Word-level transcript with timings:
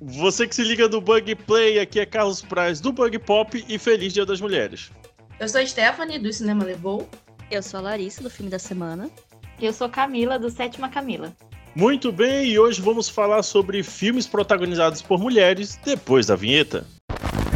Você 0.00 0.46
que 0.46 0.54
se 0.54 0.62
liga 0.62 0.88
do 0.88 1.00
Bug 1.00 1.34
Play, 1.34 1.80
aqui 1.80 1.98
é 1.98 2.06
Carlos 2.06 2.40
Praz 2.40 2.80
do 2.80 2.92
Bug 2.92 3.18
Pop 3.18 3.64
e 3.68 3.78
feliz 3.78 4.12
Dia 4.12 4.24
das 4.24 4.40
Mulheres. 4.40 4.92
Eu 5.40 5.48
sou 5.48 5.60
a 5.60 5.66
Stephanie 5.66 6.20
do 6.20 6.32
Cinema 6.32 6.64
Levou. 6.64 7.08
Eu 7.50 7.60
sou 7.64 7.80
a 7.80 7.82
Larissa 7.82 8.22
do 8.22 8.30
Filme 8.30 8.48
da 8.48 8.60
Semana. 8.60 9.10
E 9.58 9.66
eu 9.66 9.72
sou 9.72 9.88
Camila 9.88 10.38
do 10.38 10.50
Sétima 10.50 10.88
Camila. 10.88 11.34
Muito 11.74 12.12
bem, 12.12 12.46
e 12.46 12.58
hoje 12.58 12.80
vamos 12.80 13.08
falar 13.08 13.42
sobre 13.42 13.82
filmes 13.82 14.24
protagonizados 14.24 15.02
por 15.02 15.18
mulheres 15.18 15.76
depois 15.84 16.26
da 16.26 16.36
vinheta. 16.36 16.86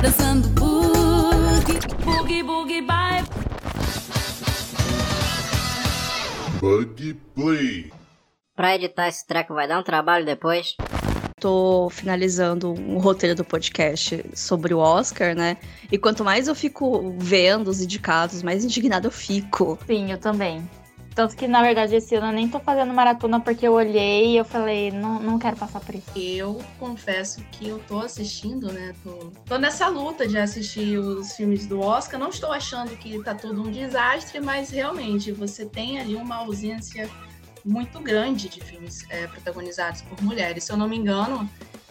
Dançando 0.02 0.48
boogie, 0.48 1.79
boogie, 2.04 2.43
boogie, 2.43 2.82
bye. 2.82 3.22
Bug 6.61 7.14
Play. 7.36 7.93
Pra 8.56 8.74
editar 8.74 9.06
esse 9.06 9.24
treco 9.24 9.54
vai 9.54 9.68
dar 9.68 9.79
um 9.79 9.84
trabalho 9.84 10.27
depois 10.27 10.77
tô 11.43 11.90
finalizando 11.90 12.72
um 12.72 12.98
roteiro 12.98 13.34
do 13.34 13.45
podcast 13.45 14.25
sobre 14.32 14.72
o 14.72 14.79
Oscar, 14.79 15.35
né? 15.35 15.57
E 15.90 15.98
quanto 15.98 16.25
mais 16.25 16.46
eu 16.46 16.54
fico 16.54 17.12
vendo 17.18 17.67
os 17.67 17.80
indicados, 17.80 18.44
mais 18.44 18.64
indignada 18.64 19.08
eu 19.08 19.11
fico. 19.11 19.76
Sim, 19.84 20.12
eu 20.12 20.18
também. 20.18 20.62
Tanto 21.17 21.36
que, 21.36 21.46
na 21.46 21.61
verdade, 21.61 21.96
esse 21.96 22.14
ano 22.14 22.29
eu 22.29 22.32
nem 22.32 22.48
tô 22.48 22.58
fazendo 22.61 22.94
maratona 22.94 23.39
porque 23.40 23.67
eu 23.67 23.72
olhei 23.72 24.31
e 24.31 24.36
eu 24.36 24.44
falei, 24.44 24.90
não, 24.93 25.20
não 25.20 25.39
quero 25.39 25.57
passar 25.57 25.81
por 25.81 25.94
isso. 25.94 26.07
Eu 26.17 26.58
confesso 26.79 27.45
que 27.50 27.68
eu 27.68 27.81
tô 27.81 27.98
assistindo, 27.98 28.72
né? 28.72 28.95
Tô, 29.03 29.32
tô 29.45 29.59
nessa 29.59 29.89
luta 29.89 30.26
de 30.26 30.39
assistir 30.39 30.96
os 30.98 31.32
filmes 31.32 31.67
do 31.67 31.81
Oscar. 31.81 32.19
Não 32.19 32.31
estou 32.31 32.53
achando 32.53 32.97
que 32.97 33.20
tá 33.22 33.34
tudo 33.34 33.62
um 33.62 33.70
desastre, 33.70 34.41
mas 34.41 34.70
realmente 34.70 35.33
você 35.33 35.67
tem 35.67 35.98
ali 35.98 36.14
uma 36.14 36.36
ausência 36.36 37.11
muito 37.64 38.00
grande 38.00 38.48
de 38.48 38.61
filmes 38.61 39.05
é, 39.08 39.27
protagonizados 39.27 40.03
por 40.03 40.22
mulheres. 40.22 40.64
Se 40.64 40.72
eu 40.72 40.77
não 40.77 40.89
me 40.89 40.97
engano, 40.97 41.48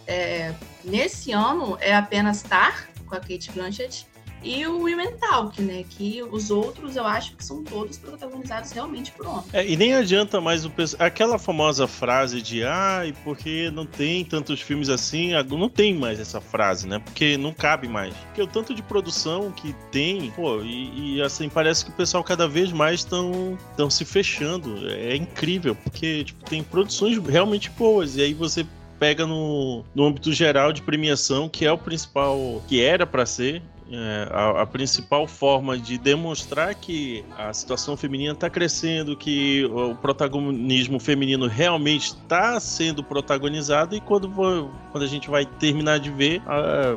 é, 0.07 0.53
nesse 0.83 1.31
ano 1.31 1.77
é 1.79 1.95
apenas 1.95 2.41
Tar, 2.41 2.89
com 3.05 3.15
a 3.15 3.19
Kate 3.19 3.51
Blanchett, 3.51 4.07
e 4.43 4.65
o 4.65 4.79
Women 4.79 5.17
Talk, 5.17 5.61
né? 5.61 5.83
Que 5.89 6.23
os 6.23 6.49
outros 6.49 6.95
eu 6.95 7.05
acho 7.05 7.35
que 7.35 7.43
são 7.43 7.63
todos 7.63 7.97
protagonizados 7.97 8.71
realmente 8.71 9.11
por 9.11 9.27
homens. 9.27 9.53
É, 9.53 9.67
e 9.67 9.75
nem 9.77 9.93
adianta 9.93 10.41
mais 10.41 10.65
o 10.65 10.71
aquela 10.97 11.37
famosa 11.37 11.87
frase 11.87 12.41
de 12.41 12.63
ai, 12.63 13.13
porque 13.23 13.69
não 13.71 13.85
tem 13.85 14.25
tantos 14.25 14.61
filmes 14.61 14.89
assim, 14.89 15.31
não 15.49 15.69
tem 15.69 15.93
mais 15.93 16.19
essa 16.19 16.41
frase, 16.41 16.87
né? 16.87 16.99
Porque 16.99 17.37
não 17.37 17.53
cabe 17.53 17.87
mais. 17.87 18.15
Porque 18.15 18.41
o 18.41 18.47
tanto 18.47 18.73
de 18.73 18.81
produção 18.81 19.51
que 19.51 19.75
tem, 19.91 20.31
pô, 20.31 20.61
e, 20.61 21.17
e 21.17 21.21
assim, 21.21 21.49
parece 21.49 21.85
que 21.85 21.91
o 21.91 21.93
pessoal 21.93 22.23
cada 22.23 22.47
vez 22.47 22.71
mais 22.71 23.01
estão 23.01 23.57
estão 23.71 23.89
se 23.89 24.05
fechando. 24.05 24.87
É 24.89 25.15
incrível, 25.15 25.75
porque 25.75 26.23
tipo, 26.23 26.43
tem 26.45 26.63
produções 26.63 27.17
realmente 27.17 27.69
boas, 27.69 28.15
e 28.15 28.21
aí 28.21 28.33
você 28.33 28.65
pega 29.01 29.25
no, 29.25 29.83
no 29.95 30.05
âmbito 30.05 30.31
geral 30.31 30.71
de 30.71 30.79
premiação, 30.83 31.49
que 31.49 31.65
é 31.65 31.71
o 31.71 31.77
principal, 31.77 32.61
que 32.67 32.79
era 32.79 33.07
para 33.07 33.25
ser, 33.25 33.59
é, 33.91 34.27
a, 34.31 34.61
a, 34.61 34.65
principal 34.65 35.27
forma 35.27 35.77
de 35.77 35.97
demonstrar 35.97 36.73
que 36.75 37.25
a 37.37 37.53
situação 37.53 37.97
feminina 37.97 38.33
está 38.33 38.49
crescendo, 38.49 39.15
que 39.15 39.65
o 39.65 39.95
protagonismo 39.95 40.99
feminino 40.99 41.47
realmente 41.47 42.07
está 42.07 42.59
sendo 42.59 43.03
protagonizado, 43.03 43.95
e 43.95 43.99
quando, 43.99 44.29
quando 44.91 45.03
a 45.03 45.07
gente 45.07 45.29
vai 45.29 45.45
terminar 45.45 45.99
de 45.99 46.09
ver, 46.09 46.41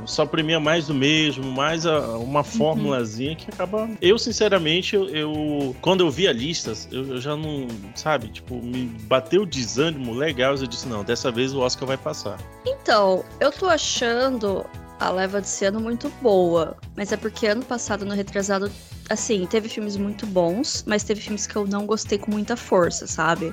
só 0.06 0.24
premia 0.24 0.60
mais 0.60 0.86
do 0.86 0.94
mesmo, 0.94 1.50
mais 1.50 1.86
a, 1.86 2.16
uma 2.18 2.40
uhum. 2.40 2.44
fórmulazinha 2.44 3.30
uhum. 3.30 3.36
que 3.36 3.50
acaba. 3.50 3.88
Eu, 4.00 4.18
sinceramente, 4.18 4.94
eu, 4.94 5.08
eu, 5.08 5.76
quando 5.80 6.00
eu 6.00 6.10
vi 6.10 6.28
a 6.28 6.32
lista, 6.32 6.72
eu, 6.90 7.14
eu, 7.14 7.20
já 7.20 7.36
não. 7.36 7.66
Sabe, 7.94 8.28
tipo, 8.28 8.54
me 8.56 8.86
bateu 9.02 9.42
o 9.42 9.46
desânimo 9.46 10.14
legal. 10.14 10.54
Eu 10.54 10.66
disse: 10.66 10.86
não, 10.86 11.02
dessa 11.02 11.30
vez 11.30 11.52
o 11.52 11.60
Oscar 11.60 11.88
vai 11.88 11.96
passar. 11.96 12.38
Então, 12.66 13.24
eu 13.40 13.50
tô 13.50 13.66
achando 13.66 14.64
a 14.98 15.10
leva 15.10 15.40
desse 15.40 15.64
ano 15.64 15.80
muito 15.80 16.08
boa. 16.22 16.76
Mas 16.96 17.12
é 17.12 17.16
porque 17.16 17.46
ano 17.46 17.64
passado, 17.64 18.04
no 18.04 18.14
retrasado, 18.14 18.70
assim, 19.08 19.46
teve 19.46 19.68
filmes 19.68 19.96
muito 19.96 20.26
bons, 20.26 20.84
mas 20.86 21.02
teve 21.02 21.20
filmes 21.20 21.46
que 21.46 21.56
eu 21.56 21.66
não 21.66 21.86
gostei 21.86 22.18
com 22.18 22.30
muita 22.30 22.56
força, 22.56 23.06
sabe? 23.06 23.52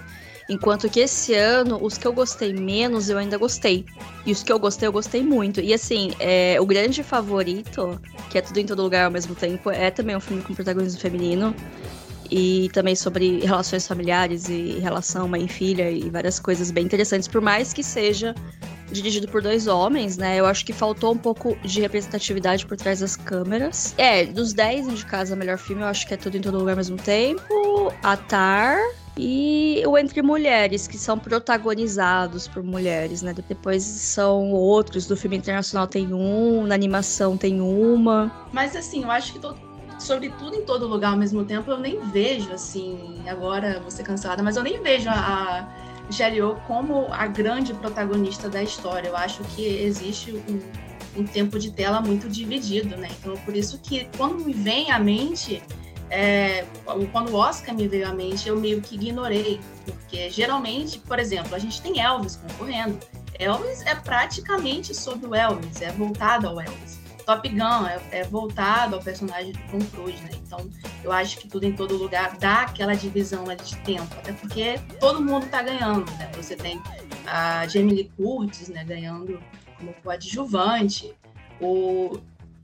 Enquanto 0.49 0.89
que 0.89 0.99
esse 0.99 1.33
ano, 1.33 1.79
os 1.81 1.97
que 1.97 2.05
eu 2.05 2.11
gostei 2.11 2.53
menos, 2.53 3.09
eu 3.09 3.17
ainda 3.17 3.37
gostei. 3.37 3.85
E 4.25 4.31
os 4.31 4.43
que 4.43 4.51
eu 4.51 4.59
gostei, 4.59 4.87
eu 4.87 4.91
gostei 4.91 5.23
muito. 5.23 5.61
E 5.61 5.73
assim, 5.73 6.11
é, 6.19 6.57
o 6.59 6.65
grande 6.65 7.03
favorito, 7.03 7.99
que 8.29 8.37
é 8.37 8.41
tudo 8.41 8.59
em 8.59 8.65
todo 8.65 8.81
lugar 8.81 9.05
ao 9.05 9.11
mesmo 9.11 9.33
tempo, 9.33 9.69
é 9.69 9.89
também 9.89 10.15
um 10.15 10.19
filme 10.19 10.41
com 10.41 10.53
protagonismo 10.53 10.99
feminino. 10.99 11.55
E 12.29 12.69
também 12.73 12.95
sobre 12.95 13.39
relações 13.39 13.85
familiares 13.87 14.47
e 14.47 14.79
relação 14.79 15.27
mãe 15.27 15.45
e 15.45 15.47
filha 15.49 15.91
e 15.91 16.09
várias 16.09 16.39
coisas 16.39 16.71
bem 16.71 16.85
interessantes, 16.85 17.27
por 17.27 17.41
mais 17.41 17.73
que 17.73 17.83
seja 17.83 18.33
dirigido 18.91 19.27
por 19.27 19.41
dois 19.41 19.67
homens, 19.67 20.17
né? 20.17 20.39
Eu 20.39 20.45
acho 20.45 20.65
que 20.65 20.73
faltou 20.73 21.13
um 21.13 21.17
pouco 21.17 21.55
de 21.63 21.81
representatividade 21.81 22.65
por 22.65 22.77
trás 22.77 22.99
das 22.99 23.15
câmeras. 23.15 23.95
É, 23.97 24.25
dos 24.25 24.53
10 24.53 24.87
indicados 24.87 25.31
a 25.31 25.35
melhor 25.35 25.57
filme, 25.57 25.81
eu 25.81 25.87
acho 25.87 26.07
que 26.07 26.13
é 26.13 26.17
tudo 26.17 26.37
em 26.37 26.41
todo 26.41 26.57
lugar 26.57 26.71
ao 26.71 26.77
mesmo 26.77 26.97
tempo. 26.97 27.93
Atar. 28.03 28.77
E 29.17 29.83
o 29.85 29.97
Entre 29.97 30.21
Mulheres, 30.21 30.87
que 30.87 30.97
são 30.97 31.19
protagonizados 31.19 32.47
por 32.47 32.63
mulheres, 32.63 33.21
né? 33.21 33.33
Depois 33.47 33.83
são 33.83 34.51
outros, 34.51 35.05
do 35.05 35.17
filme 35.17 35.37
internacional 35.37 35.85
tem 35.85 36.13
um, 36.13 36.65
na 36.65 36.75
animação 36.75 37.35
tem 37.35 37.59
uma. 37.59 38.31
Mas 38.53 38.75
assim, 38.75 39.03
eu 39.03 39.11
acho 39.11 39.33
que 39.33 39.39
todo, 39.39 39.59
sobre 39.99 40.29
tudo 40.29 40.55
em 40.55 40.61
todo 40.63 40.87
lugar 40.87 41.11
ao 41.11 41.17
mesmo 41.17 41.43
tempo, 41.43 41.69
eu 41.69 41.77
nem 41.77 41.99
vejo, 42.09 42.51
assim, 42.53 43.21
agora 43.27 43.79
vou 43.81 43.91
ser 43.91 44.03
cancelada, 44.03 44.41
mas 44.41 44.55
eu 44.55 44.63
nem 44.63 44.81
vejo 44.81 45.09
a, 45.09 45.67
Yeoh 46.19 46.55
como 46.67 47.07
a 47.11 47.27
grande 47.27 47.73
protagonista 47.73 48.49
da 48.49 48.61
história. 48.61 49.09
Eu 49.09 49.17
acho 49.17 49.43
que 49.43 49.65
existe 49.65 50.31
um, 50.31 51.21
um 51.21 51.25
tempo 51.25 51.59
de 51.59 51.71
tela 51.71 52.01
muito 52.01 52.29
dividido, 52.29 52.95
né? 52.97 53.09
Então, 53.19 53.35
por 53.37 53.55
isso 53.55 53.79
que 53.79 54.07
quando 54.17 54.43
me 54.43 54.53
vem 54.53 54.91
à 54.91 54.99
mente, 54.99 55.61
é, 56.09 56.65
quando 57.11 57.31
o 57.31 57.35
Oscar 57.35 57.75
me 57.75 57.87
veio 57.87 58.07
à 58.07 58.13
mente, 58.13 58.47
eu 58.47 58.59
meio 58.59 58.81
que 58.81 58.95
ignorei, 58.95 59.59
porque 59.85 60.29
geralmente, 60.29 60.99
por 60.99 61.19
exemplo, 61.19 61.55
a 61.55 61.59
gente 61.59 61.81
tem 61.81 61.99
Elvis 62.01 62.35
concorrendo. 62.35 62.99
Elvis 63.39 63.81
é 63.85 63.95
praticamente 63.95 64.93
sobre 64.93 65.27
o 65.27 65.33
Elvis, 65.33 65.81
é 65.81 65.91
voltado 65.91 66.47
ao 66.47 66.59
Elvis. 66.59 67.00
Top 67.25 67.47
Gun 67.47 67.87
é, 67.87 68.01
é, 68.11 68.23
voltado 68.23 68.95
ao 68.95 69.01
personagem 69.01 69.53
do 69.53 69.59
Tom 69.71 69.79
Cruise, 69.91 70.21
né? 70.23 70.31
Então, 70.45 70.69
eu 71.03 71.11
acho 71.11 71.37
que 71.37 71.47
tudo 71.47 71.65
em 71.65 71.73
todo 71.73 71.95
lugar 71.97 72.37
dá 72.37 72.61
aquela 72.61 72.93
divisão 72.93 73.49
ali 73.49 73.63
de 73.63 73.75
tempo, 73.77 74.13
até 74.17 74.33
porque 74.33 74.79
todo 74.99 75.21
mundo 75.21 75.47
tá 75.47 75.61
ganhando, 75.61 76.09
né? 76.17 76.31
Você 76.35 76.55
tem 76.55 76.81
a 77.25 77.67
Jamie 77.67 77.95
Lee 77.95 78.11
Curtis, 78.17 78.67
né, 78.69 78.83
ganhando 78.83 79.41
como 79.77 79.93
coadjuvante, 80.03 81.13
o 81.59 82.19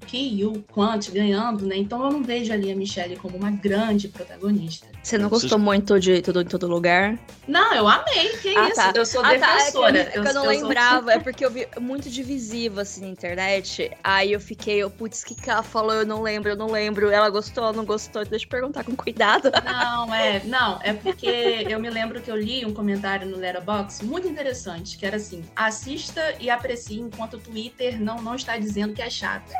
Kyu 0.05 0.63
Quant 0.73 1.11
ganhando, 1.11 1.65
né? 1.65 1.77
Então 1.77 2.03
eu 2.03 2.11
não 2.11 2.23
vejo 2.23 2.51
ali 2.51 2.71
a 2.71 2.75
Michelle 2.75 3.17
como 3.17 3.37
uma 3.37 3.51
grande 3.51 4.07
protagonista. 4.07 4.87
Você 5.07 5.17
não 5.17 5.29
gostou 5.29 5.57
muito 5.57 5.97
de 6.01 6.21
Tudo 6.21 6.41
em 6.41 6.45
Todo 6.45 6.67
Lugar? 6.67 7.17
Não, 7.47 7.73
eu 7.73 7.87
amei, 7.87 8.27
que 8.41 8.49
ah, 8.57 8.67
isso. 8.67 8.75
Tá. 8.75 8.91
Eu 8.93 9.05
sou 9.05 9.23
ah, 9.23 9.29
defensora. 9.29 9.93
Tá. 9.93 9.99
É 9.99 10.03
que 10.03 10.17
eu, 10.17 10.21
que 10.21 10.27
eu 10.27 10.33
não 10.33 10.43
eu 10.43 10.49
lembrava, 10.49 11.01
sou... 11.03 11.11
é 11.11 11.19
porque 11.19 11.45
eu 11.45 11.49
vi 11.49 11.65
muito 11.79 12.09
divisivo 12.09 12.81
assim 12.81 12.99
na 12.99 13.07
internet. 13.07 13.89
Aí 14.03 14.33
eu 14.33 14.39
fiquei, 14.41 14.79
eu, 14.79 14.89
putz, 14.89 15.23
que 15.23 15.33
que 15.33 15.49
ela 15.49 15.63
falou? 15.63 15.93
Eu 15.93 16.05
não 16.05 16.21
lembro, 16.21 16.49
eu 16.49 16.57
não 16.57 16.69
lembro. 16.69 17.09
Ela 17.09 17.29
gostou, 17.29 17.71
não 17.71 17.85
gostou? 17.85 18.25
Deixa 18.25 18.43
eu 18.43 18.49
perguntar 18.49 18.83
com 18.83 18.97
cuidado. 18.97 19.49
Não, 19.63 20.13
é, 20.13 20.41
não, 20.45 20.79
é 20.81 20.93
porque 20.93 21.65
eu 21.69 21.79
me 21.79 21.89
lembro 21.89 22.21
que 22.21 22.29
eu 22.29 22.35
li 22.35 22.65
um 22.65 22.73
comentário 22.73 23.27
no 23.27 23.37
Letterboxd 23.37 24.05
muito 24.05 24.27
interessante, 24.27 24.97
que 24.97 25.05
era 25.05 25.17
assim: 25.17 25.43
assista 25.55 26.35
e 26.39 26.49
aprecie 26.49 26.99
enquanto 26.99 27.35
o 27.35 27.39
Twitter 27.39 28.01
não, 28.01 28.21
não 28.21 28.35
está 28.35 28.57
dizendo 28.57 28.93
que 28.93 29.01
é 29.01 29.09
chato. 29.09 29.51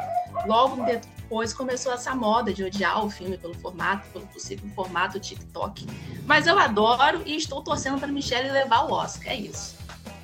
Logo 0.45 0.83
depois 1.27 1.53
começou 1.53 1.91
essa 1.91 2.15
moda 2.15 2.53
de 2.53 2.63
odiar 2.63 3.05
o 3.05 3.09
filme 3.09 3.37
pelo 3.37 3.53
formato, 3.55 4.07
pelo 4.13 4.25
possível 4.27 4.65
formato 4.73 5.19
TikTok. 5.19 5.85
Mas 6.25 6.47
eu 6.47 6.57
adoro 6.57 7.21
e 7.25 7.35
estou 7.35 7.61
torcendo 7.61 7.99
para 7.99 8.07
Michelle 8.07 8.49
levar 8.49 8.85
o 8.85 8.93
Oscar. 8.93 9.33
É 9.33 9.35
isso. 9.35 9.75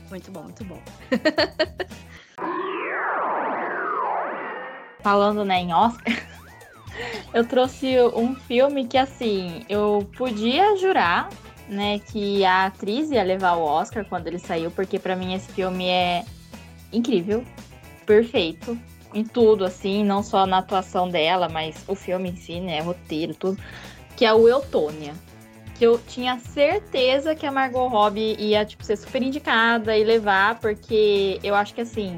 Muito 0.10 0.32
bom, 0.32 0.44
muito 0.44 0.64
bom. 0.64 0.82
Falando 5.04 5.44
né, 5.44 5.60
em 5.60 5.74
Oscar, 5.74 6.26
eu 7.34 7.46
trouxe 7.46 7.98
um 8.16 8.34
filme 8.34 8.88
que 8.88 8.98
assim, 8.98 9.66
eu 9.68 10.10
podia 10.18 10.78
jurar, 10.78 11.28
né, 11.68 12.00
que 12.00 12.46
a 12.46 12.68
atriz 12.68 13.12
ia 13.12 13.24
levar 13.24 13.56
o 13.56 13.64
Oscar 13.64 14.06
quando 14.06 14.28
ele 14.28 14.40
saiu, 14.40 14.72
porque 14.72 14.98
para 14.98 15.18
mim 15.18 15.34
esse 15.34 15.52
filme 15.52 15.86
é 15.86 16.24
incrível, 16.94 17.44
perfeito 18.06 18.80
em 19.14 19.24
tudo, 19.24 19.66
assim, 19.66 20.04
não 20.04 20.24
só 20.24 20.46
na 20.46 20.60
atuação 20.60 21.08
dela, 21.10 21.48
mas 21.48 21.84
o 21.88 21.96
filme 21.96 22.32
em 22.32 22.36
si, 22.36 22.60
né? 22.60 22.82
Roteiro, 22.82 23.34
tudo. 23.34 23.58
Que 24.16 24.26
é 24.26 24.34
o 24.34 24.48
Eutônia. 24.48 25.14
Que 25.76 25.86
eu 25.86 26.00
tinha 26.00 26.40
certeza 26.40 27.36
que 27.36 27.46
a 27.46 27.52
Margot 27.52 27.88
Robbie 27.88 28.36
ia, 28.40 28.66
tipo, 28.66 28.84
ser 28.84 28.98
super 28.98 29.22
indicada 29.22 29.98
e 29.98 30.04
levar, 30.04 30.60
porque 30.60 31.40
eu 31.44 31.56
acho 31.56 31.74
que, 31.74 31.82
assim, 31.82 32.18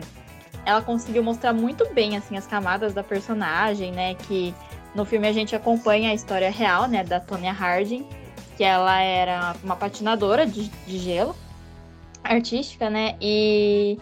ela 0.65 0.81
conseguiu 0.81 1.23
mostrar 1.23 1.53
muito 1.53 1.87
bem, 1.93 2.17
assim, 2.17 2.37
as 2.37 2.47
camadas 2.47 2.93
da 2.93 3.03
personagem, 3.03 3.91
né? 3.91 4.15
Que 4.15 4.53
no 4.93 5.05
filme 5.05 5.27
a 5.27 5.33
gente 5.33 5.55
acompanha 5.55 6.11
a 6.11 6.13
história 6.13 6.49
real, 6.49 6.87
né? 6.87 7.03
Da 7.03 7.19
Tonya 7.19 7.51
Harding, 7.51 8.07
que 8.57 8.63
ela 8.63 8.99
era 8.99 9.55
uma 9.63 9.75
patinadora 9.75 10.45
de, 10.45 10.69
de 10.87 10.97
gelo, 10.97 11.35
artística, 12.23 12.89
né? 12.89 13.15
E 13.21 13.99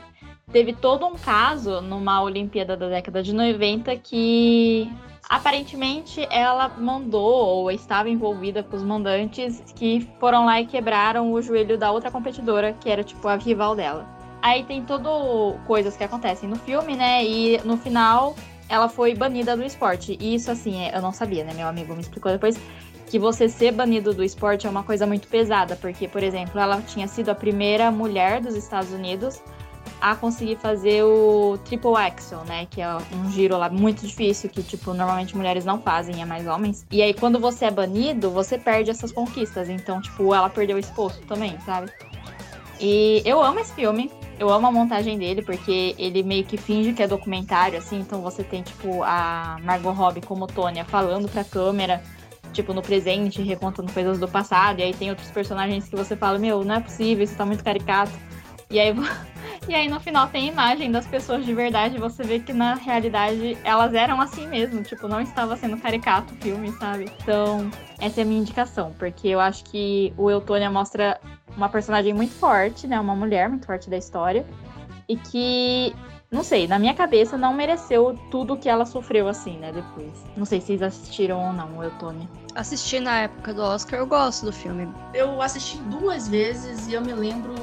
teve 0.52 0.74
todo 0.74 1.06
um 1.06 1.16
caso 1.16 1.82
numa 1.82 2.22
Olimpíada 2.22 2.76
da 2.76 2.88
década 2.88 3.24
de 3.24 3.34
90 3.34 3.96
que 3.98 4.92
aparentemente 5.30 6.28
ela 6.30 6.70
mandou 6.70 7.48
ou 7.48 7.72
estava 7.72 8.10
envolvida 8.10 8.62
com 8.62 8.76
os 8.76 8.84
mandantes 8.84 9.64
que 9.76 10.08
foram 10.20 10.46
lá 10.46 10.62
e 10.62 10.66
quebraram 10.66 11.32
o 11.32 11.42
joelho 11.42 11.78
da 11.78 11.92
outra 11.92 12.12
competidora, 12.12 12.74
que 12.74 12.90
era 12.90 13.04
tipo 13.04 13.28
a 13.28 13.36
rival 13.36 13.76
dela. 13.76 14.08
Aí 14.42 14.64
tem 14.64 14.84
todo 14.84 15.56
coisas 15.66 15.96
que 15.96 16.04
acontecem 16.04 16.50
no 16.50 16.58
filme, 16.58 16.98
né? 16.98 17.24
E 17.24 17.62
no 17.64 17.78
final 17.78 18.36
ela 18.68 18.90
foi 18.90 19.16
banida 19.16 19.56
do 19.56 19.64
esporte. 19.64 20.18
E 20.20 20.36
isso 20.36 20.52
assim, 20.52 20.86
eu 20.90 21.02
não 21.02 21.14
sabia, 21.14 21.46
né? 21.46 21.54
Meu 21.54 21.68
amigo 21.68 21.94
me 21.94 22.02
explicou 22.02 22.32
depois 22.32 22.60
que 23.08 23.18
você 23.18 23.48
ser 23.48 23.72
banido 23.72 24.14
do 24.14 24.24
esporte 24.24 24.68
é 24.68 24.70
uma 24.70 24.84
coisa 24.84 25.06
muito 25.06 25.28
pesada, 25.28 25.76
porque, 25.76 26.08
por 26.08 26.24
exemplo, 26.24 26.60
ela 26.60 26.82
tinha 26.82 27.08
sido 27.08 27.30
a 27.30 27.36
primeira 27.36 27.92
mulher 27.92 28.42
dos 28.42 28.56
Estados 28.56 28.92
Unidos 28.92 29.42
a 30.04 30.18
conseguir 30.18 30.58
fazer 30.58 31.02
o 31.02 31.58
triple 31.64 31.96
axel, 31.96 32.44
né, 32.44 32.68
que 32.70 32.82
é 32.82 32.98
um 33.16 33.32
giro 33.32 33.58
lá 33.58 33.70
muito 33.70 34.06
difícil 34.06 34.50
que 34.50 34.62
tipo 34.62 34.94
normalmente 34.94 35.34
mulheres 35.34 35.64
não 35.64 35.82
fazem, 35.82 36.22
é 36.22 36.26
mais 36.26 36.46
homens. 36.46 36.86
E 36.92 37.02
aí 37.02 37.14
quando 37.14 37.40
você 37.40 37.64
é 37.66 37.72
banido, 37.72 38.30
você 38.30 38.58
perde 38.58 38.92
essas 38.92 39.14
conquistas. 39.14 39.70
Então, 39.70 40.02
tipo, 40.02 40.34
ela 40.36 40.50
perdeu 40.50 40.78
esse 40.78 40.92
posto 40.92 41.26
também, 41.26 41.58
sabe? 41.66 41.90
E 42.82 43.22
eu 43.24 43.42
amo 43.42 43.62
esse 43.62 43.74
filme. 43.74 44.12
Eu 44.38 44.50
amo 44.50 44.68
a 44.68 44.72
montagem 44.74 45.18
dele, 45.18 45.42
porque 45.42 45.96
ele 45.98 46.22
meio 46.22 46.44
que 46.44 46.58
finge 46.58 46.92
que 46.92 47.02
é 47.02 47.08
documentário, 47.08 47.78
assim. 47.78 48.00
Então 48.00 48.20
você 48.20 48.44
tem, 48.44 48.62
tipo, 48.62 49.04
a 49.04 49.58
Margot 49.64 49.92
Robbie 49.92 50.22
como 50.22 50.48
Tônia 50.48 50.84
falando 50.84 51.30
pra 51.30 51.46
câmera 51.46 52.04
tipo, 52.52 52.74
no 52.74 52.82
presente, 52.84 53.42
recontando 53.42 53.92
coisas 53.92 54.20
do 54.20 54.28
passado, 54.28 54.80
e 54.80 54.84
aí 54.84 54.94
tem 54.94 55.10
outros 55.10 55.32
personagens 55.32 55.88
que 55.88 55.96
você 55.96 56.16
fala, 56.16 56.38
meu, 56.38 56.64
não 56.64 56.76
é 56.76 56.80
possível, 56.80 57.24
isso 57.24 57.36
tá 57.36 57.44
muito 57.46 57.64
caricato. 57.64 58.12
E 58.70 58.80
aí, 58.80 58.94
e 59.68 59.76
aí 59.76 59.88
no 59.88 60.00
final 60.00 60.28
tem 60.28 60.50
a 60.50 60.52
imagem 60.52 60.92
das 60.92 61.06
pessoas 61.08 61.46
de 61.46 61.54
verdade, 61.54 61.96
e 61.96 62.00
você 62.00 62.24
vê 62.24 62.40
que 62.40 62.54
na 62.54 62.76
realidade 62.76 63.58
elas 63.64 63.94
eram 63.94 64.20
assim 64.20 64.48
mesmo, 64.48 64.84
tipo, 64.84 65.08
não 65.08 65.22
estava 65.22 65.56
sendo 65.56 65.78
caricato 65.78 66.34
o 66.34 66.38
filme, 66.38 66.72
sabe? 66.74 67.12
Então, 67.22 67.70
essa 68.00 68.22
é 68.22 68.24
a 68.24 68.26
minha 68.26 68.42
indicação, 68.42 68.94
porque 68.98 69.28
eu 69.28 69.40
acho 69.40 69.64
que 69.66 70.14
o 70.18 70.30
Eutônia 70.30 70.70
mostra 70.70 71.20
uma 71.56 71.70
personagem 71.70 72.14
muito 72.14 72.34
forte, 72.34 72.88
né? 72.88 73.00
Uma 73.00 73.16
mulher 73.16 73.48
muito 73.50 73.66
forte 73.66 73.90
da 73.90 73.98
história. 73.98 74.46
E 75.08 75.18
que 75.18 75.94
não 76.34 76.44
sei, 76.44 76.68
na 76.68 76.80
minha 76.80 76.96
cabeça 76.96 77.38
não 77.38 77.54
mereceu 77.54 78.18
tudo 78.32 78.58
que 78.58 78.68
ela 78.68 78.88
sofreu 78.88 79.28
assim, 79.28 79.56
né, 79.60 79.72
depois. 79.72 80.12
Não 80.36 80.46
sei 80.46 80.60
se 80.60 80.68
vocês 80.68 80.82
assistiram 80.82 81.40
ou 81.40 81.54
não, 81.54 81.78
o 81.78 81.84
Eutônia. 81.84 82.28
Assisti 82.56 83.00
na 83.00 83.22
época 83.22 83.54
do 83.54 83.62
Oscar, 83.62 84.00
eu 84.00 84.08
gosto 84.08 84.48
do 84.48 84.52
filme. 84.52 84.92
Eu 85.14 85.40
assisti 85.44 85.78
duas 85.84 86.28
vezes 86.28 86.88
e 86.88 86.94
eu 86.94 87.02
me 87.02 87.14
lembro 87.14 87.54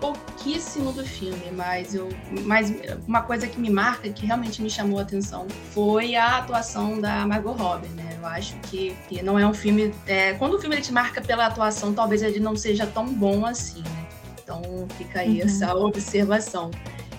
pouquíssimo 0.00 0.92
do 0.92 1.04
filme, 1.04 1.50
mas 1.52 1.94
eu, 1.94 2.08
mas 2.44 2.72
uma 3.06 3.22
coisa 3.22 3.46
que 3.46 3.58
me 3.58 3.70
marca, 3.70 4.08
que 4.08 4.26
realmente 4.26 4.62
me 4.62 4.70
chamou 4.70 4.98
a 4.98 5.02
atenção, 5.02 5.46
foi 5.72 6.14
a 6.14 6.38
atuação 6.38 7.00
da 7.00 7.26
Margot 7.26 7.52
Robbie, 7.52 7.88
né? 7.88 8.16
Eu 8.18 8.26
acho 8.26 8.54
que, 8.70 8.96
que 9.08 9.22
não 9.22 9.38
é 9.38 9.46
um 9.46 9.54
filme, 9.54 9.94
é, 10.06 10.34
quando 10.34 10.54
o 10.54 10.60
filme 10.60 10.80
te 10.80 10.92
marca 10.92 11.20
pela 11.20 11.46
atuação, 11.46 11.94
talvez 11.94 12.22
ele 12.22 12.40
não 12.40 12.56
seja 12.56 12.86
tão 12.86 13.06
bom 13.06 13.46
assim, 13.46 13.82
né? 13.82 14.06
Então 14.42 14.62
fica 14.96 15.20
aí 15.20 15.40
uhum. 15.40 15.46
essa 15.46 15.74
observação. 15.74 16.70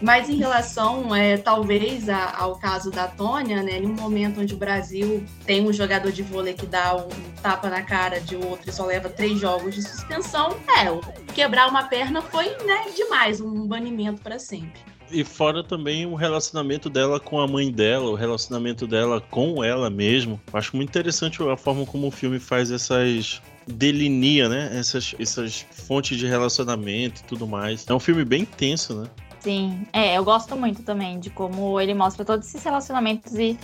Mas 0.02 0.30
em 0.30 0.36
relação, 0.36 1.16
é, 1.16 1.38
talvez, 1.38 2.08
a, 2.08 2.38
ao 2.38 2.58
caso 2.58 2.92
da 2.92 3.08
Tônia, 3.08 3.64
né, 3.64 3.80
em 3.80 3.86
um 3.86 3.94
momento 3.94 4.42
onde 4.42 4.54
o 4.54 4.58
Brasil 4.58 5.24
tem 5.46 5.68
um 5.68 5.74
jogador 5.74 6.12
de 6.12 6.22
vôlei 6.22 6.54
que 6.54 6.66
dá 6.66 6.96
um 6.96 7.08
tapa 7.42 7.70
na 7.70 7.82
cara 7.82 8.20
de 8.20 8.36
outro 8.36 8.70
e 8.70 8.74
só 8.74 8.86
leva 8.86 9.10
três 9.10 9.40
jogos 9.40 9.74
de 9.74 9.82
suspensão, 9.82 10.56
é, 10.78 11.34
quebrar 11.34 11.68
uma 11.70 11.84
perna 11.84 12.22
foi 12.22 12.46
né, 12.66 12.86
demais, 12.96 13.42
um 13.42 13.66
banimento 13.68 14.22
para 14.22 14.38
sempre. 14.38 14.80
E 15.10 15.24
fora 15.24 15.64
também 15.64 16.06
o 16.06 16.16
relacionamento 16.16 16.90
dela 16.90 17.20
com 17.20 17.40
a 17.40 17.48
mãe 17.48 17.72
dela, 17.72 18.10
o 18.10 18.16
relacionamento 18.16 18.86
dela 18.86 19.22
com 19.22 19.64
ela 19.64 19.90
mesmo. 19.90 20.40
Acho 20.52 20.76
muito 20.76 20.90
interessante 20.90 21.42
a 21.42 21.56
forma 21.56 21.86
como 21.86 22.08
o 22.08 22.12
filme 22.12 22.40
faz 22.40 22.72
essas 22.72 23.42
delineia, 23.66 24.48
né? 24.48 24.70
Essas, 24.74 25.14
essas 25.20 25.66
fontes 25.72 26.18
de 26.18 26.26
relacionamento 26.26 27.22
e 27.22 27.24
tudo 27.26 27.48
mais. 27.48 27.86
É 27.88 27.94
um 27.94 28.00
filme 28.00 28.24
bem 28.24 28.46
tenso, 28.46 28.96
né? 28.96 29.10
Sim, 29.39 29.86
é, 29.94 30.18
eu 30.18 30.24
gosto 30.24 30.56
muito 30.56 30.84
também 30.84 31.19
de 31.19 31.30
como 31.30 31.80
ele 31.80 31.94
mostra 31.94 32.25
todos 32.25 32.48
esses 32.48 32.63
relacionamentos 32.63 33.36
e 33.36 33.57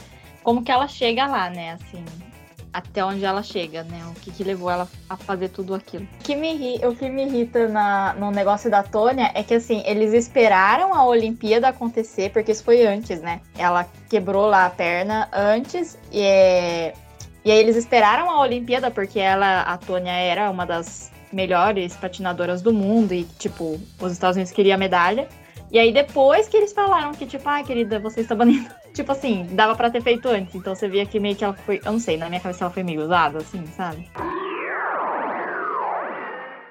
como 0.44 0.64
que 0.64 0.72
ela 0.72 0.88
chega 0.88 1.26
lá, 1.26 1.50
né, 1.50 1.74
assim, 1.74 2.04
até 2.72 3.04
onde 3.04 3.24
ela 3.24 3.42
chega, 3.44 3.84
né, 3.84 4.04
o 4.10 4.14
que, 4.20 4.32
que 4.32 4.44
levou 4.44 4.70
ela 4.70 4.88
a 5.10 5.18
fazer 5.18 5.50
tudo 5.50 5.74
aquilo. 5.74 6.06
O 6.20 6.24
que 6.24 6.36
me, 6.36 6.76
o 6.86 6.96
que 6.96 7.10
me 7.10 7.26
irrita 7.26 7.68
na, 7.68 8.14
no 8.14 8.32
negócio 8.32 8.70
da 8.70 8.84
Tônia 8.84 9.32
é 9.34 9.44
que, 9.44 9.56
assim, 9.56 9.84
eles 9.86 10.14
esperaram 10.14 10.94
a 10.94 11.06
Olimpíada 11.06 11.68
acontecer, 11.68 12.32
porque 12.32 12.52
isso 12.52 12.64
foi 12.64 12.86
antes, 12.86 13.22
né, 13.22 13.42
ela 13.58 13.88
quebrou 14.10 14.48
lá 14.48 14.66
a 14.66 14.70
perna 14.70 15.30
antes 15.34 15.98
e 16.12 16.22
é... 16.22 16.94
E 17.46 17.52
aí 17.52 17.58
eles 17.58 17.76
esperaram 17.76 18.32
a 18.32 18.40
Olimpíada 18.40 18.90
porque 18.90 19.20
ela, 19.20 19.64
a 19.64 19.78
Tônia 19.78 20.14
era 20.14 20.50
uma 20.50 20.66
das 20.66 21.12
melhores 21.30 21.94
patinadoras 21.98 22.62
do 22.62 22.72
mundo 22.72 23.14
e, 23.14 23.26
tipo, 23.38 23.78
os 24.00 24.12
Estados 24.14 24.38
Unidos 24.38 24.54
queriam 24.54 24.76
a 24.76 24.78
medalha. 24.78 25.28
E 25.74 25.80
aí 25.80 25.92
depois 25.92 26.48
que 26.48 26.56
eles 26.56 26.72
falaram 26.72 27.14
que, 27.14 27.26
tipo, 27.26 27.50
ah, 27.50 27.64
querida, 27.64 27.98
você 27.98 28.22
está 28.22 28.36
banindo. 28.36 28.70
tipo 28.94 29.12
assim, 29.12 29.48
dava 29.54 29.76
pra 29.76 29.90
ter 29.90 30.04
feito 30.04 30.30
antes. 30.30 30.54
Então 30.54 30.76
você 30.76 30.88
via 30.88 31.04
que 31.04 31.20
meio 31.20 31.36
que 31.36 31.44
ela 31.44 31.56
foi. 31.56 31.82
Eu 31.84 31.94
não 31.94 32.00
sei, 32.00 32.16
na 32.16 32.30
minha 32.30 32.40
cabeça 32.40 32.64
ela 32.64 32.72
foi 32.72 32.84
meio 32.84 33.02
usada, 33.02 33.40
assim, 33.40 33.66
sabe? 33.76 34.08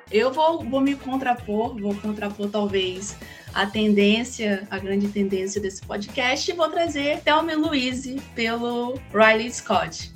Eu 0.08 0.30
vou, 0.32 0.62
vou 0.62 0.80
me 0.80 0.94
contrapor, 0.94 1.76
vou 1.76 1.96
contrapor 1.96 2.48
talvez 2.48 3.16
a 3.52 3.66
tendência, 3.66 4.68
a 4.70 4.78
grande 4.78 5.08
tendência 5.08 5.60
desse 5.60 5.82
podcast, 5.82 6.48
e 6.48 6.54
vou 6.54 6.68
trazer 6.68 7.20
Thelma 7.22 7.54
Louise 7.56 8.22
pelo 8.36 9.00
Riley 9.12 9.50
Scott. 9.50 10.12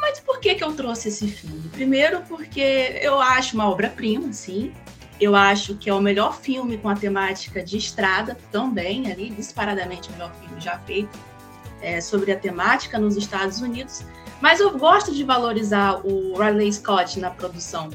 Mas 0.00 0.18
por 0.20 0.40
que, 0.40 0.54
que 0.54 0.64
eu 0.64 0.72
trouxe 0.72 1.08
esse 1.08 1.28
filme? 1.28 1.68
Primeiro, 1.68 2.22
porque 2.22 3.00
eu 3.02 3.20
acho 3.20 3.54
uma 3.54 3.68
obra-prima, 3.68 4.32
sim. 4.32 4.72
Eu 5.20 5.36
acho 5.36 5.74
que 5.76 5.90
é 5.90 5.94
o 5.94 6.00
melhor 6.00 6.36
filme 6.36 6.78
com 6.78 6.88
a 6.88 6.96
temática 6.96 7.62
de 7.62 7.76
estrada 7.76 8.38
também, 8.50 9.10
ali, 9.12 9.30
disparadamente 9.30 10.08
o 10.08 10.12
melhor 10.12 10.32
filme 10.34 10.60
já 10.60 10.78
feito 10.78 11.18
é, 11.82 12.00
sobre 12.00 12.32
a 12.32 12.38
temática 12.38 12.98
nos 12.98 13.16
Estados 13.16 13.60
Unidos. 13.60 14.02
Mas 14.40 14.60
eu 14.60 14.76
gosto 14.78 15.14
de 15.14 15.22
valorizar 15.22 16.00
o 16.06 16.38
Riley 16.38 16.72
Scott 16.72 17.18
na 17.20 17.30
produção. 17.30 17.90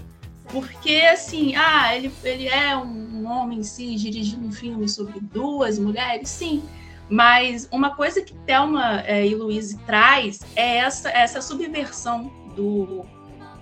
Porque, 0.49 0.97
assim, 1.11 1.55
ah, 1.55 1.95
ele, 1.95 2.13
ele 2.23 2.47
é 2.47 2.77
um 2.77 3.27
homem, 3.27 3.63
sim, 3.63 3.95
dirigindo 3.95 4.45
um 4.45 4.51
filme 4.51 4.87
sobre 4.87 5.19
duas 5.19 5.79
mulheres, 5.79 6.29
sim. 6.29 6.63
Mas 7.09 7.67
uma 7.71 7.95
coisa 7.95 8.21
que 8.21 8.33
Thelma 8.45 9.01
é, 9.01 9.25
e 9.25 9.35
Louise 9.35 9.77
traz 9.79 10.39
é 10.55 10.77
essa, 10.77 11.09
essa 11.09 11.41
subversão 11.41 12.31
do, 12.55 13.05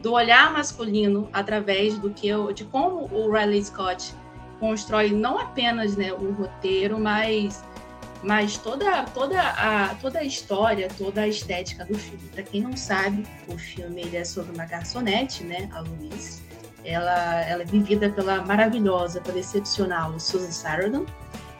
do 0.03 0.11
olhar 0.11 0.51
masculino 0.51 1.29
através 1.31 1.97
do 1.97 2.09
que 2.09 2.27
eu, 2.27 2.51
de 2.51 2.65
como 2.65 3.09
o 3.09 3.31
Riley 3.31 3.63
Scott 3.63 4.13
constrói 4.59 5.11
não 5.11 5.39
apenas 5.39 5.95
né, 5.95 6.11
o 6.11 6.31
roteiro, 6.33 6.99
mas 6.99 7.63
mas 8.21 8.57
toda 8.57 9.03
toda 9.05 9.41
a 9.41 9.95
toda 9.95 10.19
a 10.19 10.23
história, 10.23 10.89
toda 10.97 11.21
a 11.21 11.27
estética 11.27 11.85
do 11.85 11.97
filme. 11.97 12.29
Para 12.33 12.43
quem 12.43 12.61
não 12.61 12.75
sabe, 12.75 13.25
o 13.47 13.57
filme 13.57 14.13
é 14.13 14.25
sobre 14.25 14.53
uma 14.53 14.65
garçonete, 14.65 15.43
né, 15.45 15.69
a 15.73 15.79
Louise. 15.79 16.43
Ela, 16.83 17.41
ela 17.45 17.61
é 17.61 17.65
vivida 17.65 18.09
pela 18.09 18.41
maravilhosa, 18.45 19.21
pela 19.21 19.39
excepcional 19.39 20.19
Susan 20.19 20.51
Sarandon, 20.51 21.05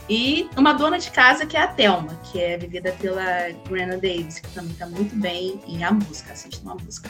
e 0.10 0.50
uma 0.58 0.74
dona 0.74 1.00
de 1.00 1.10
casa 1.12 1.46
que 1.46 1.56
é 1.56 1.62
a 1.62 1.68
Thelma, 1.68 2.14
que 2.26 2.42
é 2.42 2.58
vivida 2.58 2.92
pela 3.00 3.52
Grana 3.70 3.96
Davis, 3.96 4.40
que 4.40 4.50
também 4.50 4.72
está 4.72 4.86
muito 4.86 5.16
bem 5.16 5.62
em 5.66 5.82
A 5.86 5.92
Música, 5.94 6.34
assistam 6.34 6.72
A 6.72 6.76
Música. 6.76 7.10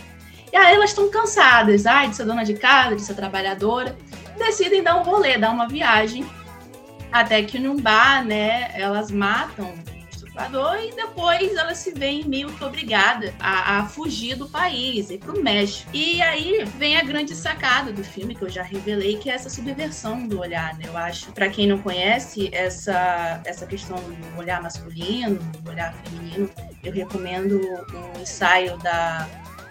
E 0.54 0.56
aí 0.56 0.76
elas 0.76 0.92
estão 0.92 1.10
cansadas, 1.10 1.88
ai, 1.88 2.10
de 2.10 2.16
ser 2.16 2.26
dona 2.26 2.46
de 2.46 2.54
casa, 2.54 2.96
de 2.96 3.02
ser 3.02 3.16
trabalhadora, 3.16 3.98
decidem 4.38 4.84
dar 4.84 4.98
um 4.98 5.04
rolê, 5.04 5.36
dar 5.36 5.50
uma 5.50 5.68
viagem, 5.68 6.24
até 7.12 7.42
que 7.42 7.58
num 7.58 7.76
bar, 7.76 8.24
né, 8.24 8.70
elas 8.76 9.10
matam 9.10 9.74
o 9.74 10.10
estuprador 10.12 10.78
e 10.80 10.96
depois 10.96 11.56
elas 11.56 11.80
se 11.80 11.92
veem 11.92 12.26
meio 12.26 12.54
que 12.54 12.64
obrigadas 12.64 13.34
a, 13.40 13.80
a 13.80 13.86
fugir 13.86 14.36
do 14.36 14.48
país, 14.48 15.10
ir 15.10 15.18
pro 15.18 15.42
México. 15.42 15.90
E 15.92 16.22
aí 16.22 16.64
vem 16.78 16.98
a 16.98 17.04
grande 17.04 17.34
sacada 17.36 17.92
do 17.92 18.04
filme, 18.04 18.36
que 18.36 18.44
eu 18.44 18.50
já 18.50 18.62
revelei, 18.62 19.18
que 19.18 19.32
é 19.32 19.34
essa 19.34 19.50
subversão 19.50 20.28
do 20.28 20.40
olhar, 20.40 20.78
né? 20.78 20.86
Eu 20.86 20.96
acho, 20.96 21.32
para 21.32 21.50
quem 21.50 21.66
não 21.66 21.80
conhece, 21.80 22.52
essa, 22.54 23.42
essa 23.44 23.66
questão 23.66 23.98
do 23.98 24.40
olhar 24.40 24.62
masculino, 24.62 25.40
do 25.62 25.72
olhar 25.72 25.96
feminino, 25.96 26.48
eu 26.84 26.94
recomendo 26.94 27.60
um 27.92 28.22
ensaio 28.22 28.78
da 28.78 29.28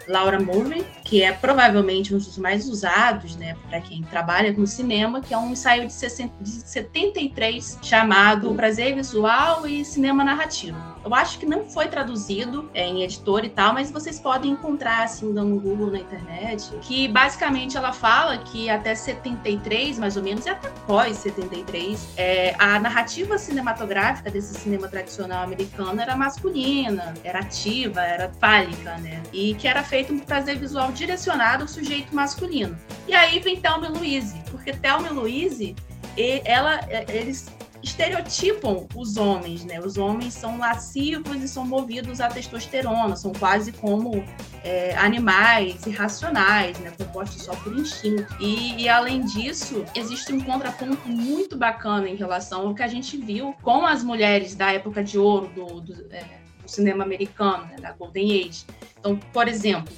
Laura 0.09 0.39
Mulvey, 0.41 0.85
que 1.05 1.23
é 1.23 1.33
provavelmente 1.33 2.15
um 2.15 2.19
dos 2.19 2.39
mais 2.39 2.69
usados, 2.69 3.37
né, 3.37 3.57
para 3.69 3.81
quem 3.81 4.03
trabalha 4.03 4.53
com 4.53 4.67
cinema, 4.67 5.21
que 5.21 5.33
é 5.33 5.39
um 5.39 5.51
ensaio 5.51 5.87
de, 5.87 5.93
60, 5.93 6.33
de 6.41 6.51
73 6.51 7.79
chamado 7.83 8.55
Prazer 8.55 8.95
Visual 8.95 9.67
e 9.67 9.85
Cinema 9.85 10.25
Narrativo. 10.25 10.92
Eu 11.05 11.15
acho 11.15 11.39
que 11.39 11.47
não 11.47 11.65
foi 11.65 11.89
traduzido 11.89 12.71
é, 12.73 12.87
em 12.87 13.03
editor 13.03 13.45
e 13.45 13.49
tal, 13.49 13.73
mas 13.73 13.91
vocês 13.91 14.21
podem 14.21 14.53
encontrar 14.53 15.03
assim 15.03 15.33
dando 15.33 15.51
no 15.51 15.61
Google 15.61 15.91
na 15.91 15.99
internet, 15.99 16.71
que 16.83 17.09
basicamente 17.09 17.77
ela 17.77 17.93
fala 17.93 18.39
que 18.39 18.71
até 18.71 18.95
73, 18.95 19.99
mais 19.99 20.17
ou 20.17 20.23
menos, 20.23 20.47
e 20.47 20.51
até 20.51 20.69
pós 20.87 21.17
73, 21.19 22.09
é, 22.17 22.55
a 22.59 22.79
narrativa 22.79 23.37
cinematográfica 23.37 24.31
desse 24.31 24.55
cinema 24.55 24.89
tradicional 24.89 25.43
americano 25.43 26.01
era 26.01 26.17
masculina, 26.17 27.15
era 27.25 27.41
ativa, 27.41 28.01
era 28.01 28.31
fálica, 28.41 28.97
né? 28.99 29.23
E 29.33 29.55
que 29.55 29.67
era 29.67 29.83
feito 29.83 30.13
um 30.13 30.21
prazer 30.21 30.57
visual 30.59 30.93
direcionado 30.93 31.63
ao 31.63 31.69
sujeito 31.69 32.15
masculino. 32.15 32.79
E 33.09 33.15
aí 33.15 33.41
vem 33.41 33.61
Thelma 33.61 33.89
Louise, 33.89 34.41
porque 34.51 34.73
Thelma 34.73 35.11
Louise, 35.11 35.75
ela, 36.45 36.81
eles 37.09 37.51
estereotipam 37.83 38.87
os 38.95 39.17
homens, 39.17 39.65
né? 39.65 39.81
Os 39.81 39.97
homens 39.99 40.35
são 40.35 40.59
lascivos 40.59 41.43
e 41.43 41.49
são 41.49 41.67
movidos 41.67 42.21
à 42.21 42.29
testosterona, 42.29 43.17
são 43.17 43.33
quase 43.33 43.73
como 43.73 44.25
é, 44.63 44.95
animais 44.97 45.85
irracionais, 45.87 46.79
né? 46.79 46.93
Compostos 46.97 47.43
só 47.43 47.55
por 47.57 47.77
instinto. 47.77 48.27
E, 48.41 48.83
e, 48.83 48.89
além 48.89 49.25
disso, 49.25 49.85
existe 49.95 50.33
um 50.33 50.41
contraponto 50.41 51.09
muito 51.09 51.57
bacana 51.57 52.09
em 52.09 52.17
relação 52.17 52.69
ao 52.69 52.75
que 52.75 52.83
a 52.83 52.89
gente 52.89 53.17
viu 53.17 53.55
com 53.63 53.85
as 53.85 54.03
mulheres 54.03 54.55
da 54.55 54.73
época 54.73 55.03
de 55.03 55.19
ouro 55.19 55.49
do, 55.49 55.81
do, 55.81 56.15
é, 56.15 56.25
do 56.63 56.69
cinema 56.69 57.05
americano, 57.05 57.65
né? 57.65 57.77
da 57.81 57.93
Golden 57.93 58.47
Age. 58.47 58.65
Então, 58.99 59.17
por 59.33 59.49
exemplo, 59.49 59.93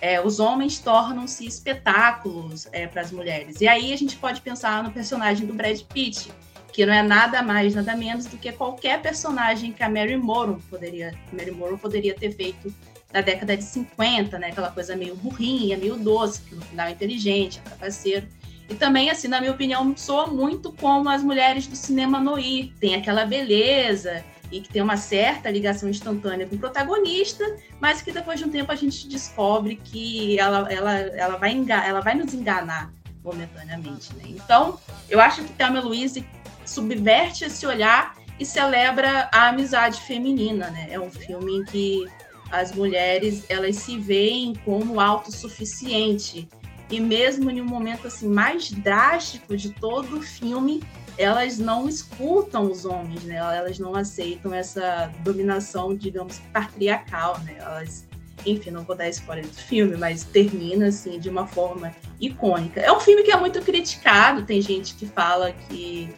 é, 0.00 0.20
os 0.20 0.38
homens 0.38 0.78
tornam-se 0.78 1.46
espetáculos 1.46 2.68
é, 2.72 2.86
para 2.86 3.02
as 3.02 3.10
mulheres. 3.10 3.60
E 3.60 3.68
aí 3.68 3.92
a 3.92 3.96
gente 3.96 4.16
pode 4.16 4.40
pensar 4.40 4.82
no 4.82 4.90
personagem 4.90 5.46
do 5.46 5.54
Brad 5.54 5.80
Pitt, 5.82 6.30
que 6.78 6.86
não 6.86 6.94
é 6.94 7.02
nada 7.02 7.42
mais, 7.42 7.74
nada 7.74 7.96
menos 7.96 8.26
do 8.26 8.36
que 8.36 8.52
qualquer 8.52 9.02
personagem 9.02 9.72
que 9.72 9.82
a 9.82 9.90
Mary 9.90 10.16
Morrow 10.16 10.62
poderia, 10.70 11.12
Mary 11.32 11.50
Morrow 11.50 11.76
poderia 11.76 12.14
ter 12.14 12.30
feito 12.30 12.72
na 13.12 13.20
década 13.20 13.56
de 13.56 13.64
50, 13.64 14.38
né? 14.38 14.50
Aquela 14.50 14.70
coisa 14.70 14.94
meio 14.94 15.16
burrinha, 15.16 15.76
meio 15.76 15.96
doce, 15.96 16.40
que 16.42 16.54
no 16.54 16.62
final 16.62 16.86
é 16.86 16.92
inteligente, 16.92 17.58
é 17.58 17.68
trapaceiro. 17.68 18.28
E 18.68 18.76
também, 18.76 19.10
assim, 19.10 19.26
na 19.26 19.40
minha 19.40 19.50
opinião, 19.50 19.92
soa 19.96 20.28
muito 20.28 20.72
como 20.72 21.08
as 21.08 21.20
mulheres 21.20 21.66
do 21.66 21.74
cinema 21.74 22.20
noir. 22.20 22.72
Tem 22.78 22.94
aquela 22.94 23.26
beleza 23.26 24.24
e 24.52 24.60
que 24.60 24.68
tem 24.68 24.80
uma 24.80 24.96
certa 24.96 25.50
ligação 25.50 25.88
instantânea 25.88 26.46
com 26.46 26.54
o 26.54 26.60
protagonista, 26.60 27.44
mas 27.80 28.00
que 28.02 28.12
depois 28.12 28.38
de 28.38 28.46
um 28.46 28.50
tempo 28.50 28.70
a 28.70 28.76
gente 28.76 29.08
descobre 29.08 29.80
que 29.82 30.38
ela, 30.38 30.72
ela, 30.72 30.92
ela, 30.96 31.36
vai, 31.38 31.66
ela 31.68 32.00
vai 32.00 32.14
nos 32.14 32.32
enganar 32.32 32.92
momentaneamente, 33.24 34.14
né? 34.14 34.22
Então, 34.28 34.78
eu 35.10 35.20
acho 35.20 35.42
que 35.42 35.52
Thelma 35.54 35.80
Louise 35.80 36.24
subverte 36.68 37.44
esse 37.44 37.66
olhar 37.66 38.16
e 38.38 38.44
celebra 38.44 39.28
a 39.32 39.48
amizade 39.48 40.00
feminina, 40.02 40.70
né? 40.70 40.88
É 40.90 41.00
um 41.00 41.10
filme 41.10 41.58
em 41.58 41.64
que 41.64 42.06
as 42.50 42.72
mulheres 42.72 43.44
elas 43.48 43.76
se 43.76 43.98
veem 43.98 44.54
como 44.64 45.00
autossuficiente 45.00 46.48
e 46.90 47.00
mesmo 47.00 47.50
em 47.50 47.60
um 47.60 47.66
momento 47.66 48.06
assim 48.06 48.28
mais 48.28 48.70
drástico 48.70 49.56
de 49.56 49.70
todo 49.70 50.18
o 50.18 50.22
filme, 50.22 50.82
elas 51.18 51.58
não 51.58 51.88
escutam 51.88 52.70
os 52.70 52.84
homens, 52.84 53.24
né? 53.24 53.36
Elas 53.36 53.78
não 53.78 53.94
aceitam 53.94 54.54
essa 54.54 55.12
dominação, 55.20 55.94
digamos, 55.94 56.38
patriarcal, 56.52 57.38
né? 57.40 57.56
Elas 57.58 58.06
enfim, 58.46 58.70
não 58.70 58.84
vou 58.84 58.96
dar 58.96 59.08
spoiler 59.08 59.44
do 59.44 59.54
filme, 59.54 59.96
mas 59.96 60.22
termina 60.22 60.86
assim 60.86 61.18
de 61.18 61.28
uma 61.28 61.46
forma 61.46 61.92
icônica. 62.20 62.80
É 62.80 62.90
um 62.90 63.00
filme 63.00 63.24
que 63.24 63.32
é 63.32 63.36
muito 63.36 63.60
criticado, 63.62 64.44
tem 64.44 64.62
gente 64.62 64.94
que 64.94 65.06
fala 65.06 65.52
que 65.52 66.14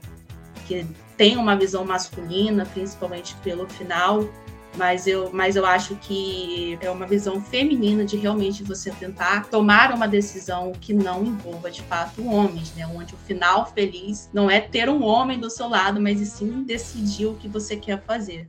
que 0.70 0.86
tem 1.16 1.36
uma 1.36 1.56
visão 1.56 1.84
masculina, 1.84 2.64
principalmente 2.64 3.34
pelo 3.42 3.68
final, 3.68 4.28
mas 4.76 5.08
eu, 5.08 5.30
mas 5.32 5.56
eu 5.56 5.66
acho 5.66 5.96
que 5.96 6.78
é 6.80 6.88
uma 6.88 7.06
visão 7.06 7.40
feminina 7.42 8.04
de 8.04 8.16
realmente 8.16 8.62
você 8.62 8.92
tentar 8.92 9.46
tomar 9.46 9.92
uma 9.92 10.06
decisão 10.06 10.70
que 10.80 10.94
não 10.94 11.24
envolva 11.24 11.70
de 11.72 11.82
fato 11.82 12.24
homens, 12.24 12.72
né? 12.76 12.86
Onde 12.86 13.14
o 13.14 13.18
final 13.18 13.66
feliz 13.66 14.30
não 14.32 14.48
é 14.48 14.60
ter 14.60 14.88
um 14.88 15.02
homem 15.02 15.40
do 15.40 15.50
seu 15.50 15.68
lado, 15.68 16.00
mas 16.00 16.20
sim 16.28 16.62
decidir 16.62 17.26
o 17.26 17.34
que 17.34 17.48
você 17.48 17.76
quer 17.76 18.00
fazer. 18.04 18.46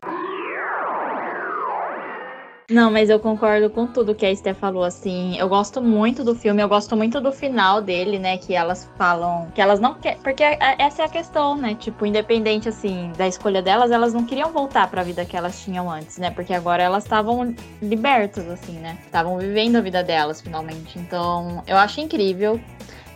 Não, 2.71 2.89
mas 2.89 3.09
eu 3.09 3.19
concordo 3.19 3.69
com 3.69 3.85
tudo 3.85 4.15
que 4.15 4.25
a 4.25 4.31
Esther 4.31 4.55
falou, 4.55 4.85
assim. 4.85 5.37
Eu 5.37 5.49
gosto 5.49 5.81
muito 5.81 6.23
do 6.23 6.33
filme, 6.33 6.63
eu 6.63 6.69
gosto 6.69 6.95
muito 6.95 7.19
do 7.19 7.29
final 7.29 7.81
dele, 7.81 8.17
né? 8.17 8.37
Que 8.37 8.53
elas 8.53 8.89
falam 8.97 9.51
que 9.53 9.61
elas 9.61 9.81
não 9.81 9.95
querem. 9.95 10.19
Porque 10.21 10.41
essa 10.41 11.01
é 11.01 11.05
a 11.05 11.09
questão, 11.09 11.57
né? 11.57 11.75
Tipo, 11.75 12.05
independente, 12.05 12.69
assim, 12.69 13.11
da 13.17 13.27
escolha 13.27 13.61
delas, 13.61 13.91
elas 13.91 14.13
não 14.13 14.23
queriam 14.23 14.53
voltar 14.53 14.89
para 14.89 15.01
a 15.01 15.03
vida 15.03 15.25
que 15.25 15.35
elas 15.35 15.61
tinham 15.61 15.91
antes, 15.91 16.17
né? 16.17 16.31
Porque 16.31 16.53
agora 16.53 16.81
elas 16.81 17.03
estavam 17.03 17.53
libertas, 17.81 18.47
assim, 18.47 18.79
né? 18.79 18.97
Estavam 19.05 19.37
vivendo 19.37 19.75
a 19.75 19.81
vida 19.81 20.01
delas, 20.01 20.39
finalmente. 20.39 20.97
Então, 20.97 21.61
eu 21.67 21.75
acho 21.75 21.99
incrível. 21.99 22.57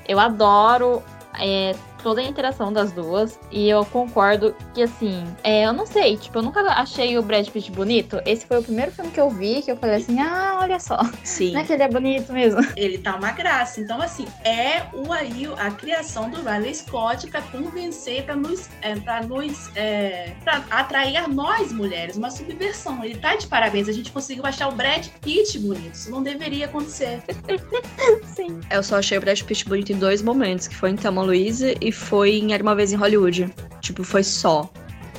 Eu 0.06 0.20
adoro 0.20 1.02
é, 1.40 1.74
toda 2.06 2.22
a 2.22 2.24
interação 2.24 2.72
das 2.72 2.92
duas. 2.92 3.40
E 3.52 3.68
eu 3.68 3.84
concordo 3.84 4.56
que, 4.76 4.84
assim, 4.84 5.24
é, 5.44 5.66
eu 5.66 5.74
não 5.74 5.88
sei, 5.88 6.18
tipo, 6.18 6.38
eu 6.38 6.44
nunca 6.44 6.62
achei 6.62 7.18
o 7.18 7.24
Brad 7.24 7.48
Pitt 7.50 7.72
bonito. 7.72 8.22
Esse 8.28 8.46
foi 8.46 8.60
o 8.60 8.64
primeiro 8.64 8.92
filme 8.92 9.10
que 9.10 9.20
eu 9.20 9.28
vi 9.28 9.64
que 9.64 9.72
eu 9.72 9.78
falei 9.78 9.96
assim: 9.96 10.20
ah, 10.20 10.60
olha 10.62 10.80
só. 10.80 11.00
Sim. 11.24 11.54
Não 11.54 11.62
é 11.62 11.64
que 11.64 11.74
ele 11.74 11.82
é 11.82 11.90
bonito 11.90 12.32
mesmo. 12.32 12.62
Ele 12.78 13.00
tá 13.00 13.16
uma 13.16 13.32
graça. 13.32 13.82
Então, 13.82 14.00
assim, 14.02 14.28
é 14.44 14.84
o 14.94 15.12
aí 15.12 15.48
a 15.58 15.72
criação 15.72 16.30
do 16.30 16.38
Riley 16.44 16.76
Scott 16.76 17.26
para 17.28 17.42
convencer, 17.42 18.24
para 18.24 18.36
nos, 18.36 18.70
é, 18.82 18.96
pra 18.98 19.24
nos 19.24 19.76
é, 19.76 20.34
pra 20.44 20.64
atrair 20.70 21.28
nós 21.28 21.72
mulheres, 21.72 22.18
uma 22.18 22.30
subversão. 22.30 23.04
Ele 23.04 23.16
tá 23.16 23.36
de 23.36 23.48
parabéns. 23.48 23.90
A 23.90 23.94
gente 23.94 24.12
conseguiu 24.12 24.46
achar 24.46 24.68
o 24.68 24.74
Brad 24.74 25.08
Pitt 25.22 25.58
bonito. 25.58 25.96
Isso 25.96 26.12
não 26.12 26.22
deveria 26.22 26.66
acontecer. 26.66 27.24
Sim. 28.36 28.60
Eu 28.70 28.84
só 28.84 28.98
achei 28.98 29.18
o 29.18 29.22
Brad 29.22 29.42
Pitt 29.42 29.66
bonito 29.68 29.92
em 29.92 29.98
dois 29.98 30.22
momentos, 30.22 30.68
que 30.68 30.76
foi 30.76 30.92
em 30.92 30.96
Thelma 30.96 31.24
Louise 31.24 31.76
e 31.82 31.95
foi 31.96 32.36
em 32.38 32.54
Era 32.54 32.62
Uma 32.62 32.76
Vez 32.76 32.92
em 32.94 32.96
Hollywood. 32.96 33.54
Tipo, 33.82 34.04
foi 34.04 34.24
só. 34.24 34.70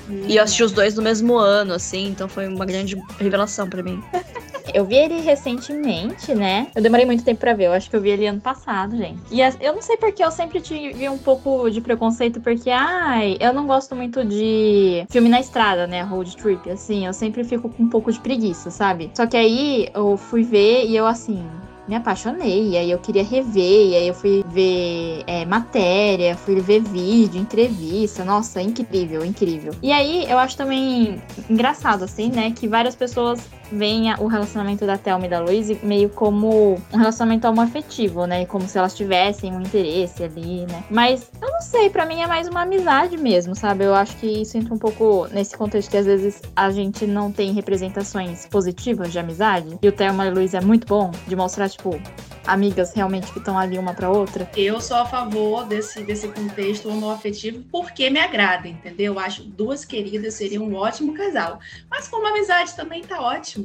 Hum. 0.08 0.22
E 0.26 0.36
eu 0.36 0.42
assisti 0.42 0.62
os 0.62 0.72
dois 0.72 0.94
no 0.94 1.02
mesmo 1.02 1.36
ano, 1.36 1.74
assim, 1.74 2.08
então 2.08 2.28
foi 2.28 2.46
uma 2.46 2.64
grande 2.64 3.00
revelação 3.18 3.68
para 3.68 3.82
mim. 3.82 4.02
Eu 4.74 4.84
vi 4.84 4.96
ele 4.96 5.20
recentemente, 5.20 6.34
né? 6.34 6.66
Eu 6.74 6.82
demorei 6.82 7.06
muito 7.06 7.24
tempo 7.24 7.40
pra 7.40 7.54
ver. 7.54 7.66
Eu 7.66 7.72
acho 7.72 7.88
que 7.88 7.96
eu 7.96 8.00
vi 8.00 8.10
ele 8.10 8.26
ano 8.26 8.40
passado, 8.40 8.96
gente. 8.96 9.20
E 9.30 9.40
eu 9.40 9.72
não 9.72 9.80
sei 9.80 9.96
porque 9.96 10.22
eu 10.22 10.30
sempre 10.30 10.60
tive 10.60 11.08
um 11.08 11.18
pouco 11.18 11.70
de 11.70 11.80
preconceito, 11.80 12.40
porque, 12.40 12.68
ai, 12.70 13.36
eu 13.40 13.52
não 13.52 13.66
gosto 13.66 13.94
muito 13.94 14.24
de 14.24 15.06
filme 15.08 15.28
na 15.28 15.40
estrada, 15.40 15.86
né? 15.86 16.02
Road 16.02 16.36
trip. 16.36 16.68
Assim, 16.68 17.06
eu 17.06 17.12
sempre 17.12 17.44
fico 17.44 17.68
com 17.68 17.84
um 17.84 17.88
pouco 17.88 18.12
de 18.12 18.18
preguiça, 18.20 18.70
sabe? 18.70 19.10
Só 19.14 19.26
que 19.26 19.36
aí 19.36 19.88
eu 19.94 20.16
fui 20.16 20.42
ver 20.42 20.84
e 20.86 20.96
eu, 20.96 21.06
assim, 21.06 21.48
me 21.88 21.94
apaixonei. 21.94 22.70
E 22.70 22.76
aí 22.76 22.90
eu 22.90 22.98
queria 22.98 23.24
rever, 23.24 23.88
e 23.88 23.96
aí 23.96 24.08
eu 24.08 24.14
fui 24.14 24.44
ver 24.48 25.22
é, 25.26 25.44
matéria, 25.44 26.36
fui 26.36 26.60
ver 26.60 26.80
vídeo, 26.80 27.40
entrevista. 27.40 28.24
Nossa, 28.24 28.60
incrível, 28.60 29.24
incrível. 29.24 29.72
E 29.82 29.92
aí 29.92 30.30
eu 30.30 30.38
acho 30.38 30.56
também 30.56 31.22
engraçado, 31.48 32.04
assim, 32.04 32.30
né? 32.30 32.52
Que 32.52 32.68
várias 32.68 32.94
pessoas 32.94 33.40
veem 33.70 34.12
o 34.14 34.26
relacionamento 34.26 34.86
da 34.86 34.96
Thelma 34.96 35.26
e 35.26 35.28
da 35.28 35.40
Louise 35.40 35.78
meio 35.82 36.08
como 36.08 36.74
um 36.92 36.96
relacionamento 36.96 37.46
homoafetivo, 37.46 38.26
né? 38.26 38.46
Como 38.46 38.66
se 38.68 38.78
elas 38.78 38.94
tivessem 38.94 39.54
um 39.54 39.60
interesse 39.60 40.22
ali, 40.22 40.66
né? 40.66 40.84
Mas 40.90 41.30
eu 41.40 41.50
não 41.50 41.60
sei, 41.60 41.90
para 41.90 42.06
mim 42.06 42.20
é 42.20 42.26
mais 42.26 42.48
uma 42.48 42.62
amizade 42.62 43.16
mesmo, 43.16 43.54
sabe? 43.54 43.84
Eu 43.84 43.94
acho 43.94 44.16
que 44.16 44.26
isso 44.42 44.56
entra 44.56 44.74
um 44.74 44.78
pouco 44.78 45.26
nesse 45.32 45.56
contexto 45.56 45.90
que 45.90 45.96
às 45.96 46.06
vezes 46.06 46.42
a 46.54 46.70
gente 46.70 47.06
não 47.06 47.32
tem 47.32 47.52
representações 47.52 48.46
positivas 48.46 49.12
de 49.12 49.18
amizade. 49.18 49.78
E 49.80 49.88
o 49.88 49.92
Thelma 49.92 50.26
e 50.26 50.28
a 50.28 50.32
Louise 50.32 50.56
é 50.56 50.60
muito 50.60 50.86
bom 50.86 51.10
de 51.26 51.36
mostrar 51.36 51.68
tipo, 51.68 52.00
amigas 52.46 52.92
realmente 52.94 53.32
que 53.32 53.38
estão 53.38 53.58
ali 53.58 53.78
uma 53.78 53.92
para 53.92 54.10
outra? 54.10 54.48
Eu 54.56 54.80
sou 54.80 54.96
a 54.96 55.04
favor 55.04 55.66
desse, 55.66 56.02
desse 56.02 56.28
contexto 56.28 56.88
homoafetivo 56.88 57.62
porque 57.70 58.08
me 58.08 58.20
agrada, 58.20 58.68
entendeu? 58.68 59.14
Eu 59.14 59.18
acho 59.18 59.42
duas 59.42 59.84
queridas 59.84 60.34
seriam 60.34 60.64
um 60.64 60.74
ótimo 60.74 61.14
casal. 61.14 61.58
Mas 61.90 62.08
como 62.08 62.26
amizade 62.26 62.74
também 62.74 63.02
tá 63.02 63.20
ótimo. 63.20 63.55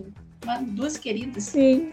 Duas 0.74 0.98
queridas. 0.98 1.43
Sim. 1.43 1.91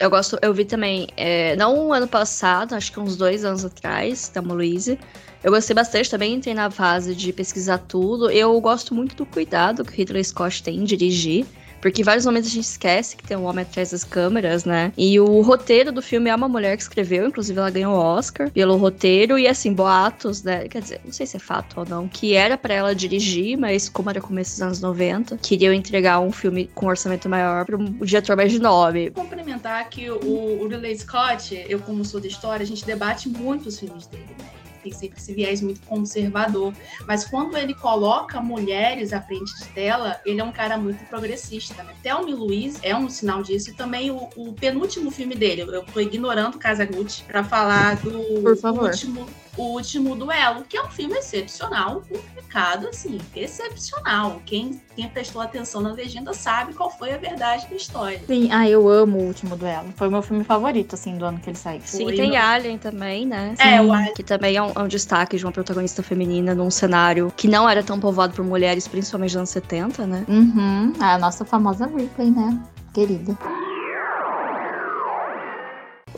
Eu 0.00 0.10
gosto, 0.10 0.38
eu 0.42 0.54
vi 0.54 0.64
também, 0.64 1.08
é, 1.16 1.56
não 1.56 1.88
um 1.88 1.92
ano 1.92 2.06
passado, 2.06 2.74
acho 2.74 2.92
que 2.92 3.00
uns 3.00 3.16
dois 3.16 3.44
anos 3.44 3.64
atrás, 3.64 4.30
da 4.32 4.40
Louise. 4.40 4.96
Eu 5.42 5.50
gostei 5.50 5.74
bastante 5.74 6.08
também, 6.08 6.34
entrei 6.34 6.54
na 6.54 6.70
fase 6.70 7.16
de 7.16 7.32
pesquisar 7.32 7.78
tudo. 7.78 8.30
Eu 8.30 8.60
gosto 8.60 8.94
muito 8.94 9.16
do 9.16 9.26
cuidado 9.26 9.84
que 9.84 9.90
o 9.90 9.94
Hitler 9.94 10.24
Scott 10.24 10.62
tem 10.62 10.76
em 10.76 10.84
dirigir 10.84 11.46
Porque 11.80 12.02
em 12.02 12.04
vários 12.04 12.26
momentos 12.26 12.50
a 12.50 12.54
gente 12.54 12.64
esquece 12.64 13.16
que 13.16 13.24
tem 13.24 13.36
um 13.36 13.44
homem 13.44 13.62
atrás 13.62 13.90
das 13.90 14.04
câmeras, 14.04 14.64
né? 14.64 14.92
E 14.96 15.18
o 15.20 15.40
roteiro 15.40 15.92
do 15.92 16.02
filme 16.02 16.30
é 16.30 16.34
uma 16.34 16.48
mulher 16.48 16.76
que 16.76 16.82
escreveu, 16.82 17.28
inclusive 17.28 17.58
ela 17.58 17.70
ganhou 17.70 17.94
o 17.94 17.98
Oscar 17.98 18.50
pelo 18.50 18.76
roteiro. 18.76 19.38
E 19.38 19.46
assim, 19.46 19.72
boatos, 19.72 20.42
né? 20.42 20.68
Quer 20.68 20.82
dizer, 20.82 21.00
não 21.04 21.12
sei 21.12 21.26
se 21.26 21.36
é 21.36 21.40
fato 21.40 21.80
ou 21.80 21.86
não, 21.86 22.08
que 22.08 22.34
era 22.34 22.56
para 22.56 22.74
ela 22.74 22.94
dirigir, 22.94 23.56
mas 23.56 23.88
como 23.88 24.10
era 24.10 24.20
começo 24.20 24.52
dos 24.52 24.62
anos 24.62 24.80
90, 24.80 25.38
queriam 25.38 25.72
entregar 25.72 26.20
um 26.20 26.32
filme 26.32 26.68
com 26.74 26.86
um 26.86 26.88
orçamento 26.88 27.28
maior 27.28 27.64
para 27.64 27.76
diretor 28.02 28.36
mais 28.36 28.52
de 28.52 28.58
nome. 28.58 29.10
Complementar 29.10 29.88
que 29.88 30.10
o, 30.10 30.62
o 30.62 30.68
Ridley 30.68 30.96
Scott, 30.98 31.64
eu 31.68 31.78
como 31.80 32.04
sou 32.04 32.20
da 32.20 32.26
história, 32.26 32.62
a 32.62 32.66
gente 32.66 32.84
debate 32.84 33.28
muito 33.28 33.68
os 33.68 33.78
filmes 33.78 34.06
dele, 34.06 34.26
né? 34.38 34.57
Tem 34.78 34.92
sempre 34.92 35.18
esse 35.18 35.32
viés 35.32 35.60
muito 35.60 35.80
conservador. 35.82 36.72
Mas 37.06 37.24
quando 37.24 37.56
ele 37.56 37.74
coloca 37.74 38.40
mulheres 38.40 39.12
à 39.12 39.20
frente 39.20 39.54
de 39.58 39.66
tela, 39.68 40.20
ele 40.24 40.40
é 40.40 40.44
um 40.44 40.52
cara 40.52 40.76
muito 40.76 41.04
progressista. 41.06 41.82
Né? 41.82 41.92
Thelma 42.02 42.30
e 42.30 42.34
Luiz 42.34 42.78
é 42.82 42.96
um 42.96 43.08
sinal 43.08 43.42
disso. 43.42 43.70
E 43.70 43.74
também 43.74 44.10
o, 44.10 44.28
o 44.36 44.52
penúltimo 44.52 45.10
filme 45.10 45.34
dele, 45.34 45.62
eu 45.62 45.84
tô 45.84 46.00
ignorando 46.00 46.58
Casagutti, 46.58 47.24
para 47.24 47.44
falar 47.44 47.96
do 47.96 48.42
Por 48.42 48.56
favor. 48.56 48.90
último 48.90 49.26
o 49.58 49.74
Último 49.74 50.14
Duelo, 50.14 50.62
que 50.62 50.76
é 50.76 50.82
um 50.82 50.88
filme 50.88 51.18
excepcional, 51.18 52.04
um 52.12 52.40
recado, 52.40 52.88
assim, 52.88 53.18
excepcional. 53.34 54.40
Quem, 54.46 54.80
quem 54.94 55.08
prestou 55.08 55.42
atenção 55.42 55.80
na 55.80 55.92
legenda 55.92 56.32
sabe 56.32 56.72
qual 56.72 56.88
foi 56.88 57.12
a 57.12 57.18
verdade 57.18 57.66
da 57.68 57.74
história. 57.74 58.20
Sim, 58.24 58.48
ah, 58.52 58.68
eu 58.68 58.88
amo 58.88 59.18
o 59.18 59.26
Último 59.26 59.56
Duelo. 59.56 59.92
Foi 59.96 60.06
o 60.06 60.10
meu 60.12 60.22
filme 60.22 60.44
favorito, 60.44 60.94
assim, 60.94 61.18
do 61.18 61.24
ano 61.24 61.40
que 61.40 61.50
ele 61.50 61.58
saiu. 61.58 61.80
Sim, 61.84 62.04
Foi, 62.04 62.14
tem 62.14 62.30
não? 62.30 62.36
Alien 62.38 62.78
também, 62.78 63.26
né? 63.26 63.56
É, 63.58 63.78
Sim, 63.78 63.86
o 63.86 63.92
Alien. 63.92 64.14
Que 64.14 64.22
também 64.22 64.56
é 64.56 64.62
um, 64.62 64.67
é 64.74 64.80
um 64.80 64.88
destaque 64.88 65.36
de 65.36 65.44
uma 65.44 65.52
protagonista 65.52 66.02
feminina 66.02 66.54
num 66.54 66.70
cenário 66.70 67.32
que 67.36 67.48
não 67.48 67.68
era 67.68 67.82
tão 67.82 67.98
povoado 67.98 68.34
por 68.34 68.44
mulheres, 68.44 68.86
principalmente 68.88 69.30
nos 69.30 69.36
anos 69.36 69.50
70, 69.50 70.06
né? 70.06 70.24
Uhum, 70.28 70.92
a 71.00 71.18
nossa 71.18 71.44
famosa 71.44 71.86
Ripley, 71.86 72.30
né? 72.30 72.60
Querida. 72.92 73.36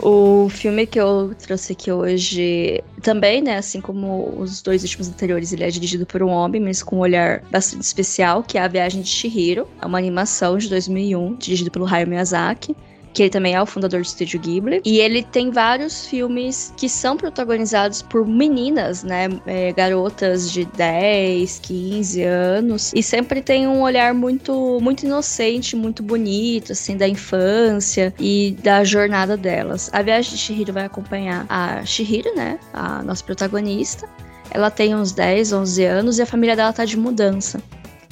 O 0.03 0.49
filme 0.49 0.87
que 0.87 0.99
eu 0.99 1.35
trouxe 1.39 1.73
aqui 1.73 1.93
hoje 1.93 2.83
também, 3.03 3.43
né, 3.43 3.59
assim 3.59 3.83
como 3.83 4.35
os 4.39 4.63
dois 4.63 4.83
últimos 4.83 5.09
anteriores, 5.09 5.53
ele 5.53 5.63
é 5.63 5.69
dirigido 5.69 6.07
por 6.07 6.23
um 6.23 6.31
homem, 6.31 6.59
mas 6.59 6.83
com 6.83 6.97
um 6.97 7.01
olhar 7.01 7.43
bastante 7.51 7.83
especial, 7.83 8.43
que 8.43 8.57
é 8.57 8.63
A 8.63 8.69
Viagem 8.69 9.03
de 9.03 9.09
Chihiro. 9.09 9.69
É 9.81 9.85
uma 9.85 9.99
animação 9.99 10.57
de 10.57 10.71
2001, 10.71 11.35
dirigido 11.35 11.71
pelo 11.71 11.87
Hayao 11.87 12.09
Miyazaki. 12.09 12.75
Que 13.13 13.25
ele 13.25 13.31
também 13.31 13.55
é 13.55 13.63
o 13.63 13.67
fundador 13.67 14.01
do 14.01 14.07
estúdio 14.07 14.41
Ghibli. 14.41 14.81
E 14.85 14.99
ele 14.99 15.23
tem 15.23 15.51
vários 15.51 16.07
filmes 16.07 16.73
que 16.77 16.89
são 16.89 17.17
protagonizados 17.17 18.03
por 18.03 18.27
meninas, 18.27 19.03
né? 19.03 19.29
é, 19.47 19.73
garotas 19.73 20.51
de 20.51 20.65
10, 20.65 21.59
15 21.61 22.23
anos. 22.23 22.93
E 22.95 23.03
sempre 23.03 23.43
tem 23.43 23.67
um 23.67 23.83
olhar 23.83 24.15
muito, 24.15 24.79
muito 24.81 25.05
inocente, 25.05 25.77
muito 25.77 26.03
bonito, 26.03 26.73
assim, 26.73 26.97
da 26.97 27.09
infância 27.09 28.15
e 28.19 28.57
da 28.63 28.85
jornada 28.85 29.37
delas. 29.37 29.91
A 29.93 30.03
viagem 30.03 30.33
de 30.33 30.39
Shihiro 30.39 30.73
vai 30.73 30.85
acompanhar 30.85 31.47
a 31.49 31.85
Shihiro, 31.85 32.35
né? 32.35 32.59
A 32.73 33.03
nossa 33.03 33.25
protagonista. 33.25 34.09
Ela 34.51 34.71
tem 34.71 34.95
uns 34.95 35.13
10, 35.13 35.53
11 35.53 35.85
anos 35.85 36.19
e 36.19 36.23
a 36.23 36.27
família 36.27 36.57
dela 36.57 36.73
tá 36.73 36.85
de 36.85 36.97
mudança. 36.97 37.63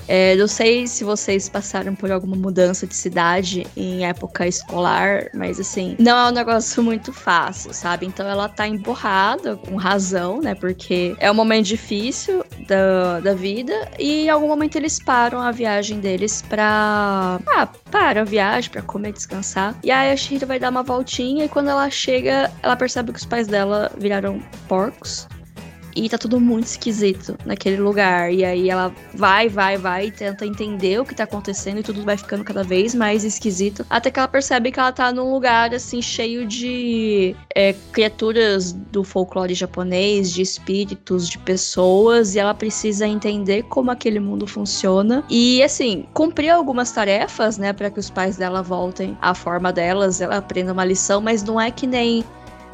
É, 0.09 0.35
não 0.37 0.49
sei 0.49 0.87
se 0.87 1.05
vocês 1.05 1.49
passaram 1.49 1.95
por 1.95 2.11
alguma 2.11 2.35
mudança 2.35 2.87
de 2.87 2.97
cidade 2.97 3.67
em 3.77 4.07
época 4.07 4.47
escolar, 4.47 5.27
mas 5.35 5.61
assim, 5.61 5.95
não 5.99 6.19
é 6.19 6.29
um 6.31 6.33
negócio 6.33 6.83
muito 6.83 7.13
fácil, 7.13 7.75
sabe? 7.75 8.07
Então 8.07 8.27
ela 8.27 8.49
tá 8.49 8.67
emborrada, 8.67 9.57
com 9.57 9.77
razão, 9.77 10.41
né? 10.41 10.55
Porque 10.55 11.15
é 11.19 11.31
um 11.31 11.35
momento 11.35 11.67
difícil 11.67 12.43
da, 12.67 13.21
da 13.21 13.35
vida 13.35 13.91
e 13.99 14.25
em 14.25 14.31
algum 14.31 14.49
momento 14.49 14.77
eles 14.77 14.99
param 14.99 15.41
a 15.41 15.51
viagem 15.53 16.01
deles 16.01 16.43
pra. 16.43 17.39
Ah, 17.47 17.69
para 17.91 18.23
a 18.23 18.25
viagem, 18.25 18.71
pra 18.71 18.83
comer, 18.83 19.13
descansar. 19.13 19.77
E 19.83 19.91
aí 19.91 20.11
a 20.11 20.17
Shihiro 20.17 20.47
vai 20.47 20.59
dar 20.59 20.71
uma 20.71 20.83
voltinha 20.83 21.45
e 21.45 21.49
quando 21.49 21.69
ela 21.69 21.91
chega, 21.91 22.51
ela 22.63 22.77
percebe 22.77 23.13
que 23.13 23.19
os 23.19 23.27
pais 23.27 23.47
dela 23.47 23.91
viraram 23.99 24.41
porcos. 24.67 25.29
E 25.99 26.09
tá 26.09 26.17
tudo 26.17 26.41
muito 26.41 26.67
esquisito 26.67 27.37
naquele 27.45 27.77
lugar. 27.77 28.33
E 28.33 28.45
aí 28.45 28.71
ela 28.71 28.95
vai, 29.15 29.49
vai, 29.49 29.77
vai 29.77 30.07
e 30.07 30.11
tenta 30.11 30.47
entender 30.47 31.01
o 31.01 31.05
que 31.05 31.15
tá 31.15 31.25
acontecendo 31.25 31.81
e 31.81 31.83
tudo 31.83 32.05
vai 32.05 32.17
ficando 32.17 32.45
cada 32.45 32.63
vez 32.63 32.95
mais 32.95 33.25
esquisito. 33.25 33.85
Até 33.91 34.11
que 34.11 34.19
ela 34.19 34.29
percebe 34.29 34.71
que 34.71 34.79
ela 34.79 34.93
tá 34.93 35.13
num 35.13 35.33
lugar, 35.33 35.75
assim, 35.75 36.01
cheio 36.01 36.47
de 36.47 37.35
é, 37.55 37.75
criaturas 37.93 38.73
do 38.73 39.03
folclore 39.03 39.55
japonês, 39.55 40.33
de 40.33 40.43
espíritos, 40.43 41.29
de 41.29 41.39
pessoas. 41.39 42.35
E 42.35 42.39
ela 42.39 42.55
precisa 42.55 43.07
entender 43.07 43.65
como 43.65 43.91
aquele 43.91 44.21
mundo 44.21 44.47
funciona. 44.47 45.25
E, 45.29 45.63
assim, 45.63 46.07
cumprir 46.15 46.51
algumas 46.51 46.93
tarefas, 46.93 47.59
né, 47.59 47.73
para 47.73 47.91
que 47.91 47.99
os 47.99 48.09
pais 48.09 48.37
dela 48.37 48.63
voltem 48.63 49.17
à 49.21 49.35
forma 49.35 49.73
delas, 49.73 50.21
ela 50.21 50.37
aprenda 50.37 50.73
uma 50.73 50.85
lição, 50.85 51.21
mas 51.21 51.43
não 51.43 51.61
é 51.61 51.71
que 51.71 51.87
nem 51.87 52.25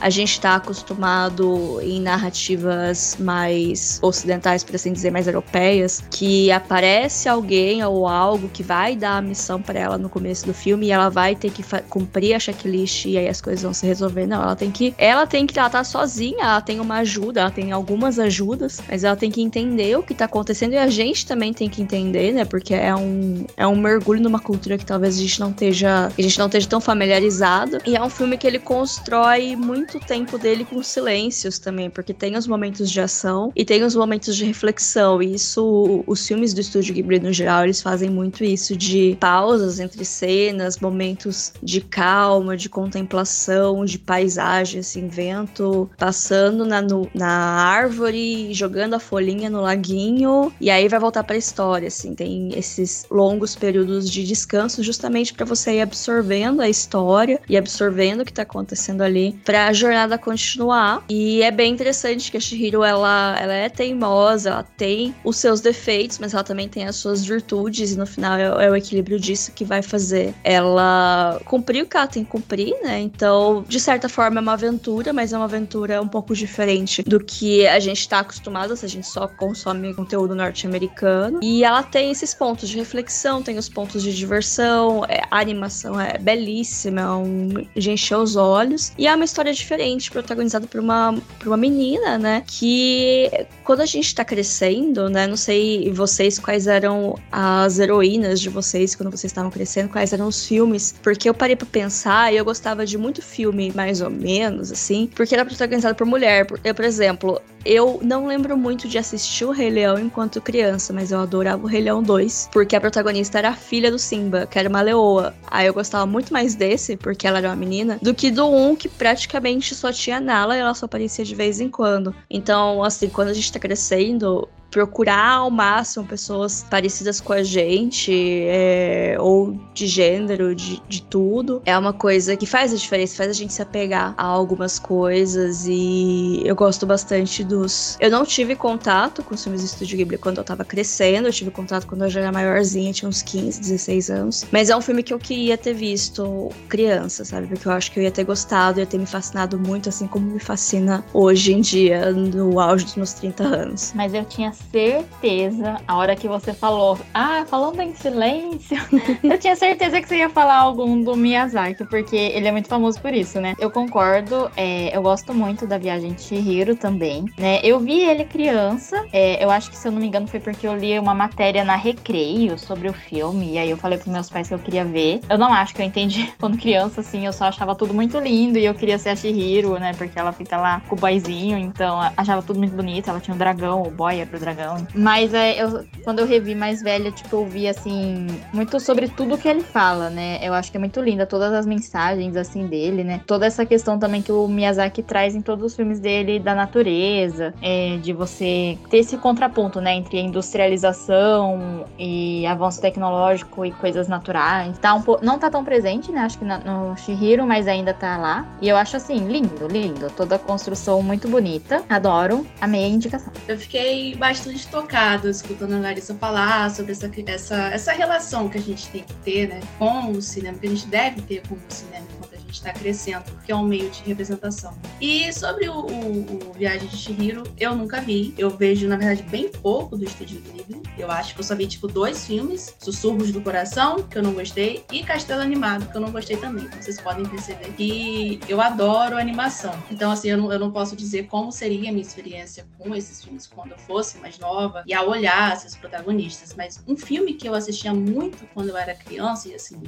a 0.01 0.11
gente 0.11 0.33
está 0.33 0.57
acostumado 0.57 1.81
em 1.83 2.01
narrativas 2.01 3.17
mais 3.19 3.99
ocidentais, 4.03 4.63
por 4.63 4.75
assim 4.75 4.93
dizer, 4.93 5.11
mais 5.11 5.27
europeias, 5.27 6.03
que 6.11 6.51
aparece 6.51 7.29
alguém 7.29 7.85
ou 7.85 8.07
algo 8.07 8.49
que 8.49 8.63
vai 8.63 8.97
dar 8.97 9.19
a 9.19 9.23
missão 9.23 9.61
para 9.61 9.79
ela 9.79 9.99
no 9.99 10.09
começo 10.09 10.47
do 10.47 10.55
filme 10.55 10.87
e 10.87 10.91
ela 10.91 11.09
vai 11.09 11.35
ter 11.35 11.51
que 11.51 11.65
cumprir 11.89 12.35
a 12.35 12.39
checklist 12.39 13.07
e 13.07 13.19
aí 13.19 13.29
as 13.29 13.41
coisas 13.41 13.63
vão 13.63 13.73
se 13.73 13.87
resolver. 13.87 14.27
Não, 14.27 14.43
ela 14.43 14.57
tem 14.57 14.71
que, 14.71 14.95
ela 14.99 15.27
tem 15.27 15.47
que, 15.47 15.59
ela 15.59 15.71
tá 15.71 15.85
sozinha, 15.85 16.45
ela 16.45 16.61
tem 16.61 16.81
uma 16.81 16.99
ajuda, 16.99 17.41
ela 17.41 17.51
tem 17.51 17.73
algumas 17.73 18.19
ajudas, 18.19 18.81
mas 18.89 19.05
ela 19.05 19.17
tem 19.17 19.31
que 19.31 19.41
entender 19.41 19.97
o 19.97 20.03
que 20.03 20.15
tá 20.15 20.25
acontecendo 20.25 20.73
e 20.73 20.79
a 20.79 20.89
gente 20.89 21.27
também 21.27 21.53
tem 21.53 21.69
que 21.69 21.83
entender, 21.83 22.33
né? 22.33 22.45
Porque 22.45 22.75
é 22.75 22.95
um, 22.95 23.47
é 23.57 23.67
um 23.67 23.77
mergulho 23.77 24.21
numa 24.21 24.41
cultura 24.41 24.77
que 24.77 24.85
talvez 24.85 25.17
a 25.17 25.21
gente 25.21 25.41
não 25.41 25.51
esteja, 25.51 26.07
a 26.17 26.23
gente 26.23 26.39
não 26.39 26.47
esteja 26.47 26.69
tão 26.69 26.81
familiarizado. 26.81 27.79
E 27.87 27.97
é 27.97 28.03
um 28.03 28.11
filme 28.11 28.37
que 28.37 28.47
ele 28.47 28.59
constrói 28.59 29.57
muito 29.57 29.84
tempo 29.87 30.39
dele 30.39 30.65
com 30.65 30.83
silêncios 30.83 31.59
também, 31.59 31.91
porque 31.91 32.13
tem 32.15 32.37
os 32.37 32.47
momentos 32.47 32.91
de 32.91 33.01
ação 33.01 33.53
e 33.55 33.65
tem 33.65 33.83
os 33.85 33.95
momentos 33.95 34.37
de 34.37 34.45
reflexão. 34.45 35.23
E 35.23 35.35
isso, 35.35 36.03
os 36.07 36.27
filmes 36.27 36.53
do 36.55 36.61
estúdio 36.61 36.95
Ghibli 36.95 37.21
no 37.21 37.33
geral, 37.33 37.65
eles 37.65 37.81
fazem 37.83 38.11
muito 38.11 38.45
isso 38.45 38.77
de 38.77 39.17
pausas 39.21 39.79
entre 39.81 40.05
cenas, 40.05 40.79
momentos 40.79 41.53
de 41.63 41.81
calma, 41.81 42.57
de 42.57 42.69
contemplação, 42.69 43.85
de 43.85 43.99
paisagem, 43.99 44.81
assim, 44.81 45.09
vento 45.09 45.91
passando 45.99 46.65
na, 46.65 46.81
no- 46.83 47.09
na 47.15 47.29
árvore, 47.29 48.53
jogando 48.55 48.95
a 48.95 48.99
folhinha 49.01 49.51
no 49.51 49.61
laguinho, 49.61 50.53
e 50.61 50.71
aí 50.71 50.89
vai 50.89 50.99
voltar 50.99 51.25
pra 51.25 51.37
história, 51.37 51.89
assim, 51.89 52.15
tem 52.15 52.51
esses 52.57 53.07
longos 53.11 53.55
períodos 53.55 54.11
de 54.11 54.25
descanso 54.25 54.83
justamente 54.83 55.33
para 55.35 55.45
você 55.45 55.75
ir 55.77 55.81
absorvendo 55.81 56.61
a 56.61 56.69
história 56.69 57.41
e 57.49 57.57
absorvendo 57.57 58.21
o 58.23 58.25
que 58.25 58.33
tá 58.33 58.43
acontecendo 58.43 59.03
ali 59.03 59.39
pra 59.45 59.73
jornada 59.75 60.17
continuar. 60.17 61.05
E 61.09 61.43
é 61.43 61.51
bem 61.51 61.73
interessante 61.73 62.31
que 62.31 62.37
a 62.37 62.41
Shihiro, 62.41 62.83
ela, 62.83 63.37
ela 63.39 63.53
é 63.53 63.69
teimosa, 63.69 64.51
ela 64.51 64.63
tem 64.63 65.15
os 65.25 65.37
seus 65.37 65.61
defeitos, 65.61 66.19
mas 66.19 66.35
ela 66.35 66.45
também 66.45 66.69
tem 66.69 66.87
as 66.87 66.97
suas 66.97 67.25
virtudes, 67.25 67.93
e 67.93 67.99
no 67.99 68.07
final 68.07 68.37
é, 68.37 68.67
é 68.67 68.71
o 68.71 68.77
equilíbrio 68.77 69.19
disso 69.19 69.53
que 69.53 69.65
vai 69.65 69.83
fazer 69.83 70.35
ela 70.43 71.41
cumprir 71.45 71.83
o 71.83 71.87
que 71.87 71.97
ela 71.97 72.07
tem 72.07 72.25
que 72.25 72.31
cumprir, 72.31 72.75
né? 72.83 73.01
Então, 73.01 73.65
de 73.69 73.81
certa 73.81 74.09
forma, 74.09 74.41
é 74.41 74.43
uma 74.43 74.53
aventura, 74.53 75.13
mas 75.13 75.33
é 75.33 75.37
uma 75.37 75.45
aventura 75.45 76.01
um 76.01 76.09
pouco 76.09 76.35
diferente 76.35 77.03
do 77.03 77.19
que 77.21 77.67
a 77.67 77.79
gente 77.79 78.09
tá 78.09 78.21
acostumado, 78.21 78.77
se 78.77 78.85
a 78.85 78.89
gente 78.89 79.07
só 79.07 79.27
consome 79.27 79.95
conteúdo 79.95 80.35
norte-americano. 80.35 81.41
E 81.43 81.65
ela 81.65 81.83
tem 81.83 82.11
esses 82.11 82.35
pontos 82.35 82.69
de 82.69 82.77
reflexão, 82.77 83.43
tem 83.43 83.59
os 83.59 83.69
pontos 83.69 84.03
de 84.03 84.15
diversão, 84.15 85.05
é, 85.09 85.23
a 85.31 85.41
animação 85.41 86.01
é 86.01 86.19
belíssima, 86.19 87.01
é 87.01 87.11
um, 87.11 87.49
de 87.75 87.91
encher 87.91 88.17
os 88.17 88.37
olhos. 88.37 88.93
E 88.99 89.07
é 89.07 89.15
uma 89.15 89.25
história 89.25 89.53
diferente, 89.65 90.11
protagonizada 90.11 90.67
por 90.67 90.81
uma, 90.81 91.15
por 91.39 91.49
uma 91.49 91.57
menina, 91.57 92.19
né? 92.19 92.45
Que 92.47 93.31
quando 93.65 93.81
a 93.81 93.87
gente 93.87 94.15
tá 94.15 94.25
crescendo, 94.25 95.09
né? 95.09 95.27
Não 95.27 95.37
sei 95.37 95.91
vocês 95.91 96.39
quais 96.39 96.67
eram 96.67 97.19
as 97.33 97.79
heroínas 97.79 98.41
de 98.41 98.49
vocês 98.49 98.95
quando 98.95 99.11
vocês 99.11 99.31
estavam 99.31 99.51
crescendo, 99.51 99.89
quais 99.89 100.13
eram 100.13 100.29
os 100.29 100.47
filmes. 100.47 100.95
Porque 101.03 101.29
eu 101.29 101.35
parei 101.35 101.57
pra 101.57 101.67
pensar 101.67 102.33
e 102.33 102.37
eu 102.37 102.45
gostava 102.45 102.87
de 102.87 102.97
muito 102.97 103.23
filme, 103.23 103.73
mais 103.75 104.01
ou 104.01 104.11
menos, 104.11 104.71
assim, 104.71 105.11
porque 105.15 105.35
era 105.35 105.45
protagonizado 105.45 105.95
por 105.95 106.07
mulher. 106.07 106.47
Eu, 106.63 106.75
por 106.75 106.85
exemplo, 106.85 107.41
eu 107.65 107.99
não 108.03 108.27
lembro 108.27 108.57
muito 108.57 108.87
de 108.87 108.99
assistir 108.99 109.45
o 109.45 109.51
Rei 109.51 109.71
Leão 109.71 109.99
enquanto 109.99 110.41
criança, 110.41 110.93
mas 110.93 111.11
eu 111.11 111.21
adorava 111.21 111.65
o 111.65 111.67
Rei 111.67 111.81
Leão 111.81 112.03
2, 112.03 112.51
porque 112.53 112.77
a 112.77 112.81
protagonista 112.81 113.39
era 113.39 113.51
a 113.51 113.55
filha 113.55 113.91
do 113.91 113.99
Simba, 113.99 114.47
que 114.47 114.59
era 114.59 114.69
uma 114.69 114.83
leoa. 114.83 115.35
Aí 115.47 115.67
eu 115.67 115.73
gostava 115.73 116.05
muito 116.05 116.33
mais 116.33 116.55
desse, 116.55 116.97
porque 116.97 117.27
ela 117.27 117.39
era 117.39 117.49
uma 117.49 117.57
menina, 117.57 117.99
do 118.03 118.13
que 118.13 118.31
do 118.31 118.47
1, 118.47 118.77
que 118.77 118.89
praticamente 118.89 119.54
só 119.61 119.93
tinha 119.93 120.21
Nala 120.21 120.57
e 120.57 120.61
ela 120.61 120.75
só 120.75 120.87
aparecia 120.87 121.25
de 121.25 121.35
vez 121.35 121.61
em 121.61 121.69
quando. 121.69 122.15
Então, 122.31 122.83
assim, 122.83 123.09
quando 123.09 123.29
a 123.29 123.35
gente 123.35 123.53
tá 123.53 123.59
crescendo, 123.59 124.49
procurar 124.75 125.35
ao 125.35 125.53
máximo 125.53 126.05
pessoas 126.05 126.67
parecidas 126.69 127.21
com 127.21 127.33
a 127.33 127.45
gente, 127.45 128.13
é, 128.49 129.17
ou 129.21 129.57
de 129.73 129.87
gênero, 129.87 130.53
de, 130.53 130.83
de 130.89 131.01
tudo, 131.01 131.63
é 131.65 131.79
uma 131.79 131.93
coisa 131.93 132.37
que 132.37 132.45
faz 132.45 132.73
a 132.73 132.77
diferença, 132.77 133.17
faz 133.17 133.31
a 133.31 133.33
gente 133.33 133.53
se 133.53 133.63
apegar 133.63 134.15
a 134.19 134.25
algumas 134.25 134.77
coisas 134.81 135.65
e 135.69 136.43
eu 136.45 136.57
gosto 136.57 136.85
bastante 136.85 137.45
dos. 137.45 137.97
Eu 138.01 138.11
não 138.11 138.25
tive 138.25 138.57
contato 138.57 139.23
com 139.23 139.37
os 139.37 139.45
filmes 139.45 139.63
do 139.63 139.67
Estúdio 139.67 139.97
Ghibli 139.97 140.19
quando 140.19 140.39
eu 140.39 140.45
tava 140.45 140.65
crescendo, 140.65 141.29
eu 141.29 141.33
tive 141.33 141.53
contato 141.53 141.87
quando 141.87 142.03
eu 142.03 142.11
já 142.11 142.23
era 142.23 142.33
maiorzinha, 142.33 142.93
tinha 142.93 143.09
uns 143.09 143.23
15, 143.23 143.61
16 143.61 144.11
anos, 144.11 144.45
mas 144.51 144.71
é 144.71 144.77
um 144.77 144.81
filme 144.81 145.05
que 145.05 145.15
eu 145.15 145.21
queria 145.21 145.57
ter 145.57 145.75
visto 145.75 146.51
criança, 146.69 147.25
sabe? 147.25 147.47
Porque 147.47 147.69
eu 147.69 147.73
acho 147.73 147.93
que 147.93 148.01
eu 148.01 148.03
ia 148.03 148.11
ter 148.11 148.25
gostado, 148.25 148.81
ia 148.81 148.87
ter 148.87 148.99
me 148.99 149.07
fascinado 149.07 149.57
muito, 149.57 149.89
assim 149.89 150.09
como 150.09 150.27
me 150.33 150.41
fascina 150.41 151.05
hoje 151.15 151.53
em 151.53 151.61
dia, 151.61 152.11
no 152.11 152.59
auge 152.59 152.87
dos 152.87 152.97
meus 152.97 153.13
30 153.13 153.45
anos. 153.45 153.93
Mas 153.95 154.13
eu 154.13 154.25
tinha 154.25 154.53
certeza, 154.71 155.77
a 155.87 155.97
hora 155.97 156.17
que 156.17 156.29
você 156.29 156.53
falou, 156.53 156.99
ah, 157.13 157.45
falando 157.47 157.81
em 157.81 157.95
silêncio, 157.95 158.77
eu 159.23 159.39
tinha 159.39 159.57
certeza 159.57 160.01
que 160.01 160.09
você 160.09 160.19
ia 160.19 160.31
falar 160.31 160.57
algum 160.57 161.03
do 161.03 161.17
Miyazaki, 161.17 161.85
porque 161.85 162.17
ele 162.17 162.49
é 162.49 162.53
muito 162.53 162.69
famoso 162.69 163.01
por 163.01 163.13
isso, 163.13 163.41
né? 163.41 163.55
Eu 163.59 163.71
concordo, 163.71 164.51
é, 164.57 164.97
eu 164.97 165.03
gosto 165.03 165.33
muito 165.33 165.67
da 165.67 165.79
Viagem 165.79 166.13
de 166.13 166.23
Chihiro 166.23 166.75
também, 166.75 167.25
né? 167.39 167.61
Eu 167.63 167.79
vi 167.81 168.01
ele 168.01 168.25
criança, 168.25 169.05
é, 169.13 169.43
eu 169.43 169.51
acho 169.51 169.71
que 169.71 169.77
se 169.77 169.87
eu 169.87 169.93
não 169.93 170.01
me 170.01 170.07
engano 170.07 170.27
foi 170.27 170.41
porque 170.41 170.67
eu 170.67 170.77
li 170.77 170.99
uma 170.99 171.15
matéria 171.15 171.65
na 171.65 171.77
Recreio 171.77 172.59
sobre 172.59 172.89
o 172.89 172.93
filme, 172.93 173.53
e 173.53 173.59
aí 173.59 173.71
eu 173.71 173.77
falei 173.77 173.99
pros 173.99 174.13
meus 174.13 174.31
pais 174.31 174.49
que 174.49 174.55
eu 174.55 174.59
queria 174.59 174.85
ver. 174.85 175.21
Eu 175.29 175.39
não 175.39 175.53
acho 175.53 175.75
que 175.75 175.83
eu 175.83 175.87
entendi 175.87 176.33
quando 176.39 176.59
criança, 176.59 177.01
assim, 177.01 177.27
eu 177.27 177.33
só 177.33 177.47
achava 177.47 177.75
tudo 177.75 177.95
muito 177.95 178.19
lindo 178.19 178.59
e 178.59 178.65
eu 178.65 178.75
queria 178.75 178.99
ser 178.99 179.11
a 179.11 179.17
Chihiro, 179.17 179.79
né? 179.79 179.93
Porque 179.95 180.19
ela 180.19 180.33
fica 180.33 180.57
lá 180.57 180.81
com 180.89 180.95
o 180.95 180.99
boyzinho, 180.99 181.59
então 181.59 182.01
achava 182.17 182.43
tudo 182.43 182.59
muito 182.59 182.75
bonito, 182.75 183.09
ela 183.09 183.21
tinha 183.21 183.35
um 183.35 183.39
dragão, 183.39 183.83
o 183.83 183.91
boy 183.91 184.19
era 184.21 184.37
o 184.37 184.41
dragão. 184.41 184.54
Mas 184.95 185.35
é, 185.35 185.63
eu, 185.63 185.85
quando 186.03 186.21
eu 186.21 186.27
revi 186.27 186.55
mais 186.55 186.83
velha, 186.83 187.11
tipo, 187.11 187.37
eu 187.37 187.47
vi, 187.47 187.69
assim, 187.69 188.27
muito 188.53 188.79
sobre 188.79 189.09
tudo 189.09 189.39
que 189.39 189.49
ele 189.49 189.63
fala, 189.63 190.11
né? 190.11 190.39
Eu 190.43 190.55
acho 190.55 190.71
que 190.71 190.77
é 190.77 190.81
muito 190.81 191.01
linda 191.01 191.27
todas 191.27 191.53
as 191.53 191.67
mensagens, 191.67 192.37
assim, 192.37 192.67
dele, 192.67 193.03
né? 193.03 193.21
Toda 193.27 193.47
essa 193.47 193.65
questão 193.67 193.99
também 193.99 194.23
que 194.23 194.33
o 194.33 194.47
Miyazaki 194.47 195.03
traz 195.03 195.35
em 195.35 195.41
todos 195.41 195.65
os 195.65 195.77
filmes 195.77 196.01
dele 196.01 196.39
da 196.39 196.55
natureza, 196.55 197.55
é, 197.63 197.97
de 198.03 198.13
você 198.13 198.79
ter 198.91 198.99
esse 198.99 199.17
contraponto, 199.17 199.81
né? 199.81 199.95
Entre 199.95 200.19
a 200.19 200.23
industrialização 200.23 201.87
e 201.99 202.47
avanço 202.47 202.81
tecnológico 202.81 203.65
e 203.65 203.73
coisas 203.73 204.09
naturais. 204.09 204.79
Tá 204.79 204.95
um 204.95 205.03
não 205.23 205.39
tá 205.39 205.51
tão 205.51 205.65
presente, 205.65 206.11
né? 206.13 206.21
Acho 206.21 206.39
que 206.39 206.45
no 206.45 206.97
Shihiro, 206.97 207.47
mas 207.47 207.67
ainda 207.67 207.93
tá 207.93 208.17
lá. 208.17 208.47
E 208.61 208.69
eu 208.69 208.77
acho, 208.77 208.97
assim, 208.97 209.19
lindo, 209.29 209.67
lindo. 209.69 210.11
Toda 210.11 210.37
a 210.37 210.39
construção 210.39 211.03
muito 211.03 211.29
bonita. 211.29 211.83
Adoro. 211.89 212.47
Amei 212.61 212.85
a 212.85 212.89
indicação. 212.89 213.33
Eu 213.49 213.59
fiquei 213.59 214.15
bastante 214.17 214.34
tocada 214.69 215.31
escutando 215.31 215.75
a 215.75 215.79
Larissa 215.79 216.15
falar 216.15 216.71
sobre 216.71 216.93
essa, 216.93 217.11
essa, 217.27 217.57
essa 217.69 217.93
relação 217.93 218.49
que 218.49 218.59
a 218.59 218.61
gente 218.61 218.89
tem 218.89 219.03
que 219.03 219.15
ter, 219.17 219.49
né? 219.49 219.61
Com 219.79 220.13
o 220.13 220.23
cinema, 220.23 220.59
que 220.59 220.67
a 220.67 220.71
gente 220.71 220.87
deve 220.87 221.23
ter 221.23 221.43
com 221.49 221.55
o 221.55 221.61
cinema 221.69 222.07
está 222.55 222.73
crescendo, 222.73 223.25
porque 223.25 223.53
é 223.53 223.57
um 223.57 223.65
meio 223.65 223.91
de 223.91 224.03
representação. 224.03 224.77
E 225.01 225.33
sobre 225.33 225.69
o, 225.69 225.81
o, 225.81 226.51
o 226.51 226.53
Viagem 226.55 226.89
de 226.89 226.97
Chihiro, 226.97 227.43
eu 227.59 227.75
nunca 227.75 228.01
vi. 228.01 228.35
Eu 228.39 228.51
vejo, 228.51 228.89
na 228.89 228.97
verdade, 228.97 229.23
bem 229.25 229.49
pouco 229.49 229.97
do 229.97 230.05
Estúdio 230.05 230.41
Ghibli. 230.41 230.83
Eu 230.99 231.11
acho 231.11 231.35
que 231.35 231.41
eu 231.41 231.45
só 231.45 231.55
vi, 231.55 231.67
tipo, 231.67 231.89
dois 231.89 232.27
filmes. 232.27 232.75
Sussurros 232.79 233.33
do 233.33 233.41
Coração, 233.41 234.03
que 234.03 234.19
eu 234.19 234.23
não 234.23 234.33
gostei, 234.33 234.85
e 234.91 235.03
Castelo 235.03 235.43
Animado, 235.43 235.91
que 235.91 235.97
eu 235.97 236.01
não 236.01 236.11
gostei 236.11 236.37
também. 236.37 236.69
Vocês 236.81 237.01
podem 237.01 237.25
perceber. 237.27 237.75
E 237.79 238.41
eu 238.49 238.61
adoro 238.61 239.17
animação. 239.17 239.75
Então, 239.91 240.11
assim, 240.11 240.29
eu 240.29 240.39
não, 240.39 240.53
eu 240.53 240.59
não 240.59 240.71
posso 240.71 240.97
dizer 240.97 241.27
como 241.27 241.51
seria 241.51 241.91
a 241.91 241.93
minha 241.93 242.03
experiência 242.03 242.67
com 242.79 242.95
esses 242.95 243.23
filmes 243.23 243.47
quando 243.47 243.73
eu 243.73 243.79
fosse 243.79 244.19
mais 244.19 244.39
nova 244.39 244.83
e 244.87 244.95
a 244.95 245.03
olhar 245.03 245.55
esses 245.55 245.77
protagonistas. 245.77 246.55
Mas 246.55 246.83
um 246.87 246.97
filme 246.97 247.35
que 247.35 247.49
eu 247.49 247.55
assistia 247.55 247.93
muito 247.93 248.47
quando 248.55 248.69
eu 248.69 248.77
era 248.77 248.95
criança, 248.95 249.49
e 249.49 249.55
assim, 249.55 249.83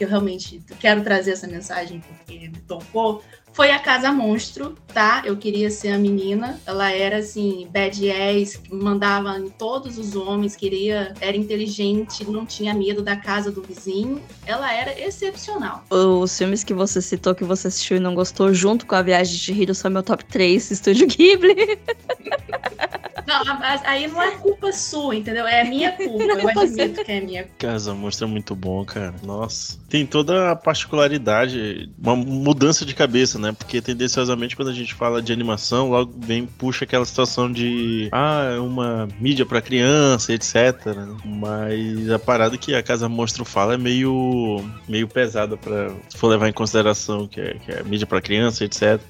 que 0.00 0.04
eu 0.04 0.08
realmente 0.08 0.64
quero 0.78 1.04
trazer 1.04 1.32
essa 1.32 1.46
mensagem 1.46 2.00
porque 2.00 2.48
me 2.48 2.58
tocou, 2.62 3.22
foi 3.52 3.70
a 3.70 3.78
Casa 3.78 4.12
Monstro, 4.12 4.76
tá? 4.92 5.22
Eu 5.24 5.36
queria 5.36 5.70
ser 5.70 5.88
a 5.88 5.98
menina. 5.98 6.60
Ela 6.66 6.90
era 6.92 7.18
assim, 7.18 7.68
bad 7.70 8.10
ass, 8.10 8.60
mandava 8.70 9.38
em 9.38 9.48
todos 9.50 9.98
os 9.98 10.14
homens, 10.16 10.56
queria, 10.56 11.14
era 11.20 11.36
inteligente, 11.36 12.24
não 12.28 12.46
tinha 12.46 12.74
medo 12.74 13.02
da 13.02 13.16
casa 13.16 13.50
do 13.50 13.62
vizinho. 13.62 14.22
Ela 14.46 14.72
era 14.72 14.98
excepcional. 15.00 15.84
Os 15.90 16.36
filmes 16.36 16.64
que 16.64 16.74
você 16.74 17.02
citou 17.02 17.34
que 17.34 17.44
você 17.44 17.68
assistiu 17.68 17.96
e 17.96 18.00
não 18.00 18.14
gostou, 18.14 18.52
junto 18.54 18.86
com 18.86 18.94
a 18.94 19.02
Viagem 19.02 19.36
de 19.36 19.52
Hiro, 19.52 19.74
são 19.74 19.90
meu 19.90 20.02
top 20.02 20.24
3, 20.24 20.70
Estúdio 20.70 21.06
Ghibli. 21.06 21.78
Não, 23.26 23.44
aí 23.84 24.08
não 24.08 24.20
é 24.20 24.32
culpa 24.32 24.72
sua, 24.72 25.14
entendeu? 25.14 25.46
É 25.46 25.62
minha 25.62 25.92
culpa. 25.92 26.24
Eu 26.24 26.48
admito 26.48 27.04
que 27.04 27.12
é 27.12 27.20
minha 27.20 27.42
culpa. 27.44 27.58
Casa 27.58 27.94
Monstro 27.94 28.26
é 28.26 28.30
muito 28.30 28.56
bom, 28.56 28.84
cara. 28.84 29.14
Nossa. 29.22 29.78
Tem 29.88 30.04
toda 30.04 30.50
a 30.50 30.56
particularidade, 30.56 31.90
uma 31.96 32.16
mudança 32.16 32.84
de 32.84 32.92
cabeça, 32.92 33.38
né? 33.40 33.52
Porque 33.52 33.80
tendenciosamente 33.80 34.54
quando 34.54 34.68
a 34.68 34.74
gente 34.74 34.94
fala 34.94 35.20
de 35.22 35.32
animação, 35.32 35.90
logo 35.90 36.12
vem, 36.18 36.46
puxa 36.46 36.84
aquela 36.84 37.04
situação 37.04 37.50
de 37.50 38.08
ah, 38.12 38.52
é 38.56 38.60
uma 38.60 39.08
mídia 39.18 39.46
para 39.46 39.60
criança, 39.60 40.32
etc. 40.32 40.86
Né? 40.86 41.16
Mas 41.24 42.10
a 42.10 42.18
parada 42.18 42.56
que 42.56 42.74
a 42.74 42.82
Casa 42.82 43.08
Monstro 43.08 43.44
fala 43.44 43.74
é 43.74 43.78
meio, 43.78 44.64
meio 44.88 45.08
pesada 45.08 45.56
para 45.56 45.90
se 46.08 46.16
for 46.16 46.28
levar 46.28 46.48
em 46.48 46.52
consideração 46.52 47.26
que 47.26 47.40
é, 47.40 47.54
que 47.54 47.72
é 47.72 47.82
mídia 47.82 48.06
para 48.06 48.20
criança, 48.20 48.64
etc. 48.64 49.00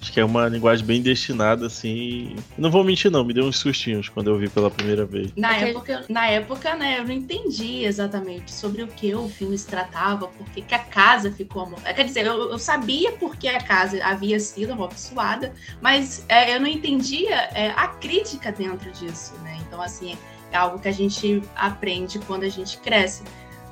Acho 0.00 0.12
que 0.12 0.20
é 0.20 0.24
uma 0.24 0.48
linguagem 0.48 0.86
bem 0.86 1.02
destinada, 1.02 1.66
assim. 1.66 2.36
Não 2.56 2.70
vou 2.70 2.84
mentir, 2.84 3.10
não, 3.10 3.24
me 3.24 3.34
deu 3.34 3.44
uns 3.44 3.58
sustinhos 3.58 4.08
quando 4.08 4.28
eu 4.30 4.38
vi 4.38 4.48
pela 4.48 4.70
primeira 4.70 5.04
vez. 5.04 5.32
Na, 5.36 5.56
época, 5.56 6.04
na 6.08 6.28
época, 6.28 6.76
né, 6.76 6.98
eu 7.00 7.04
não 7.04 7.12
entendi 7.12 7.84
exatamente 7.84 8.52
sobre 8.52 8.82
o 8.82 8.86
que 8.86 9.12
o 9.14 9.28
filme 9.28 9.58
se 9.58 9.66
tratava, 9.66 10.28
porque 10.28 10.62
que 10.62 10.74
a 10.74 10.78
casa 10.78 11.32
ficou. 11.32 11.68
Quer 11.94 12.04
dizer, 12.04 12.26
eu, 12.26 12.50
eu 12.50 12.58
sabia 12.58 13.12
porque 13.12 13.48
a 13.48 13.60
casa 13.60 14.02
havia 14.04 14.38
sido 14.38 14.72
amaldiçoada, 14.72 15.52
mas 15.80 16.24
é, 16.28 16.54
eu 16.54 16.60
não 16.60 16.68
entendia 16.68 17.34
é, 17.52 17.70
a 17.70 17.88
crítica 17.88 18.52
dentro 18.52 18.90
disso, 18.92 19.34
né? 19.42 19.58
Então, 19.66 19.82
assim, 19.82 20.16
é 20.52 20.56
algo 20.56 20.78
que 20.78 20.88
a 20.88 20.92
gente 20.92 21.42
aprende 21.56 22.18
quando 22.20 22.44
a 22.44 22.48
gente 22.48 22.78
cresce. 22.78 23.22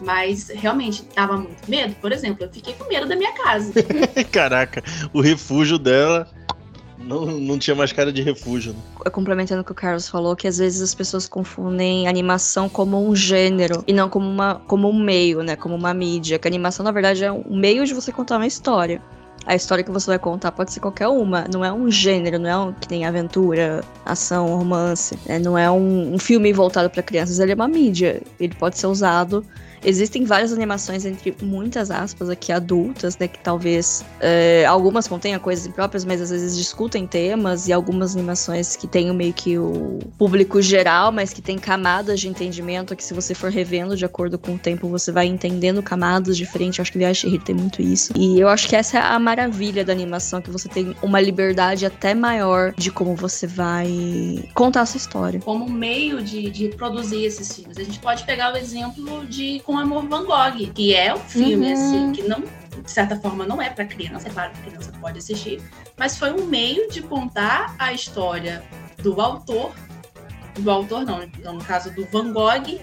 Mas 0.01 0.49
realmente 0.49 1.05
dava 1.15 1.37
muito 1.37 1.69
medo. 1.69 1.95
Por 2.01 2.13
exemplo, 2.13 2.45
eu 2.45 2.53
fiquei 2.53 2.75
com 2.75 2.85
medo 2.85 3.07
da 3.07 3.17
minha 3.17 3.33
casa. 3.33 3.73
Caraca, 4.31 4.83
o 5.13 5.21
refúgio 5.21 5.79
dela 5.79 6.29
não, 6.99 7.25
não 7.27 7.59
tinha 7.59 7.75
mais 7.75 7.93
cara 7.93 8.13
de 8.13 8.21
refúgio. 8.21 8.73
Né? 8.73 9.11
Complementando 9.11 9.63
o 9.63 9.65
que 9.65 9.73
o 9.73 9.75
Carlos 9.75 10.09
falou, 10.09 10.35
que 10.35 10.49
às 10.49 10.59
vezes 10.59 10.83
as 10.83 10.95
pessoas 10.95 11.29
confundem 11.29 12.09
animação 12.09 12.69
como 12.69 13.09
um 13.09 13.15
gênero 13.15 13.85
e 13.87 13.93
não 13.93 14.09
como, 14.09 14.29
uma, 14.29 14.57
como 14.67 14.89
um 14.89 14.99
meio, 14.99 15.43
né? 15.43 15.57
Como 15.57 15.75
uma 15.75 15.95
mídia. 15.95 16.39
Que 16.39 16.49
a 16.49 16.51
animação, 16.51 16.85
na 16.85 16.91
verdade, 16.91 17.25
é 17.25 17.33
um 17.33 17.57
meio 17.57 17.87
de 17.87 17.95
você 17.95 18.11
contar 18.13 18.37
uma 18.37 18.47
história. 18.47 19.01
A 19.47 19.55
história 19.55 19.85
que 19.85 19.91
você 19.93 20.09
vai 20.09 20.19
contar 20.19 20.51
pode 20.51 20.73
ser 20.73 20.81
qualquer 20.81 21.07
uma, 21.07 21.47
não 21.53 21.65
é 21.65 21.73
um 21.73 21.89
gênero, 21.89 22.37
não 22.37 22.51
é 22.51 22.57
um 22.57 22.73
que 22.73 22.89
tem 22.89 23.05
aventura, 23.05 23.85
ação, 24.05 24.49
romance, 24.57 25.17
né? 25.25 25.39
não 25.39 25.57
é 25.57 25.71
um, 25.71 26.15
um 26.15 26.19
filme 26.19 26.53
voltado 26.53 26.91
para 26.91 27.01
crianças, 27.01 27.39
ele 27.39 27.53
é 27.53 27.55
uma 27.55 27.69
mídia. 27.69 28.21
Ele 28.41 28.55
pode 28.57 28.77
ser 28.77 28.89
usado 28.89 29.47
Existem 29.87 30.25
várias 30.25 30.53
animações, 30.53 31.05
entre 31.05 31.35
muitas 31.41 31.93
aspas 31.93 32.29
aqui, 32.29 32.51
adultas, 32.51 33.17
né? 33.19 33.29
Que 33.29 33.39
talvez 33.39 34.05
é, 34.21 34.67
algumas 34.67 35.07
contenham 35.07 35.39
coisas 35.39 35.69
próprias, 35.69 36.05
mas 36.05 36.21
às 36.21 36.31
vezes 36.31 36.57
discutem 36.57 37.07
temas, 37.07 37.69
e 37.69 37.73
algumas 37.73 38.17
animações 38.17 38.75
que 38.75 38.89
têm 38.89 39.15
meio 39.15 39.33
que 39.33 39.57
o 39.57 40.01
público 40.19 40.61
geral, 40.61 41.13
mas 41.13 41.33
que 41.33 41.41
tem 41.41 41.57
camadas 41.57 42.19
de 42.19 42.29
entendimento 42.29 42.97
que 42.97 43.05
se 43.05 43.15
você 43.15 43.33
for 43.33 43.51
revendo 43.51 43.97
de 43.97 44.05
acordo 44.05 44.39
com 44.39 44.57
o 44.57 44.59
tempo, 44.59 44.89
você 44.89 45.13
vai 45.13 45.27
entendendo 45.27 45.83
camadas 45.83 46.37
diferentes. 46.37 46.79
Eu 46.79 46.83
acho 46.83 46.93
que 46.93 46.99
Viagem 46.99 47.23
Chihiro 47.23 47.45
tem 47.45 47.55
muito 47.55 47.81
isso. 47.81 48.13
E 48.17 48.41
eu 48.41 48.49
acho 48.49 48.69
que 48.69 48.75
essa 48.75 48.99
é 48.99 49.01
a 49.01 49.19
maravilha 49.19 49.85
da 49.85 49.93
animação, 49.93 50.43
que 50.43 50.51
você 50.51 50.69
tem 50.69 50.97
uma 51.01 51.21
liberdade 51.21 51.87
até 51.87 52.13
maior 52.13 52.75
de 52.77 52.91
como 52.91 53.15
você 53.15 53.47
vai 53.47 53.89
contar 54.53 54.81
a 54.81 54.87
sua 54.87 54.99
história. 54.99 55.41
Como 55.41 55.69
meio 55.69 56.23
de, 56.23 56.51
de 56.51 56.69
produzir 56.71 57.25
esses 57.25 57.55
filmes. 57.55 57.79
A 57.79 57.85
gente 57.85 58.01
pode 58.01 58.25
pegar 58.25 58.53
o 58.53 58.57
exemplo 58.57 59.25
de 59.27 59.61
com 59.77 59.81
Amor 59.81 60.09
Van 60.09 60.25
Gogh, 60.25 60.73
que 60.73 60.95
é 60.95 61.15
um 61.15 61.19
filme, 61.19 61.67
uhum. 61.67 61.73
assim, 61.73 62.13
que 62.13 62.23
não, 62.23 62.41
de 62.41 62.91
certa 62.91 63.15
forma, 63.17 63.45
não 63.45 63.61
é 63.61 63.69
para 63.69 63.85
criança, 63.85 64.29
é 64.29 64.31
claro 64.31 64.51
que 64.53 64.61
a 64.61 64.63
criança 64.63 64.93
pode 65.01 65.19
assistir, 65.19 65.61
mas 65.99 66.17
foi 66.17 66.33
um 66.33 66.47
meio 66.47 66.89
de 66.91 67.03
contar 67.03 67.77
a 67.79 67.93
história 67.93 68.65
do 69.03 69.21
autor, 69.21 69.75
do 70.59 70.71
autor 70.71 71.05
não, 71.05 71.53
no 71.53 71.63
caso 71.63 71.91
do 71.91 72.07
Van 72.07 72.33
Gogh, 72.33 72.81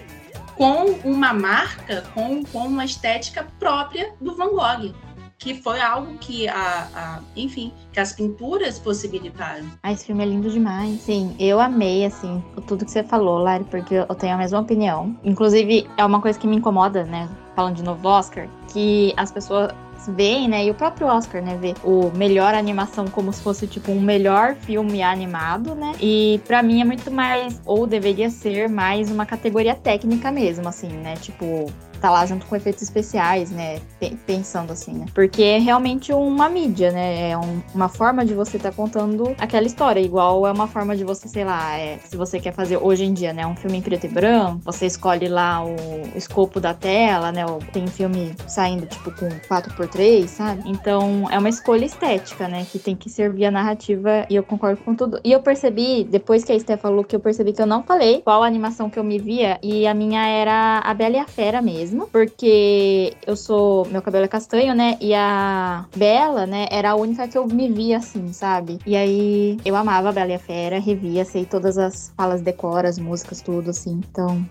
com 0.54 0.92
uma 1.04 1.32
marca, 1.32 2.02
com, 2.14 2.44
com 2.44 2.60
uma 2.60 2.84
estética 2.84 3.44
própria 3.58 4.14
do 4.20 4.36
Van 4.36 4.50
Gogh 4.50 4.94
que 5.38 5.54
foi 5.54 5.80
algo 5.80 6.16
que 6.18 6.48
a, 6.48 6.88
a, 6.94 7.20
enfim, 7.36 7.72
que 7.92 8.00
as 8.00 8.12
pinturas 8.12 8.78
possibilitaram. 8.78 9.66
Ah, 9.82 9.92
esse 9.92 10.06
filme 10.06 10.22
é 10.22 10.26
lindo 10.26 10.50
demais. 10.50 11.00
Sim, 11.00 11.34
eu 11.38 11.60
amei, 11.60 12.04
assim, 12.04 12.42
tudo 12.66 12.84
que 12.84 12.90
você 12.90 13.02
falou, 13.02 13.38
Lari, 13.38 13.64
porque 13.64 13.94
eu 13.94 14.14
tenho 14.14 14.34
a 14.34 14.38
mesma 14.38 14.60
opinião. 14.60 15.16
Inclusive, 15.24 15.88
é 15.96 16.04
uma 16.04 16.20
coisa 16.20 16.38
que 16.38 16.46
me 16.46 16.56
incomoda, 16.56 17.04
né? 17.04 17.28
Falando 17.54 17.76
de 17.76 17.82
novo 17.82 18.08
Oscar, 18.08 18.48
que 18.72 19.12
as 19.16 19.30
pessoas 19.30 19.72
veem, 20.08 20.48
né, 20.48 20.66
e 20.66 20.70
o 20.70 20.74
próprio 20.74 21.06
Oscar, 21.06 21.42
né, 21.42 21.56
vê 21.56 21.74
o 21.82 22.10
melhor 22.14 22.54
animação 22.54 23.06
como 23.06 23.32
se 23.32 23.40
fosse 23.40 23.66
tipo 23.66 23.90
um 23.90 24.00
melhor 24.00 24.54
filme 24.54 25.02
animado, 25.02 25.74
né? 25.74 25.92
E 26.00 26.40
para 26.46 26.62
mim 26.62 26.80
é 26.80 26.84
muito 26.84 27.10
mais 27.10 27.60
ou 27.64 27.86
deveria 27.86 28.28
ser 28.28 28.68
mais 28.68 29.10
uma 29.10 29.24
categoria 29.24 29.74
técnica 29.74 30.30
mesmo, 30.30 30.68
assim, 30.68 30.88
né? 30.88 31.14
Tipo, 31.16 31.72
tá 32.04 32.10
lá 32.10 32.26
junto 32.26 32.44
com 32.44 32.54
efeitos 32.54 32.82
especiais, 32.82 33.50
né? 33.50 33.80
Pensando 34.26 34.74
assim, 34.74 34.92
né? 34.92 35.06
Porque 35.14 35.42
é 35.42 35.58
realmente 35.58 36.12
uma 36.12 36.50
mídia, 36.50 36.92
né? 36.92 37.30
É 37.30 37.38
um, 37.38 37.62
uma 37.74 37.88
forma 37.88 38.26
de 38.26 38.34
você 38.34 38.58
estar 38.58 38.70
tá 38.70 38.76
contando 38.76 39.34
aquela 39.38 39.66
história. 39.66 40.00
Igual 40.00 40.46
é 40.46 40.52
uma 40.52 40.66
forma 40.66 40.94
de 40.94 41.02
você, 41.02 41.26
sei 41.28 41.44
lá, 41.44 41.78
é, 41.78 41.98
se 42.04 42.14
você 42.14 42.38
quer 42.38 42.52
fazer 42.52 42.76
hoje 42.76 43.06
em 43.06 43.14
dia, 43.14 43.32
né? 43.32 43.46
Um 43.46 43.56
filme 43.56 43.78
em 43.78 43.80
preto 43.80 44.04
e 44.04 44.08
branco, 44.10 44.60
você 44.64 44.84
escolhe 44.84 45.28
lá 45.28 45.64
o, 45.64 45.74
escopo 46.14 46.60
da 46.60 46.74
tela, 46.74 47.32
né? 47.32 47.46
Tem 47.72 47.86
filme 47.86 48.34
saindo, 48.46 48.84
tipo, 48.84 49.10
com 49.12 49.30
4x3, 49.48 50.28
sabe? 50.28 50.62
Então, 50.66 51.26
é 51.30 51.38
uma 51.38 51.48
escolha 51.48 51.86
estética, 51.86 52.46
né? 52.46 52.66
Que 52.70 52.78
tem 52.78 52.94
que 52.94 53.08
servir 53.08 53.46
a 53.46 53.50
narrativa 53.50 54.26
e 54.28 54.36
eu 54.36 54.42
concordo 54.42 54.82
com 54.82 54.94
tudo. 54.94 55.18
E 55.24 55.32
eu 55.32 55.40
percebi, 55.40 56.04
depois 56.04 56.44
que 56.44 56.52
a 56.52 56.54
Esté 56.54 56.76
falou, 56.76 57.02
que 57.02 57.16
eu 57.16 57.20
percebi 57.20 57.54
que 57.54 57.62
eu 57.62 57.66
não 57.66 57.82
falei 57.82 58.20
qual 58.20 58.42
animação 58.42 58.90
que 58.90 58.98
eu 58.98 59.04
me 59.04 59.18
via 59.18 59.58
e 59.62 59.86
a 59.86 59.94
minha 59.94 60.26
era 60.26 60.80
a 60.84 60.92
Bela 60.92 61.16
e 61.16 61.18
a 61.18 61.26
Fera 61.26 61.62
mesmo 61.62 61.93
mesmo, 61.94 62.08
porque 62.08 63.14
eu 63.26 63.36
sou. 63.36 63.86
Meu 63.86 64.02
cabelo 64.02 64.24
é 64.24 64.28
castanho, 64.28 64.74
né? 64.74 64.98
E 65.00 65.14
a 65.14 65.86
Bela, 65.96 66.46
né, 66.46 66.66
era 66.70 66.90
a 66.90 66.94
única 66.96 67.28
que 67.28 67.38
eu 67.38 67.46
me 67.46 67.70
via 67.70 67.98
assim, 67.98 68.32
sabe? 68.32 68.78
E 68.84 68.96
aí 68.96 69.56
eu 69.64 69.76
amava 69.76 70.08
a 70.08 70.12
Bela 70.12 70.32
e 70.32 70.34
a 70.34 70.38
Fera, 70.38 70.80
revia, 70.80 71.24
sei 71.24 71.44
todas 71.44 71.78
as 71.78 72.12
falas, 72.16 72.42
decora, 72.42 72.88
as 72.88 72.98
músicas, 72.98 73.40
tudo 73.40 73.70
assim. 73.70 74.00
Então, 74.10 74.44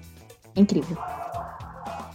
incrível. 0.55 0.97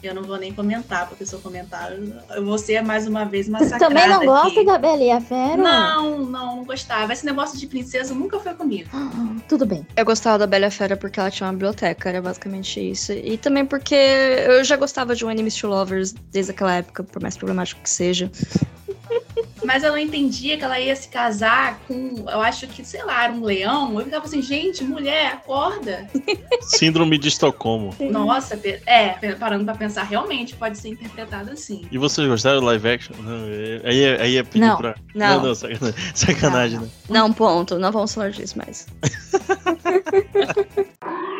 Eu 0.02 0.14
não 0.14 0.22
vou 0.22 0.36
nem 0.36 0.52
comentar, 0.52 1.08
porque 1.08 1.26
se 1.26 1.32
eu 1.32 1.40
comentar, 1.40 1.92
eu 2.34 2.44
vou 2.44 2.58
ser 2.58 2.82
mais 2.82 3.06
uma 3.06 3.24
vez 3.24 3.48
massacrada. 3.48 3.84
Você 3.84 3.94
também 3.94 4.08
não 4.08 4.24
gosta 4.24 4.60
aqui. 4.60 4.64
da 4.64 4.78
Bela 4.78 5.02
e 5.02 5.10
a 5.10 5.20
Fera? 5.20 5.56
Não, 5.56 6.18
não, 6.20 6.56
não 6.58 6.64
gostava. 6.64 7.12
Esse 7.12 7.26
negócio 7.26 7.58
de 7.58 7.66
princesa 7.66 8.14
nunca 8.14 8.38
foi 8.38 8.54
comigo. 8.54 8.88
Tudo 9.48 9.66
bem. 9.66 9.86
Eu 9.96 10.04
gostava 10.04 10.38
da 10.38 10.46
Bela 10.46 10.66
e 10.66 10.68
a 10.68 10.70
Fera 10.70 10.96
porque 10.96 11.18
ela 11.18 11.30
tinha 11.30 11.46
uma 11.46 11.52
biblioteca, 11.52 12.08
era 12.08 12.22
basicamente 12.22 12.80
isso. 12.80 13.12
E 13.12 13.36
também 13.36 13.66
porque 13.66 13.94
eu 13.94 14.62
já 14.64 14.76
gostava 14.76 15.14
de 15.14 15.24
um 15.24 15.30
Enemies 15.30 15.56
to 15.56 15.66
Lovers 15.66 16.12
desde 16.30 16.52
aquela 16.52 16.74
época, 16.74 17.02
por 17.02 17.20
mais 17.20 17.36
problemático 17.36 17.80
que 17.82 17.90
seja. 17.90 18.30
Mas 19.68 19.84
eu 19.84 19.90
não 19.90 19.98
entendia 19.98 20.56
que 20.56 20.64
ela 20.64 20.80
ia 20.80 20.96
se 20.96 21.08
casar 21.08 21.78
com, 21.86 22.24
eu 22.26 22.40
acho 22.40 22.66
que, 22.68 22.82
sei 22.82 23.04
lá, 23.04 23.24
era 23.24 23.32
um 23.34 23.44
leão. 23.44 23.98
Eu 23.98 24.06
ficava 24.06 24.24
assim, 24.24 24.40
gente, 24.40 24.82
mulher, 24.82 25.34
acorda. 25.34 26.08
Síndrome 26.62 27.18
de 27.18 27.28
Estocolmo. 27.28 27.94
Nossa, 28.00 28.58
é, 28.86 29.34
parando 29.34 29.66
pra 29.66 29.74
pensar, 29.74 30.04
realmente 30.04 30.56
pode 30.56 30.78
ser 30.78 30.88
interpretado 30.88 31.50
assim. 31.50 31.86
E 31.92 31.98
vocês 31.98 32.26
gostaram 32.26 32.60
do 32.60 32.66
live 32.66 32.88
action? 32.88 33.14
Não, 33.18 33.44
aí, 33.84 34.04
é, 34.04 34.22
aí 34.22 34.38
é 34.38 34.42
pedir 34.42 34.60
não, 34.60 34.78
pra. 34.78 34.94
Não, 35.14 35.36
não, 35.36 35.48
não 35.48 35.54
sacanagem, 35.54 35.94
sacanagem 36.14 36.78
não, 36.78 36.86
né? 36.86 36.92
Não, 37.10 37.30
ponto. 37.30 37.78
Não 37.78 37.92
vamos 37.92 38.14
falar 38.14 38.30
disso 38.30 38.56
mais. 38.56 38.86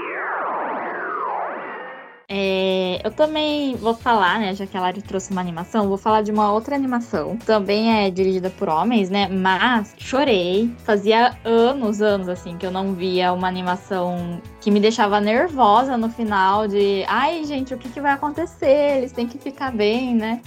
É, 2.30 3.00
eu 3.02 3.10
também 3.10 3.74
vou 3.76 3.94
falar, 3.94 4.38
né, 4.38 4.54
já 4.54 4.66
que 4.66 4.76
a 4.76 4.80
Lari 4.82 5.00
trouxe 5.00 5.30
uma 5.32 5.40
animação, 5.40 5.88
vou 5.88 5.96
falar 5.96 6.20
de 6.20 6.30
uma 6.30 6.52
outra 6.52 6.74
animação. 6.76 7.38
Também 7.38 8.04
é 8.04 8.10
dirigida 8.10 8.50
por 8.50 8.68
homens, 8.68 9.08
né, 9.08 9.28
mas 9.28 9.94
chorei. 9.96 10.70
Fazia 10.84 11.38
anos, 11.42 12.02
anos, 12.02 12.28
assim, 12.28 12.58
que 12.58 12.66
eu 12.66 12.70
não 12.70 12.92
via 12.92 13.32
uma 13.32 13.48
animação 13.48 14.42
que 14.60 14.70
me 14.70 14.78
deixava 14.78 15.20
nervosa 15.22 15.96
no 15.96 16.10
final 16.10 16.68
de, 16.68 17.02
ai, 17.08 17.44
gente, 17.44 17.72
o 17.72 17.78
que, 17.78 17.88
que 17.88 18.00
vai 18.00 18.12
acontecer? 18.12 18.98
Eles 18.98 19.12
têm 19.12 19.26
que 19.26 19.38
ficar 19.38 19.72
bem, 19.72 20.14
né? 20.14 20.42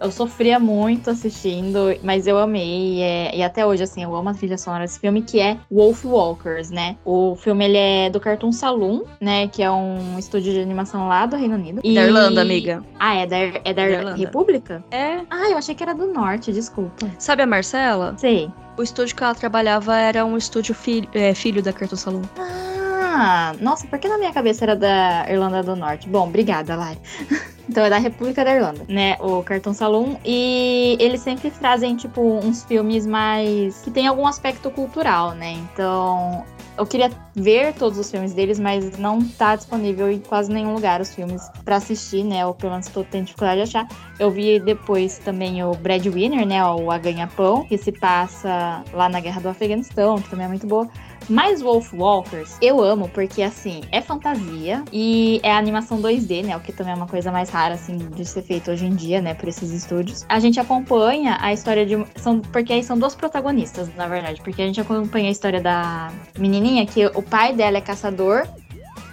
Eu 0.00 0.10
sofria 0.10 0.58
muito 0.58 1.10
assistindo, 1.10 1.96
mas 2.02 2.26
eu 2.26 2.38
amei. 2.38 3.00
É, 3.00 3.36
e 3.36 3.42
até 3.42 3.64
hoje, 3.64 3.82
assim, 3.82 4.02
eu 4.02 4.14
amo 4.14 4.28
a 4.28 4.34
trilha 4.34 4.58
sonora 4.58 4.82
desse 4.84 4.98
filme, 4.98 5.22
que 5.22 5.40
é 5.40 5.56
Wolf 5.70 6.04
Walkers, 6.04 6.70
né? 6.70 6.96
O 7.04 7.36
filme, 7.36 7.64
ele 7.64 7.76
é 7.76 8.10
do 8.10 8.20
Cartoon 8.20 8.52
Saloon, 8.52 9.02
né? 9.20 9.48
Que 9.48 9.62
é 9.62 9.70
um 9.70 10.18
estúdio 10.18 10.52
de 10.52 10.60
animação 10.60 11.08
lá 11.08 11.26
do 11.26 11.36
Reino 11.36 11.54
Unido. 11.54 11.80
E... 11.84 11.94
Da 11.94 12.02
Irlanda, 12.02 12.42
amiga. 12.42 12.84
Ah, 12.98 13.14
é 13.14 13.26
da, 13.26 13.36
é 13.36 13.50
da, 13.52 13.72
da 13.72 13.90
Irlanda. 13.90 14.16
República? 14.16 14.84
É. 14.90 15.20
Ah, 15.30 15.50
eu 15.50 15.56
achei 15.56 15.74
que 15.74 15.82
era 15.82 15.94
do 15.94 16.06
Norte, 16.06 16.52
desculpa. 16.52 17.08
Sabe 17.18 17.42
a 17.42 17.46
Marcela? 17.46 18.14
Sei. 18.18 18.50
O 18.76 18.82
estúdio 18.82 19.14
que 19.14 19.22
ela 19.22 19.34
trabalhava 19.34 19.96
era 19.96 20.24
um 20.24 20.36
estúdio 20.36 20.74
filho, 20.74 21.08
é, 21.14 21.32
filho 21.34 21.62
da 21.62 21.72
Cartoon 21.72 21.96
Saloon. 21.96 22.22
Ah, 22.36 23.54
nossa, 23.60 23.86
por 23.86 23.98
que 24.00 24.08
na 24.08 24.18
minha 24.18 24.32
cabeça 24.32 24.64
era 24.64 24.74
da 24.74 25.24
Irlanda 25.30 25.62
do 25.62 25.76
Norte? 25.76 26.08
Bom, 26.08 26.26
obrigada, 26.26 26.74
Lari. 26.74 26.98
Então 27.68 27.84
é 27.84 27.90
da 27.90 27.98
República 27.98 28.44
da 28.44 28.54
Irlanda, 28.54 28.84
né? 28.88 29.16
O 29.20 29.42
Cartoon 29.42 29.72
Saloon. 29.72 30.16
E 30.24 30.96
eles 31.00 31.20
sempre 31.20 31.50
trazem, 31.50 31.96
tipo, 31.96 32.20
uns 32.20 32.64
filmes 32.64 33.06
mais. 33.06 33.80
que 33.82 33.90
tem 33.90 34.06
algum 34.06 34.26
aspecto 34.26 34.70
cultural, 34.70 35.32
né? 35.32 35.52
Então. 35.52 36.44
Eu 36.76 36.84
queria 36.84 37.08
ver 37.36 37.72
todos 37.74 37.96
os 38.00 38.10
filmes 38.10 38.34
deles, 38.34 38.58
mas 38.58 38.98
não 38.98 39.20
tá 39.22 39.54
disponível 39.54 40.10
em 40.10 40.18
quase 40.18 40.52
nenhum 40.52 40.74
lugar 40.74 41.00
os 41.00 41.14
filmes 41.14 41.48
para 41.64 41.76
assistir, 41.76 42.24
né? 42.24 42.44
Ou 42.44 42.52
pelo 42.52 42.72
menos 42.72 42.88
tô 42.88 43.04
tendo 43.04 43.26
dificuldade 43.26 43.58
de 43.58 43.62
achar. 43.62 43.86
Eu 44.18 44.28
vi 44.28 44.58
depois 44.58 45.18
também 45.18 45.62
o 45.62 45.70
Breadwinner, 45.74 46.44
né? 46.44 46.64
O 46.66 46.90
A 46.90 46.98
Ganha-Pão, 46.98 47.64
que 47.64 47.78
se 47.78 47.92
passa 47.92 48.82
lá 48.92 49.08
na 49.08 49.20
Guerra 49.20 49.40
do 49.40 49.48
Afeganistão, 49.50 50.20
que 50.20 50.28
também 50.28 50.46
é 50.46 50.48
muito 50.48 50.66
boa. 50.66 50.88
Mas 51.28 51.62
Wolf 51.62 51.92
Walkers 51.92 52.56
eu 52.60 52.82
amo 52.82 53.08
porque, 53.08 53.42
assim, 53.42 53.82
é 53.90 54.00
fantasia 54.00 54.82
e 54.92 55.40
é 55.42 55.52
animação 55.52 56.00
2D, 56.00 56.44
né? 56.44 56.56
O 56.56 56.60
que 56.60 56.72
também 56.72 56.92
é 56.92 56.96
uma 56.96 57.06
coisa 57.06 57.30
mais 57.30 57.50
rara, 57.50 57.74
assim, 57.74 57.96
de 57.96 58.24
ser 58.24 58.42
feito 58.42 58.70
hoje 58.70 58.86
em 58.86 58.94
dia, 58.94 59.20
né? 59.20 59.34
Por 59.34 59.48
esses 59.48 59.70
estúdios. 59.70 60.24
A 60.28 60.38
gente 60.38 60.60
acompanha 60.60 61.38
a 61.40 61.52
história 61.52 61.86
de. 61.86 62.04
São, 62.16 62.40
porque 62.40 62.72
aí 62.72 62.82
são 62.82 62.98
duas 62.98 63.14
protagonistas, 63.14 63.88
na 63.96 64.06
verdade. 64.06 64.40
Porque 64.42 64.62
a 64.62 64.66
gente 64.66 64.80
acompanha 64.80 65.28
a 65.28 65.32
história 65.32 65.60
da 65.60 66.10
menininha 66.38 66.86
que 66.86 67.06
o 67.06 67.22
pai 67.22 67.52
dela 67.52 67.78
é 67.78 67.80
caçador 67.80 68.46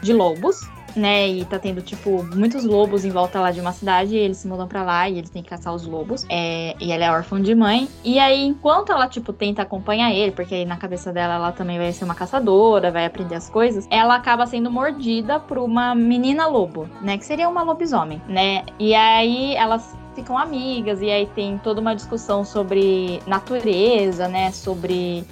de 0.01 0.13
lobos 0.13 0.61
né? 0.95 1.27
E 1.27 1.45
tá 1.45 1.59
tendo, 1.59 1.81
tipo, 1.81 2.23
muitos 2.35 2.63
lobos 2.63 3.05
em 3.05 3.09
volta 3.09 3.39
lá 3.39 3.51
de 3.51 3.59
uma 3.59 3.71
cidade. 3.71 4.15
E 4.15 4.19
eles 4.19 4.37
se 4.37 4.47
mudam 4.47 4.67
pra 4.67 4.83
lá 4.83 5.09
e 5.09 5.17
eles 5.17 5.29
têm 5.29 5.41
que 5.43 5.49
caçar 5.49 5.73
os 5.73 5.85
lobos. 5.85 6.25
É, 6.29 6.75
e 6.79 6.91
ela 6.91 7.05
é 7.05 7.11
órfã 7.11 7.41
de 7.41 7.53
mãe. 7.55 7.87
E 8.03 8.19
aí, 8.19 8.45
enquanto 8.45 8.91
ela, 8.91 9.07
tipo, 9.07 9.33
tenta 9.33 9.61
acompanhar 9.61 10.11
ele, 10.11 10.31
porque 10.31 10.55
aí 10.55 10.65
na 10.65 10.77
cabeça 10.77 11.11
dela 11.11 11.35
ela 11.35 11.51
também 11.51 11.77
vai 11.77 11.91
ser 11.91 12.05
uma 12.05 12.15
caçadora, 12.15 12.91
vai 12.91 13.05
aprender 13.05 13.35
as 13.35 13.49
coisas, 13.49 13.87
ela 13.89 14.15
acaba 14.15 14.45
sendo 14.45 14.71
mordida 14.71 15.39
por 15.39 15.57
uma 15.57 15.95
menina 15.95 16.47
lobo, 16.47 16.87
né? 17.01 17.17
Que 17.17 17.25
seria 17.25 17.49
uma 17.49 17.63
lobisomem, 17.63 18.21
né? 18.27 18.63
E 18.79 18.93
aí 18.93 19.55
elas 19.55 19.95
ficam 20.15 20.37
amigas, 20.37 21.01
e 21.01 21.09
aí 21.09 21.25
tem 21.27 21.57
toda 21.57 21.79
uma 21.79 21.95
discussão 21.95 22.43
sobre 22.43 23.21
natureza, 23.25 24.27
né? 24.27 24.51
Sobre 24.51 25.23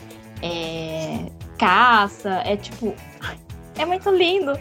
é, 0.42 1.26
caça. 1.58 2.42
É 2.46 2.56
tipo. 2.56 2.94
É 3.78 3.86
muito 3.86 4.10
lindo 4.10 4.60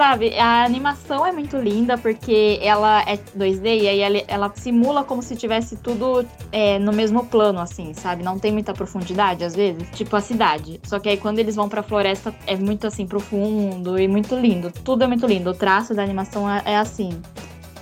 sabe, 0.00 0.34
a 0.38 0.64
animação 0.64 1.26
é 1.26 1.30
muito 1.30 1.58
linda 1.58 1.98
porque 1.98 2.58
ela 2.62 3.02
é 3.02 3.18
2D 3.18 3.82
e 3.82 3.86
aí 3.86 4.00
ela, 4.00 4.22
ela 4.28 4.52
simula 4.54 5.04
como 5.04 5.22
se 5.22 5.36
tivesse 5.36 5.76
tudo 5.76 6.24
é, 6.50 6.78
no 6.78 6.90
mesmo 6.90 7.26
plano, 7.26 7.60
assim, 7.60 7.92
sabe? 7.92 8.22
Não 8.22 8.38
tem 8.38 8.50
muita 8.50 8.72
profundidade 8.72 9.44
às 9.44 9.54
vezes, 9.54 9.86
tipo 9.90 10.16
a 10.16 10.22
cidade. 10.22 10.80
Só 10.84 10.98
que 10.98 11.06
aí 11.06 11.18
quando 11.18 11.38
eles 11.38 11.54
vão 11.54 11.68
pra 11.68 11.82
floresta 11.82 12.34
é 12.46 12.56
muito 12.56 12.86
assim 12.86 13.06
profundo 13.06 14.00
e 14.00 14.08
muito 14.08 14.34
lindo. 14.36 14.72
Tudo 14.82 15.04
é 15.04 15.06
muito 15.06 15.26
lindo. 15.26 15.50
O 15.50 15.54
traço 15.54 15.92
da 15.94 16.02
animação 16.02 16.50
é, 16.50 16.62
é 16.64 16.76
assim. 16.78 17.20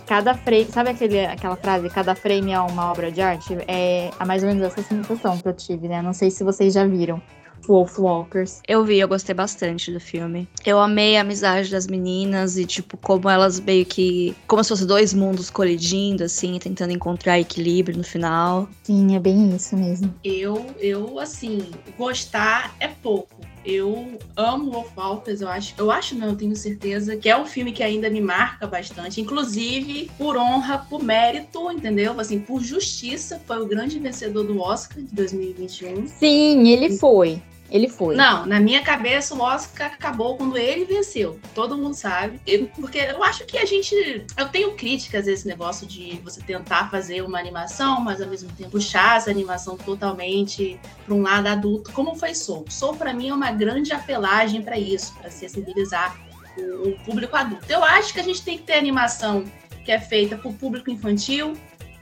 Cada 0.05 0.35
frame, 0.35 0.65
sabe 0.73 0.91
aquele, 0.91 1.25
aquela 1.25 1.55
frase, 1.55 1.89
cada 1.89 2.17
frame 2.17 2.51
é 2.51 2.59
uma 2.59 2.91
obra 2.91 3.13
de 3.13 3.21
arte? 3.21 3.57
É 3.69 4.11
a 4.19 4.27
mais 4.27 4.43
ou 4.43 4.49
menos 4.49 4.65
essa 4.65 4.83
sensação 4.83 5.39
que 5.39 5.47
eu 5.47 5.53
tive, 5.53 5.87
né? 5.87 6.03
Não 6.03 6.13
sei 6.13 6.33
se 6.33 6.43
vocês 6.43 6.75
já 6.75 6.85
viram. 6.85 7.23
Wolfwalkers. 7.67 8.61
Eu 8.67 8.85
vi, 8.85 8.99
eu 8.99 9.09
gostei 9.09 9.35
bastante 9.35 9.93
do 9.93 10.01
filme. 10.01 10.49
Eu 10.65 10.79
amei 10.79 11.17
a 11.17 11.21
amizade 11.21 11.71
das 11.71 11.87
meninas 11.87 12.57
e, 12.57 12.65
tipo, 12.65 12.97
como 12.97 13.29
elas 13.29 13.61
meio 13.61 13.85
que. 13.85 14.35
Como 14.47 14.63
se 14.63 14.69
fossem 14.69 14.87
dois 14.87 15.13
mundos 15.13 15.51
colidindo, 15.51 16.25
assim, 16.25 16.59
tentando 16.59 16.93
encontrar 16.93 17.39
equilíbrio 17.39 17.97
no 17.97 18.05
final. 18.05 18.69
Sim, 18.83 19.17
é 19.17 19.21
bem 19.21 19.55
isso 19.55 19.77
mesmo. 19.77 20.15
Eu, 20.23 20.67
eu 20.79 21.19
assim, 21.19 21.71
gostar 21.97 22.75
é 22.81 22.89
pouco. 22.89 23.39
Eu 23.71 24.19
amo 24.35 24.71
Wolfwalkers, 24.71 25.43
eu 25.43 25.49
acho, 25.49 25.75
eu 25.77 25.91
acho 25.91 26.15
não, 26.15 26.29
eu 26.29 26.37
tenho 26.37 26.57
certeza 26.57 27.19
que 27.19 27.29
é 27.29 27.39
um 27.39 27.45
filme 27.45 27.71
que 27.71 27.83
ainda 27.83 28.09
me 28.09 28.19
marca 28.19 28.67
bastante, 28.67 29.21
inclusive 29.21 30.11
por 30.17 30.39
honra, 30.39 30.79
por 30.89 31.03
mérito, 31.03 31.71
entendeu? 31.71 32.19
Assim, 32.19 32.41
por 32.41 32.63
justiça, 32.63 33.39
foi 33.47 33.61
o 33.61 33.67
grande 33.67 33.99
vencedor 33.99 34.45
do 34.45 34.59
Oscar 34.59 35.03
de 35.03 35.15
2021. 35.15 36.07
Sim, 36.07 36.67
ele 36.67 36.97
foi. 36.97 37.43
Ele 37.71 37.89
foi. 37.89 38.17
Não, 38.17 38.47
na 38.47 38.59
minha 38.59 38.83
cabeça 38.83 39.35
o 39.35 39.41
Oscar 39.41 39.93
acabou 39.93 40.37
quando 40.37 40.57
ele 40.57 40.85
venceu. 40.85 41.39
Todo 41.55 41.77
mundo 41.77 41.95
sabe. 41.95 42.41
Eu, 42.47 42.67
porque 42.69 42.99
eu 42.99 43.23
acho 43.23 43.45
que 43.45 43.59
a 43.59 43.67
gente. 43.67 44.25
Eu 44.37 44.49
tenho 44.49 44.75
críticas 44.75 45.29
a 45.29 45.33
esse 45.33 45.47
negócio 45.47 45.87
de 45.87 46.19
você 46.25 46.41
tentar 46.41 46.91
fazer 46.91 47.23
uma 47.23 47.39
animação, 47.39 48.01
mas 48.01 48.23
ao 48.23 48.29
mesmo 48.29 48.51
tempo 48.53 48.71
puxar 48.71 49.19
essa 49.19 49.31
animação 49.31 49.77
totalmente 49.77 50.81
para 51.05 51.15
um 51.15 51.23
lado 51.23 51.47
adulto, 51.47 51.93
como 51.93 52.15
foi 52.15 52.35
Soul. 52.35 52.65
Soul, 52.71 52.97
para 52.97 53.13
mim, 53.13 53.29
é 53.29 53.35
uma 53.35 53.51
grande 53.51 53.93
apelagem 53.93 54.63
para 54.63 54.79
isso, 54.79 55.15
para 55.15 55.31
sensibilizar 55.31 56.19
o, 56.57 56.89
o 56.89 56.99
público 57.05 57.37
adulto. 57.37 57.67
Eu 57.69 57.85
acho 57.85 58.15
que 58.15 58.21
a 58.21 58.23
gente 58.25 58.43
tem 58.43 58.57
que 58.57 58.65
ter 58.65 58.75
animação 58.75 59.45
que 59.85 59.93
é 59.93 60.01
feita 60.01 60.37
para 60.37 60.51
o 60.51 60.55
público 60.55 60.91
infantil, 60.91 61.55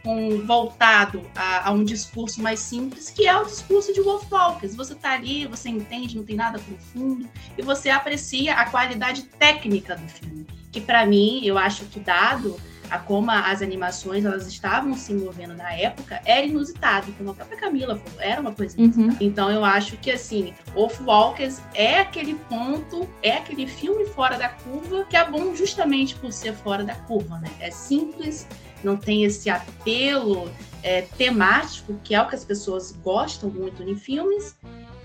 com 0.06 0.46
voltado 0.46 1.20
a, 1.34 1.68
a, 1.68 1.72
um 1.72 1.82
discurso 1.82 2.40
mais 2.40 2.60
simples, 2.60 3.10
que 3.10 3.26
é 3.26 3.36
o 3.36 3.44
discurso 3.44 3.92
de 3.92 4.00
Wolf 4.00 4.30
Walkers. 4.30 4.76
Você 4.76 4.94
tá 4.94 5.14
ali, 5.14 5.48
você 5.48 5.68
entende, 5.68 6.16
não 6.16 6.24
tem 6.24 6.36
nada 6.36 6.60
profundo, 6.60 7.28
e 7.58 7.62
você 7.62 7.90
aprecia 7.90 8.54
a 8.54 8.70
qualidade 8.70 9.24
técnica 9.24 9.96
do 9.96 10.08
filme. 10.08 10.46
Que 10.70 10.80
para 10.80 11.04
mim, 11.04 11.44
eu 11.44 11.58
acho 11.58 11.86
que 11.86 11.98
dado 11.98 12.56
a 12.88 13.00
como 13.00 13.32
as 13.32 13.62
animações 13.62 14.24
elas 14.24 14.46
estavam 14.46 14.94
se 14.94 15.12
movendo 15.12 15.54
na 15.54 15.72
época 15.72 16.20
era 16.24 16.46
inusitado, 16.46 17.12
como 17.14 17.30
a 17.30 17.34
própria 17.34 17.58
Camila 17.58 17.96
falou, 17.96 18.20
era 18.20 18.40
uma 18.40 18.52
coisa 18.52 18.80
uhum. 18.80 19.16
Então 19.20 19.50
eu 19.50 19.64
acho 19.64 19.96
que 19.96 20.08
assim, 20.08 20.54
Wolf 20.72 21.00
Walkers 21.00 21.60
é 21.74 21.98
aquele 21.98 22.34
ponto, 22.34 23.08
é 23.24 23.38
aquele 23.38 23.66
filme 23.66 24.06
fora 24.06 24.38
da 24.38 24.50
curva 24.50 25.04
que 25.10 25.16
é 25.16 25.28
bom 25.28 25.52
justamente 25.56 26.14
por 26.14 26.32
ser 26.32 26.54
fora 26.54 26.84
da 26.84 26.94
curva, 26.94 27.38
né? 27.38 27.50
É 27.58 27.72
simples, 27.72 28.46
não 28.82 28.96
tem 28.96 29.24
esse 29.24 29.50
apelo 29.50 30.50
é, 30.82 31.02
temático, 31.02 31.94
que 32.04 32.14
é 32.14 32.22
o 32.22 32.28
que 32.28 32.34
as 32.34 32.44
pessoas 32.44 32.92
gostam 32.92 33.50
muito 33.50 33.82
em 33.82 33.96
filmes, 33.96 34.56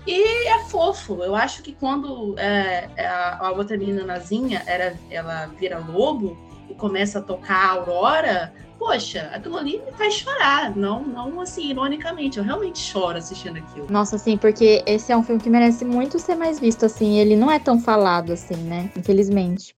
e 0.06 0.48
é 0.48 0.64
fofo. 0.64 1.22
Eu 1.22 1.34
acho 1.34 1.62
que 1.62 1.72
quando 1.72 2.38
é, 2.38 2.88
é 2.96 3.06
a, 3.06 3.38
a, 3.46 3.50
outra 3.52 3.76
menina 3.76 4.04
nazinha 4.04 4.62
era, 4.66 4.98
ela 5.10 5.46
vira 5.58 5.78
lobo, 5.78 6.36
e 6.68 6.74
começa 6.74 7.18
a 7.18 7.22
tocar 7.22 7.66
a 7.66 7.70
Aurora, 7.72 8.52
poxa, 8.78 9.30
aquilo 9.32 9.56
ali 9.56 9.80
me 9.84 9.92
faz 9.92 10.14
chorar. 10.14 10.74
Não, 10.76 11.02
não 11.04 11.40
assim, 11.40 11.70
ironicamente, 11.70 12.38
eu 12.38 12.44
realmente 12.44 12.78
choro 12.78 13.18
assistindo 13.18 13.58
aquilo. 13.58 13.86
Nossa, 13.90 14.16
assim, 14.16 14.36
porque 14.36 14.82
esse 14.86 15.12
é 15.12 15.16
um 15.16 15.22
filme 15.22 15.40
que 15.40 15.50
merece 15.50 15.84
muito 15.84 16.18
ser 16.18 16.34
mais 16.34 16.58
visto, 16.58 16.84
assim. 16.84 17.18
Ele 17.18 17.36
não 17.36 17.50
é 17.50 17.58
tão 17.58 17.78
falado 17.78 18.32
assim, 18.32 18.56
né? 18.56 18.90
Infelizmente. 18.96 19.74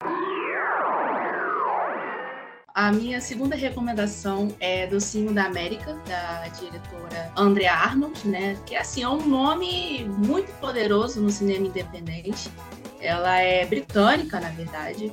A 2.75 2.91
minha 2.91 3.21
segunda 3.21 3.55
recomendação 3.55 4.49
é 4.59 4.85
Docinho 4.89 5.33
da 5.33 5.45
América, 5.45 5.95
da 6.09 6.49
diretora 6.49 7.31
Andrea 7.37 7.73
Arnold, 7.73 8.27
né? 8.27 8.59
Que 8.67 8.75
assim 8.75 9.05
é 9.05 9.09
um 9.09 9.29
nome 9.29 10.05
muito 10.09 10.53
poderoso 10.59 11.21
no 11.21 11.31
cinema 11.31 11.69
independente. 11.69 12.51
Ela 13.01 13.39
é 13.39 13.65
britânica, 13.65 14.41
na 14.41 14.49
verdade. 14.49 15.13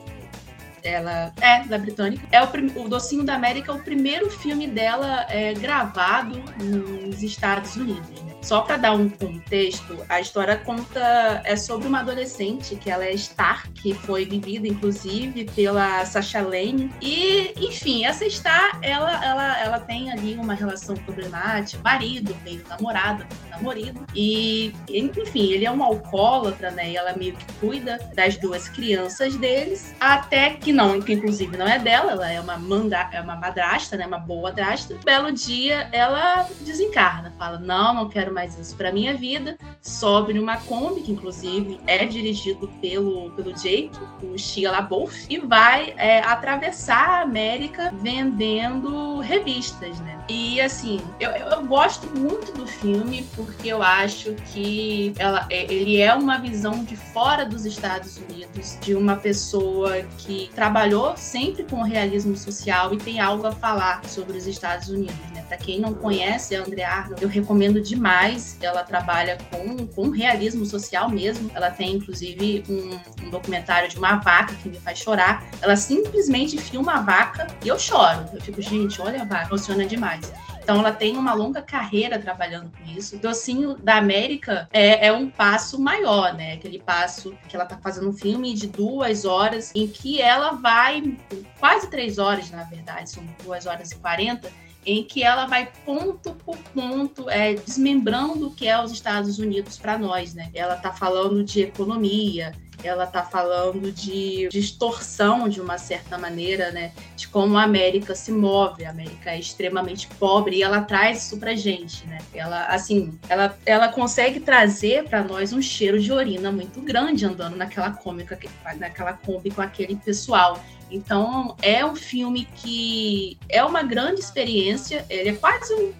Ela 0.84 1.34
é 1.42 1.64
da 1.64 1.78
britânica. 1.78 2.28
É 2.32 2.42
o, 2.44 2.48
o 2.84 2.90
Docinho 2.90 3.24
da 3.24 3.36
América, 3.36 3.72
é 3.72 3.76
o 3.76 3.80
primeiro 3.80 4.30
filme 4.30 4.68
dela 4.68 5.26
é, 5.30 5.54
gravado 5.54 6.42
nos 6.60 7.22
Estados 7.22 7.76
Unidos. 7.76 8.32
Só 8.42 8.62
para 8.62 8.78
dar 8.78 8.94
um 8.94 9.08
contexto, 9.08 10.04
a 10.10 10.20
história 10.20 10.58
conta 10.58 11.42
é 11.46 11.56
sobre 11.56 11.88
uma 11.88 12.00
adolescente 12.00 12.76
que 12.76 12.90
ela 12.90 13.06
é 13.06 13.16
Star, 13.16 13.70
que 13.72 13.94
foi 13.94 14.26
vivida 14.26 14.68
inclusive 14.68 15.46
pela 15.56 16.04
Sasha 16.06 16.42
Lane. 16.42 16.92
E, 17.00 17.54
enfim, 17.58 18.04
essa 18.04 18.28
Star, 18.28 18.80
ela, 18.82 19.24
ela, 19.24 19.60
ela 19.60 19.80
tem 19.80 20.12
ali 20.12 20.36
uma 20.36 20.56
relação 20.56 20.96
problemática, 20.96 21.82
marido, 21.84 22.36
meio 22.44 22.64
namorado, 22.68 23.26
namorado. 23.52 24.08
E, 24.16 24.74
enfim, 24.90 25.52
ele 25.52 25.66
é 25.66 25.72
um 25.72 25.84
alcoólatra, 25.84 26.72
né? 26.72 26.92
E 26.92 26.98
ela 26.98 27.16
meio 27.16 27.36
que 27.36 27.46
cuida 27.60 28.00
das 28.16 28.38
duas 28.38 28.68
crianças 28.68 29.36
deles, 29.36 29.94
até 30.00 30.52
que 30.52 30.71
não, 30.72 31.02
que 31.02 31.14
inclusive 31.14 31.58
não 31.58 31.68
é 31.68 31.80
dela, 31.80 32.12
ela 32.12 32.32
é 32.32 32.40
uma 32.40 32.58
manda, 32.58 33.10
é 33.12 33.22
uma 33.22 33.36
madrasta, 33.36 33.98
né? 33.98 34.06
Uma 34.06 34.20
boa 34.20 34.50
madrasta. 34.50 34.96
Um 34.96 35.04
belo 35.04 35.32
dia, 35.32 35.90
ela 35.92 36.48
desencarna, 36.62 37.34
fala: 37.38 37.58
"Não, 37.58 37.94
não 37.94 38.10
quero 38.10 38.34
mais 38.34 38.58
isso 38.58 38.76
para 38.76 38.92
minha 38.92 39.14
vida". 39.16 39.58
Sobe 39.82 40.34
numa 40.34 40.58
Kombi, 40.58 41.02
que 41.02 41.12
inclusive 41.12 41.80
é 41.88 42.06
dirigido 42.06 42.68
pelo 42.82 43.32
pelo 43.32 43.54
Jake, 43.54 43.92
o 44.24 44.38
Shia 44.38 44.72
LaBeouf, 44.72 45.26
e 45.30 45.40
vai 45.40 45.94
é, 45.98 46.20
atravessar 46.20 47.10
a 47.10 47.22
América 47.22 47.92
vendendo 48.02 49.20
revistas, 49.20 50.00
né? 50.00 50.20
E 50.30 50.62
assim, 50.62 51.02
eu, 51.20 51.32
eu 51.32 51.66
gosto 51.66 52.08
muito 52.18 52.54
do 52.54 52.66
filme 52.66 53.28
porque 53.36 53.70
eu 53.70 53.82
acho 53.82 54.34
que 54.54 55.14
ela, 55.18 55.46
é, 55.50 55.72
ele 55.72 56.00
é 56.00 56.14
uma 56.14 56.38
visão 56.38 56.84
de 56.84 56.96
fora 56.96 57.46
dos 57.46 57.66
Estados 57.66 58.18
Unidos, 58.18 58.78
de 58.82 58.96
uma 58.96 59.16
pessoa 59.16 60.02
que 60.20 60.50
trabalhou 60.62 61.18
sempre 61.18 61.64
com 61.64 61.78
o 61.78 61.84
realismo 61.84 62.38
social 62.38 62.94
e 62.94 62.98
tem 62.98 63.20
algo 63.20 63.48
a 63.48 63.52
falar 63.52 64.06
sobre 64.06 64.38
os 64.38 64.46
Estados 64.46 64.90
Unidos. 64.90 65.16
Né? 65.34 65.44
Para 65.48 65.58
quem 65.58 65.80
não 65.80 65.92
conhece 65.92 66.56
a 66.56 66.62
Andrea 66.62 66.88
Arnold, 66.88 67.24
eu 67.24 67.28
recomendo 67.28 67.82
demais. 67.82 68.60
Ela 68.62 68.84
trabalha 68.84 69.40
com, 69.50 69.88
com 69.88 70.12
realismo 70.12 70.64
social 70.64 71.10
mesmo. 71.10 71.50
Ela 71.56 71.72
tem, 71.72 71.96
inclusive, 71.96 72.64
um, 72.70 73.26
um 73.26 73.30
documentário 73.32 73.90
de 73.90 73.98
uma 73.98 74.18
vaca 74.18 74.54
que 74.54 74.70
me 74.70 74.78
faz 74.78 75.00
chorar. 75.00 75.44
Ela 75.64 75.76
simplesmente 75.76 76.60
filma 76.60 76.94
a 76.94 77.02
vaca 77.02 77.48
e 77.66 77.68
eu 77.68 77.80
choro. 77.80 78.24
Eu 78.32 78.40
fico, 78.40 78.62
gente, 78.62 79.02
olha 79.02 79.24
a 79.24 79.26
vaca, 79.26 79.48
emociona 79.48 79.84
demais. 79.84 80.32
Então 80.62 80.80
ela 80.80 80.92
tem 80.92 81.18
uma 81.18 81.34
longa 81.34 81.62
carreira 81.62 82.20
trabalhando 82.20 82.72
com 82.72 82.92
isso. 82.92 83.16
O 83.16 83.20
Docinho 83.20 83.76
da 83.76 83.98
América 83.98 84.70
é, 84.72 85.08
é, 85.08 85.12
um 85.14 85.30
passo 85.30 85.82
maior, 85.82 86.34
né? 86.34 86.54
Aquele 86.54 86.80
passo 86.80 87.36
que 87.50 87.56
ela 87.56 87.66
tá 87.66 87.78
fazendo 87.78 88.10
um 88.10 88.14
filme 88.14 88.54
de 88.54 88.68
duas 88.68 89.26
horas, 89.26 89.72
em 89.76 89.88
que 89.88 90.22
ela 90.22 90.52
vai, 90.52 91.18
quase 91.60 91.90
três 91.90 92.18
horas, 92.18 92.52
na 92.52 92.64
verdade, 92.64 93.10
são 93.10 93.24
duas 93.44 93.66
horas 93.66 93.92
e 93.92 93.96
quarenta, 93.96 94.52
em 94.86 95.04
que 95.04 95.24
ela 95.24 95.46
vai 95.46 95.72
ponto 95.86 96.34
por 96.34 96.58
ponto 96.58 97.30
é, 97.30 97.54
desmembrando 97.54 98.48
o 98.48 98.52
que 98.52 98.68
é 98.68 98.82
os 98.82 98.92
Estados 98.92 99.40
Unidos 99.40 99.78
para 99.78 99.98
nós, 99.98 100.34
né? 100.34 100.50
Ela 100.54 100.76
tá 100.76 100.92
falando 100.92 101.44
de 101.44 101.62
economia, 101.62 102.54
ela 102.84 103.06
está 103.06 103.24
falando 103.24 103.92
de 103.92 104.48
distorção 104.50 105.48
de 105.48 105.62
uma 105.62 105.78
certa 105.78 106.18
maneira, 106.18 106.72
né, 106.72 106.92
de 107.16 107.28
como 107.28 107.58
a 107.58 107.64
América 107.64 108.16
se 108.16 108.32
move. 108.32 108.86
A 108.86 108.90
América 108.90 109.32
é 109.32 109.40
extremamente 109.40 110.08
pobre 110.20 110.58
e 110.58 110.64
ela 110.64 110.82
traz 110.82 111.26
isso 111.26 111.38
pra 111.38 111.56
gente, 111.56 112.06
né? 112.08 112.18
Ela 112.34 112.66
assim, 112.66 113.18
ela, 113.30 113.58
ela 113.66 113.90
consegue 113.90 114.40
trazer 114.40 115.06
para 115.06 115.24
nós 115.24 115.54
um 115.54 115.62
cheiro 115.62 116.00
de 116.00 116.12
urina 116.12 116.52
muito 116.52 116.82
grande 116.82 117.26
andando 117.26 117.56
naquela 117.56 117.92
cômica, 117.92 118.38
naquela 118.78 119.14
Kombi 119.14 119.52
com 119.52 119.62
aquele 119.62 119.96
pessoal. 119.96 120.60
Então, 120.90 121.56
é 121.62 121.86
um 121.86 121.96
filme 121.96 122.46
que 122.58 123.38
é 123.48 123.64
uma 123.64 123.82
grande 123.82 124.20
experiência, 124.20 125.06
ele 125.10 125.30
é 125.30 125.34
quase 125.34 125.74
um 125.74 125.94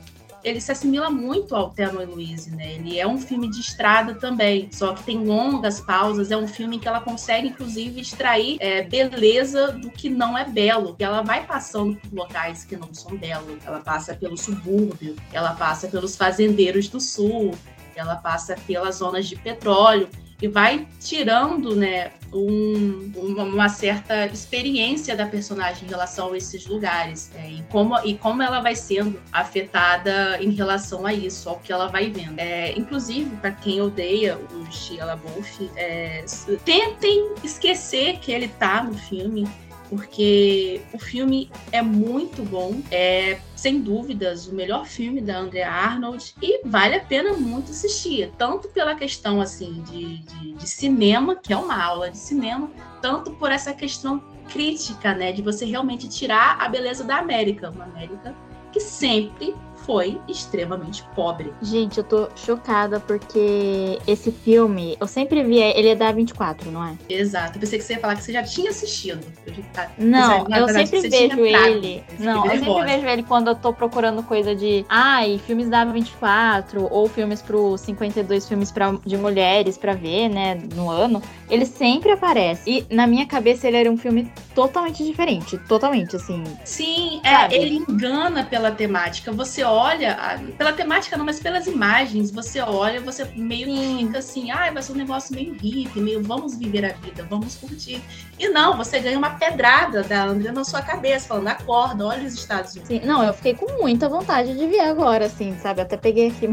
ele 0.44 0.60
se 0.60 0.72
assimila 0.72 1.10
muito 1.10 1.56
ao 1.56 1.70
Thelma 1.70 2.04
e 2.04 2.06
Louise, 2.06 2.52
né? 2.52 2.74
Ele 2.74 3.00
é 3.00 3.08
um 3.08 3.18
filme 3.18 3.50
de 3.50 3.60
estrada 3.60 4.16
também, 4.16 4.70
só 4.72 4.94
que 4.94 5.04
tem 5.04 5.24
longas 5.24 5.80
pausas. 5.80 6.32
É 6.32 6.38
um 6.38 6.48
filme 6.48 6.80
que 6.80 6.88
ela 6.88 7.00
consegue, 7.00 7.50
inclusive, 7.50 8.02
extrair 8.02 8.58
é, 8.60 8.84
beleza 8.84 9.72
do 9.72 9.90
que 9.90 10.10
não 10.10 10.38
é 10.38 10.46
belo. 10.46 10.96
E 11.00 11.04
ela 11.04 11.22
vai 11.22 11.46
passando 11.46 11.96
por 11.96 12.14
locais 12.14 12.64
que 12.64 12.76
não 12.76 12.94
são 12.94 13.16
belos. 13.18 13.58
Ela 13.66 13.80
passa 13.80 14.16
pelo 14.16 14.38
subúrbio, 14.38 15.16
ela 15.32 15.54
passa 15.54 15.88
pelos 15.88 16.16
fazendeiros 16.16 16.88
do 16.88 17.00
sul, 17.00 17.52
ela 17.96 18.16
passa 18.16 18.56
pelas 18.68 18.96
zonas 18.96 19.28
de 19.28 19.36
petróleo 19.36 20.10
e 20.42 20.48
vai 20.48 20.88
tirando 21.00 21.76
né, 21.76 22.12
um, 22.34 23.12
uma 23.16 23.70
certa 23.70 24.26
experiência 24.28 25.16
da 25.16 25.26
personagem 25.26 25.86
em 25.86 25.90
relação 25.90 26.34
a 26.34 26.38
esses 26.38 26.66
lugares 26.66 27.32
é, 27.36 27.50
e, 27.50 27.64
como, 27.70 27.98
e 28.06 28.18
como 28.18 28.42
ela 28.42 28.62
vai 28.62 28.76
sendo 28.76 29.20
afetada 29.32 30.42
em 30.42 30.52
relação 30.52 31.06
a 31.06 31.14
isso, 31.14 31.50
ao 31.50 31.60
que 31.60 31.72
ela 31.72 31.88
vai 31.88 32.10
vendo. 32.10 32.40
É, 32.40 32.72
inclusive, 32.78 33.30
para 33.38 33.52
quem 33.52 33.82
odeia 33.82 34.38
o 34.54 34.72
Shia 34.72 35.06
LaBeouf, 35.06 35.70
é, 35.76 36.24
tentem 36.64 37.34
esquecer 37.44 38.20
que 38.20 38.32
ele 38.32 38.48
tá 38.48 38.84
no 38.84 38.94
filme 38.94 39.48
porque 39.92 40.82
o 40.94 40.98
filme 40.98 41.52
é 41.70 41.82
muito 41.82 42.44
bom, 42.44 42.82
é 42.90 43.42
sem 43.58 43.82
dúvidas 43.82 44.48
o 44.48 44.56
melhor 44.56 44.86
filme 44.86 45.20
da 45.20 45.38
Andrea 45.38 45.70
Arnold 45.70 46.34
e 46.42 46.66
vale 46.66 46.96
a 46.96 47.02
pena 47.02 47.34
muito 47.34 47.72
assistir, 47.72 48.32
tanto 48.38 48.70
pela 48.70 48.96
questão 48.96 49.42
assim 49.42 49.84
de, 49.84 50.20
de, 50.20 50.54
de 50.54 50.70
cinema, 50.70 51.36
que 51.36 51.52
é 51.52 51.58
uma 51.58 51.84
aula 51.84 52.10
de 52.10 52.18
cinema, 52.18 52.72
tanto 53.02 53.32
por 53.32 53.52
essa 53.52 53.74
questão 53.74 54.24
crítica, 54.50 55.14
né, 55.14 55.34
de 55.34 55.42
você 55.42 55.66
realmente 55.66 56.08
tirar 56.08 56.58
a 56.62 56.70
beleza 56.70 57.04
da 57.04 57.18
América, 57.18 57.70
uma 57.70 57.84
América 57.84 58.34
que 58.72 58.80
sempre 58.80 59.54
foi 59.86 60.20
extremamente 60.28 61.04
pobre. 61.16 61.54
Gente, 61.62 61.98
eu 61.98 62.04
tô 62.04 62.30
chocada 62.36 63.00
porque 63.00 64.00
esse 64.08 64.32
filme, 64.32 64.98
eu 65.00 65.08
sempre 65.08 65.44
vi, 65.44 65.60
ele 65.60 65.90
é 65.90 65.96
da 65.96 66.12
24, 66.12 66.72
não 66.72 66.86
é? 66.86 66.96
Exato. 67.10 67.58
Eu 67.58 67.62
pensei 67.62 67.80
que 67.80 67.86
você 67.86 67.94
ia 67.94 68.00
falar 68.00 68.16
que 68.16 68.24
você 68.24 68.34
já 68.34 68.44
tinha 68.44 68.70
assistido. 68.70 69.26
Eu 69.46 69.54
não, 69.98 70.48
eu 70.50 70.70
sempre 70.70 71.02
vejo 71.02 71.46
ele. 71.46 72.04
Não, 72.20 72.46
eu 72.46 72.60
sempre 72.60 72.84
vejo 72.84 73.08
ele 73.08 73.24
quando 73.24 73.50
eu 73.50 73.56
tô 73.56 73.74
procurando 73.74 74.24
coisa 74.24 74.56
de, 74.56 74.86
ai, 74.90 75.40
filmes 75.46 75.70
da 75.70 75.84
24 75.86 76.88
ou 76.92 77.08
filmes 77.08 77.42
pro 77.42 77.78
52 77.78 78.48
filmes 78.48 78.72
pra, 78.72 78.96
de 79.06 79.18
mulheres 79.18 79.78
pra 79.78 79.94
ver, 79.94 80.30
né, 80.30 80.62
no 80.76 80.90
ano. 80.90 81.22
Ele 81.50 81.66
sempre 81.66 82.12
aparece. 82.12 82.62
E 82.70 82.94
na 82.94 83.08
minha 83.08 83.26
cabeça 83.26 83.68
ele 83.68 83.78
era 83.78 83.92
um 83.92 83.98
filme 83.98 84.32
totalmente 84.54 85.04
diferente, 85.04 85.58
totalmente 85.60 86.16
assim. 86.16 86.44
Sim, 86.64 87.22
é, 87.24 87.54
ele 87.56 87.76
engana 87.76 88.44
pela 88.44 88.72
temática. 88.72 89.32
Você 89.32 89.64
olha, 89.72 90.40
pela 90.58 90.74
temática 90.74 91.18
não, 91.18 91.26
mas 91.26 91.40
pelas 91.40 91.68
imagens, 91.68 92.32
você 92.32 92.60
olha, 92.60 93.00
você 93.00 93.26
meio 93.36 93.68
que 93.68 94.06
fica 94.06 94.20
assim, 94.20 94.52
ah, 94.52 94.70
vai 94.72 94.82
ser 94.84 94.92
um 94.92 94.96
negócio 94.96 95.34
meio 95.34 95.54
hippie, 95.54 96.00
meio 96.00 96.22
vamos 96.22 96.58
viver 96.58 96.86
a 96.86 96.94
vida, 96.94 97.26
vamos 97.30 97.56
curtir. 97.56 98.02
E 98.38 98.50
não, 98.50 98.76
você 98.76 99.00
ganha 99.00 99.18
uma 99.18 99.32
pedrada 99.32 100.04
da 100.04 100.26
Andrea 100.26 100.52
na 100.52 100.64
sua 100.64 100.82
cabeça, 100.82 101.28
falando, 101.28 101.48
acorda, 101.48 102.06
olha 102.06 102.28
os 102.28 102.34
Estados 102.34 102.74
Unidos. 102.74 102.88
Sim, 102.90 103.02
não, 103.06 103.24
eu 103.24 103.34
fiquei 103.34 103.54
com 103.54 103.82
muita 103.82 104.10
vontade 104.10 104.58
de 104.58 104.68
ver 104.68 104.82
agora, 104.82 105.26
assim, 105.26 105.56
sabe? 105.60 105.82
Até 105.82 105.96
peguei 105.96 106.28
aqui 106.28 106.48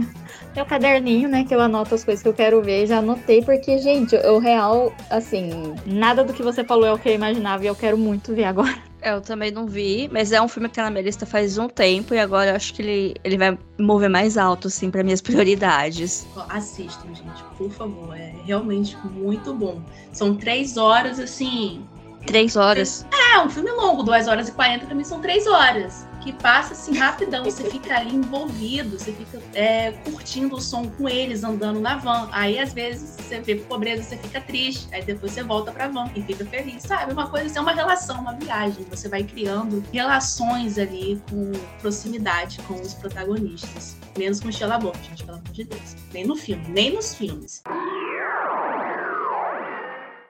meu 0.55 0.67
caderninho, 0.67 1.29
né? 1.29 1.45
Que 1.45 1.55
eu 1.55 1.61
anoto 1.61 1.95
as 1.95 2.05
coisas 2.05 2.23
que 2.23 2.29
eu 2.29 2.35
quero 2.35 2.63
ver, 2.63 2.87
já 2.87 2.99
anotei, 2.99 3.43
porque, 3.43 3.79
gente, 3.79 4.17
o 4.17 4.39
real, 4.39 4.93
assim, 5.11 5.75
nada 5.87 6.25
do 6.25 6.33
que 6.33 6.43
você 6.43 6.65
falou 6.65 6.87
é 6.87 6.93
o 6.93 6.99
que 6.99 7.09
eu 7.09 7.15
imaginava 7.15 7.65
e 7.65 7.67
eu 7.67 7.75
quero 7.75 7.97
muito 7.97 8.35
ver 8.35 8.45
agora. 8.45 8.89
Eu 9.09 9.21
também 9.21 9.51
não 9.51 9.67
vi, 9.67 10.09
mas 10.13 10.33
é 10.33 10.41
um 10.41 10.49
filme 10.49 10.69
que 10.69 10.75
tá 10.77 10.85
na 10.85 10.91
minha 10.91 11.03
lista 11.03 11.25
faz 11.27 11.59
um 11.59 11.69
tempo 11.69 12.15
e 12.15 12.19
agora 12.19 12.51
eu 12.51 12.57
acho 12.57 12.75
que 12.75 12.83
ele, 12.83 13.15
ele 13.25 13.39
vai 13.39 13.59
mover 13.79 14.11
mais 14.11 14.37
alto, 14.37 14.69
assim, 14.69 14.91
para 14.91 15.03
minhas 15.03 15.21
prioridades. 15.23 16.27
Assistam, 16.49 17.15
gente, 17.15 17.43
por 17.57 17.71
favor, 17.71 18.15
é 18.17 18.33
realmente 18.45 18.97
muito 19.05 19.55
bom. 19.55 19.81
São 20.13 20.37
três 20.37 20.77
horas, 20.77 21.19
assim, 21.19 21.88
Três 22.27 22.57
horas. 22.57 23.07
É 23.33 23.41
um 23.41 23.49
filme 23.49 23.71
longo, 23.71 24.03
2 24.03 24.29
horas 24.29 24.49
e 24.49 24.53
40, 24.53 24.87
pra 24.87 24.95
mim 24.95 25.05
são 25.05 25.21
3 25.21 25.47
horas. 25.47 26.07
Que 26.21 26.33
passa 26.33 26.73
assim 26.73 26.97
rapidão, 26.97 27.45
você 27.45 27.65
fica 27.71 27.97
ali 27.97 28.15
envolvido, 28.17 28.99
você 28.99 29.13
fica 29.13 29.41
é, 29.55 29.93
curtindo 29.93 30.57
o 30.57 30.61
som 30.61 30.91
com 30.91 31.09
eles 31.09 31.45
andando 31.45 31.81
na 31.81 31.97
van. 31.97 32.29
Aí 32.33 32.59
às 32.59 32.73
vezes 32.73 33.17
você 33.17 33.41
vê 33.41 33.55
pobreza, 33.57 34.03
você 34.03 34.17
fica 34.17 34.41
triste. 34.41 34.89
Aí 34.93 35.03
depois 35.03 35.33
você 35.33 35.43
volta 35.43 35.71
pra 35.73 35.89
van 35.89 36.11
e 36.15 36.23
fica 36.23 36.45
feliz. 36.45 36.83
Sabe? 36.83 37.13
Uma 37.13 37.31
coisa 37.31 37.47
assim, 37.47 37.59
é 37.59 37.61
uma 37.61 37.73
relação, 37.73 38.21
uma 38.21 38.35
viagem. 38.35 38.85
Você 38.91 39.09
vai 39.09 39.23
criando 39.23 39.83
relações 39.93 40.79
ali 40.79 41.23
com 41.31 41.53
proximidade 41.81 42.59
com 42.63 42.75
os 42.75 42.95
protagonistas. 42.95 43.97
Menos 44.19 44.41
com 44.41 44.51
Sheila 44.51 44.79
Bond, 44.79 44.99
gente, 45.09 45.25
pelo 45.25 45.39
amor 45.39 45.53
de 45.53 45.65
Deus. 45.65 45.97
Nem 46.13 46.27
no 46.27 46.35
filme, 46.35 46.67
nem 46.69 46.93
nos 46.93 47.15
filmes. 47.15 47.63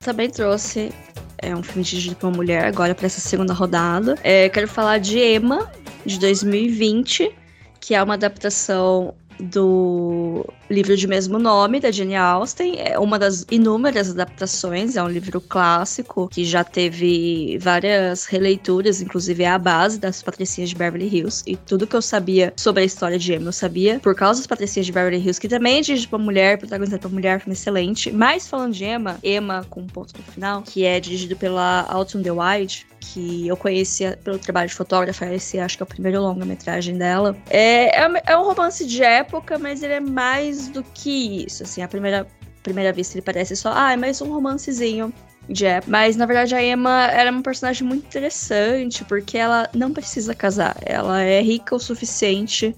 Também 0.01 0.30
trouxe 0.30 0.93
é, 1.41 1.55
um 1.55 1.62
filme 1.62 1.82
dirigido 1.82 2.16
por 2.16 2.28
uma 2.28 2.36
mulher 2.36 2.64
agora 2.64 2.95
para 2.95 3.07
essa 3.07 3.20
segunda 3.20 3.53
rodada. 3.53 4.16
É, 4.22 4.49
quero 4.49 4.68
falar 4.68 4.99
de 4.99 5.18
Emma, 5.18 5.70
de 6.05 6.18
2020, 6.18 7.34
que 7.80 7.95
é 7.95 8.03
uma 8.03 8.14
adaptação 8.14 9.14
do 9.41 10.45
livro 10.71 10.97
de 10.97 11.07
mesmo 11.07 11.39
nome, 11.39 11.81
da 11.81 11.91
Jane 11.91 12.16
Austen. 12.16 12.77
É 12.79 12.99
uma 12.99 13.19
das 13.19 13.47
inúmeras 13.51 14.11
adaptações, 14.11 14.97
é 14.97 15.03
um 15.03 15.09
livro 15.09 15.41
clássico 15.41 16.29
que 16.29 16.45
já 16.45 16.62
teve 16.64 17.59
várias 17.59 18.27
releituras, 18.27 19.01
inclusive 19.01 19.43
é 19.43 19.49
a 19.49 19.59
base 19.59 19.99
das 19.99 20.23
Patricinhas 20.23 20.71
de 20.71 20.77
Beverly 20.77 21.09
Hills. 21.09 21.43
E 21.47 21.57
tudo 21.57 21.87
que 21.87 21.97
eu 21.97 22.03
sabia 22.03 22.53
sobre 22.57 22.83
a 22.83 22.87
história 22.87 23.19
de 23.19 23.33
Emma, 23.33 23.49
eu 23.49 23.53
sabia 23.53 23.99
por 24.01 24.14
causa 24.14 24.41
das 24.41 24.47
Patricinhas 24.47 24.87
de 24.87 24.93
Beverly 24.93 25.19
Hills, 25.19 25.41
que 25.41 25.49
também 25.49 25.79
é 25.79 25.81
dirigido 25.81 26.11
por 26.11 26.19
mulher, 26.19 26.59
protagonizado 26.59 27.03
por 27.03 27.12
mulher, 27.12 27.41
filme 27.41 27.55
excelente. 27.55 28.12
Mas 28.12 28.47
falando 28.47 28.75
de 28.75 28.85
Emma, 28.85 29.19
Emma 29.23 29.66
com 29.71 29.81
um 29.81 29.87
ponto 29.87 30.12
no 30.16 30.23
final, 30.33 30.62
que 30.62 30.85
é 30.85 31.01
dirigido 31.01 31.37
pela 31.37 31.87
the 32.23 32.31
White, 32.31 32.87
que 33.01 33.47
eu 33.47 33.57
conhecia 33.57 34.19
pelo 34.23 34.39
trabalho 34.39 34.69
de 34.69 34.75
fotógrafa, 34.75 35.27
esse 35.33 35.59
acho 35.59 35.77
que 35.77 35.83
é 35.83 35.85
o 35.85 35.87
primeiro 35.87 36.21
longa-metragem 36.21 36.97
dela. 36.97 37.37
É, 37.49 38.03
é, 38.03 38.23
é 38.27 38.37
um 38.37 38.45
romance 38.45 38.87
de 38.87 39.03
época, 39.03 39.59
mas 39.59 39.83
ele 39.83 39.95
é 39.95 40.01
mais 40.01 40.57
do 40.66 40.82
que 40.82 41.44
isso, 41.46 41.62
assim, 41.62 41.82
a 41.82 41.88
primeira, 41.88 42.26
primeira 42.62 42.92
vista 42.92 43.16
ele 43.16 43.22
parece 43.22 43.54
só, 43.54 43.72
ah, 43.72 43.92
é 43.92 43.96
mais 43.96 44.20
um 44.20 44.32
romancezinho 44.32 45.12
de 45.48 45.66
época. 45.66 45.90
Mas, 45.90 46.16
na 46.16 46.26
verdade, 46.26 46.54
a 46.54 46.62
Emma 46.62 47.06
era 47.06 47.30
uma 47.30 47.42
personagem 47.42 47.86
muito 47.86 48.06
interessante, 48.06 49.04
porque 49.04 49.38
ela 49.38 49.68
não 49.72 49.92
precisa 49.92 50.34
casar, 50.34 50.76
ela 50.84 51.22
é 51.22 51.40
rica 51.40 51.76
o 51.76 51.78
suficiente 51.78 52.74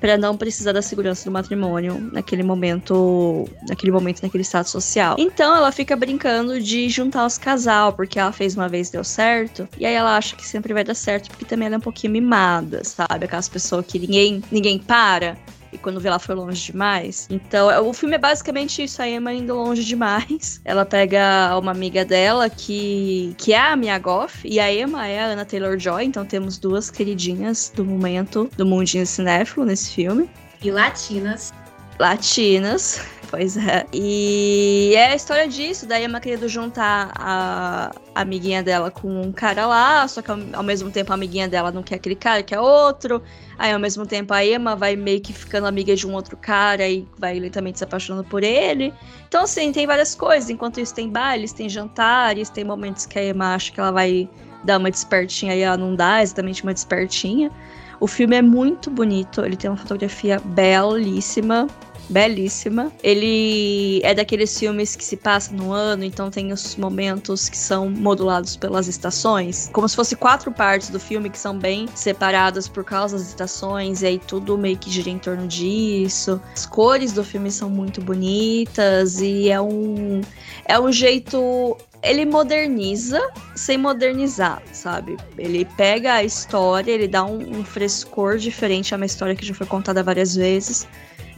para 0.00 0.16
não 0.16 0.36
precisar 0.36 0.72
da 0.72 0.82
segurança 0.82 1.24
do 1.24 1.30
matrimônio 1.30 1.98
naquele 2.12 2.42
momento, 2.42 3.48
naquele 3.68 3.92
momento, 3.92 4.22
naquele 4.22 4.42
estado 4.42 4.66
social. 4.68 5.16
Então 5.18 5.54
ela 5.56 5.72
fica 5.72 5.96
brincando 5.96 6.60
de 6.60 6.88
juntar 6.88 7.26
os 7.26 7.38
casal, 7.38 7.92
porque 7.92 8.18
ela 8.18 8.32
fez 8.32 8.54
uma 8.56 8.68
vez 8.68 8.90
deu 8.90 9.02
certo, 9.02 9.68
e 9.78 9.86
aí 9.86 9.94
ela 9.94 10.16
acha 10.16 10.36
que 10.36 10.46
sempre 10.46 10.72
vai 10.74 10.84
dar 10.84 10.94
certo, 10.94 11.30
porque 11.30 11.44
também 11.44 11.66
ela 11.66 11.76
é 11.76 11.78
um 11.78 11.80
pouquinho 11.80 12.12
mimada, 12.12 12.82
sabe? 12.84 13.24
Aquelas 13.24 13.48
pessoas 13.48 13.86
que 13.86 13.98
ninguém, 13.98 14.42
ninguém 14.50 14.78
para. 14.78 15.36
E 15.76 15.78
quando 15.78 16.00
vê 16.00 16.08
ela 16.08 16.18
foi 16.18 16.34
longe 16.34 16.72
demais. 16.72 17.28
Então, 17.30 17.70
é- 17.70 17.78
o 17.78 17.92
filme 17.92 18.14
é 18.14 18.18
basicamente 18.18 18.82
isso, 18.82 19.00
a 19.02 19.06
Emma 19.08 19.30
indo 19.32 19.54
longe 19.54 19.84
demais. 19.84 20.58
Ela 20.64 20.86
pega 20.86 21.56
uma 21.58 21.70
amiga 21.70 22.02
dela, 22.02 22.48
que, 22.48 23.34
que 23.36 23.52
é 23.52 23.58
a 23.60 23.76
Mia 23.76 23.98
Goff, 23.98 24.40
e 24.48 24.58
a 24.58 24.72
Emma 24.72 25.06
é 25.06 25.20
a 25.20 25.26
Anna 25.26 25.44
Taylor-Joy. 25.44 26.04
Então, 26.04 26.24
temos 26.24 26.56
duas 26.56 26.90
queridinhas 26.90 27.70
do 27.76 27.84
momento, 27.84 28.50
do 28.56 28.64
mundinho 28.64 29.06
cinéfilo 29.06 29.66
nesse 29.66 29.90
filme 29.90 30.28
E 30.62 30.70
latinas. 30.70 31.52
latinas. 31.98 33.00
Pois 33.28 33.56
é. 33.56 33.84
E 33.92 34.92
é 34.94 35.08
a 35.08 35.14
história 35.16 35.48
disso, 35.48 35.84
da 35.86 36.00
Emma 36.00 36.20
querendo 36.20 36.48
juntar 36.48 37.10
a 37.16 37.90
amiguinha 38.14 38.62
dela 38.62 38.90
com 38.90 39.20
um 39.20 39.32
cara 39.32 39.66
lá, 39.66 40.06
só 40.06 40.22
que 40.22 40.30
ao, 40.30 40.38
ao 40.52 40.62
mesmo 40.62 40.90
tempo 40.90 41.10
a 41.10 41.14
amiguinha 41.14 41.48
dela 41.48 41.72
não 41.72 41.82
quer 41.82 41.96
aquele 41.96 42.14
cara, 42.14 42.42
quer 42.42 42.60
outro. 42.60 43.20
Aí 43.58 43.72
ao 43.72 43.80
mesmo 43.80 44.06
tempo 44.06 44.32
a 44.32 44.44
Emma 44.44 44.76
vai 44.76 44.94
meio 44.94 45.20
que 45.20 45.32
ficando 45.32 45.66
amiga 45.66 45.96
de 45.96 46.06
um 46.06 46.14
outro 46.14 46.36
cara 46.36 46.88
e 46.88 47.06
vai 47.18 47.38
lentamente 47.40 47.78
se 47.78 47.84
apaixonando 47.84 48.24
por 48.24 48.44
ele. 48.44 48.94
Então, 49.26 49.42
assim, 49.42 49.72
tem 49.72 49.86
várias 49.86 50.14
coisas. 50.14 50.48
Enquanto 50.48 50.78
isso, 50.78 50.94
tem 50.94 51.08
bailes, 51.08 51.52
tem 51.52 51.68
jantares, 51.68 52.48
tem 52.48 52.64
momentos 52.64 53.06
que 53.06 53.18
a 53.18 53.24
Emma 53.24 53.54
acha 53.54 53.72
que 53.72 53.80
ela 53.80 53.90
vai 53.90 54.28
dar 54.62 54.78
uma 54.78 54.90
despertinha 54.90 55.54
e 55.54 55.60
ela 55.60 55.76
não 55.76 55.94
dá 55.94 56.22
exatamente 56.22 56.62
uma 56.62 56.72
despertinha. 56.72 57.50
O 57.98 58.06
filme 58.06 58.36
é 58.36 58.42
muito 58.42 58.90
bonito, 58.90 59.44
ele 59.44 59.56
tem 59.56 59.70
uma 59.70 59.76
fotografia 59.76 60.38
belíssima. 60.44 61.66
Belíssima. 62.08 62.92
Ele 63.02 64.00
é 64.02 64.14
daqueles 64.14 64.58
filmes 64.58 64.94
que 64.94 65.04
se 65.04 65.16
passa 65.16 65.52
no 65.52 65.72
ano, 65.72 66.04
então 66.04 66.30
tem 66.30 66.52
os 66.52 66.76
momentos 66.76 67.48
que 67.48 67.56
são 67.56 67.90
modulados 67.90 68.56
pelas 68.56 68.88
estações. 68.88 69.68
Como 69.72 69.88
se 69.88 69.96
fosse 69.96 70.16
quatro 70.16 70.52
partes 70.52 70.88
do 70.88 71.00
filme 71.00 71.30
que 71.30 71.38
são 71.38 71.58
bem 71.58 71.88
separadas 71.94 72.68
por 72.68 72.84
causa 72.84 73.16
das 73.16 73.28
estações, 73.28 74.02
e 74.02 74.06
aí 74.06 74.18
tudo 74.18 74.56
meio 74.56 74.78
que 74.78 74.90
gira 74.90 75.10
em 75.10 75.18
torno 75.18 75.46
disso. 75.46 76.40
As 76.52 76.66
cores 76.66 77.12
do 77.12 77.24
filme 77.24 77.50
são 77.50 77.68
muito 77.68 78.00
bonitas 78.00 79.20
e 79.20 79.50
é 79.50 79.60
um. 79.60 80.20
É 80.66 80.78
um 80.78 80.90
jeito 80.90 81.76
ele 82.02 82.24
moderniza 82.24 83.20
sem 83.54 83.76
modernizar, 83.76 84.62
sabe? 84.72 85.16
Ele 85.36 85.64
pega 85.76 86.14
a 86.14 86.24
história, 86.24 86.92
ele 86.92 87.08
dá 87.08 87.24
um, 87.24 87.58
um, 87.58 87.64
frescor 87.64 88.38
diferente 88.38 88.94
a 88.94 88.96
uma 88.96 89.06
história 89.06 89.34
que 89.34 89.44
já 89.44 89.54
foi 89.54 89.66
contada 89.66 90.02
várias 90.02 90.34
vezes, 90.36 90.86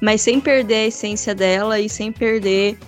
mas 0.01 0.21
sem 0.23 0.41
perder 0.41 0.75
a 0.75 0.87
essência 0.87 1.35
dela 1.35 1.81
e 1.81 1.89
sem 1.89 2.13
perder 2.13 2.79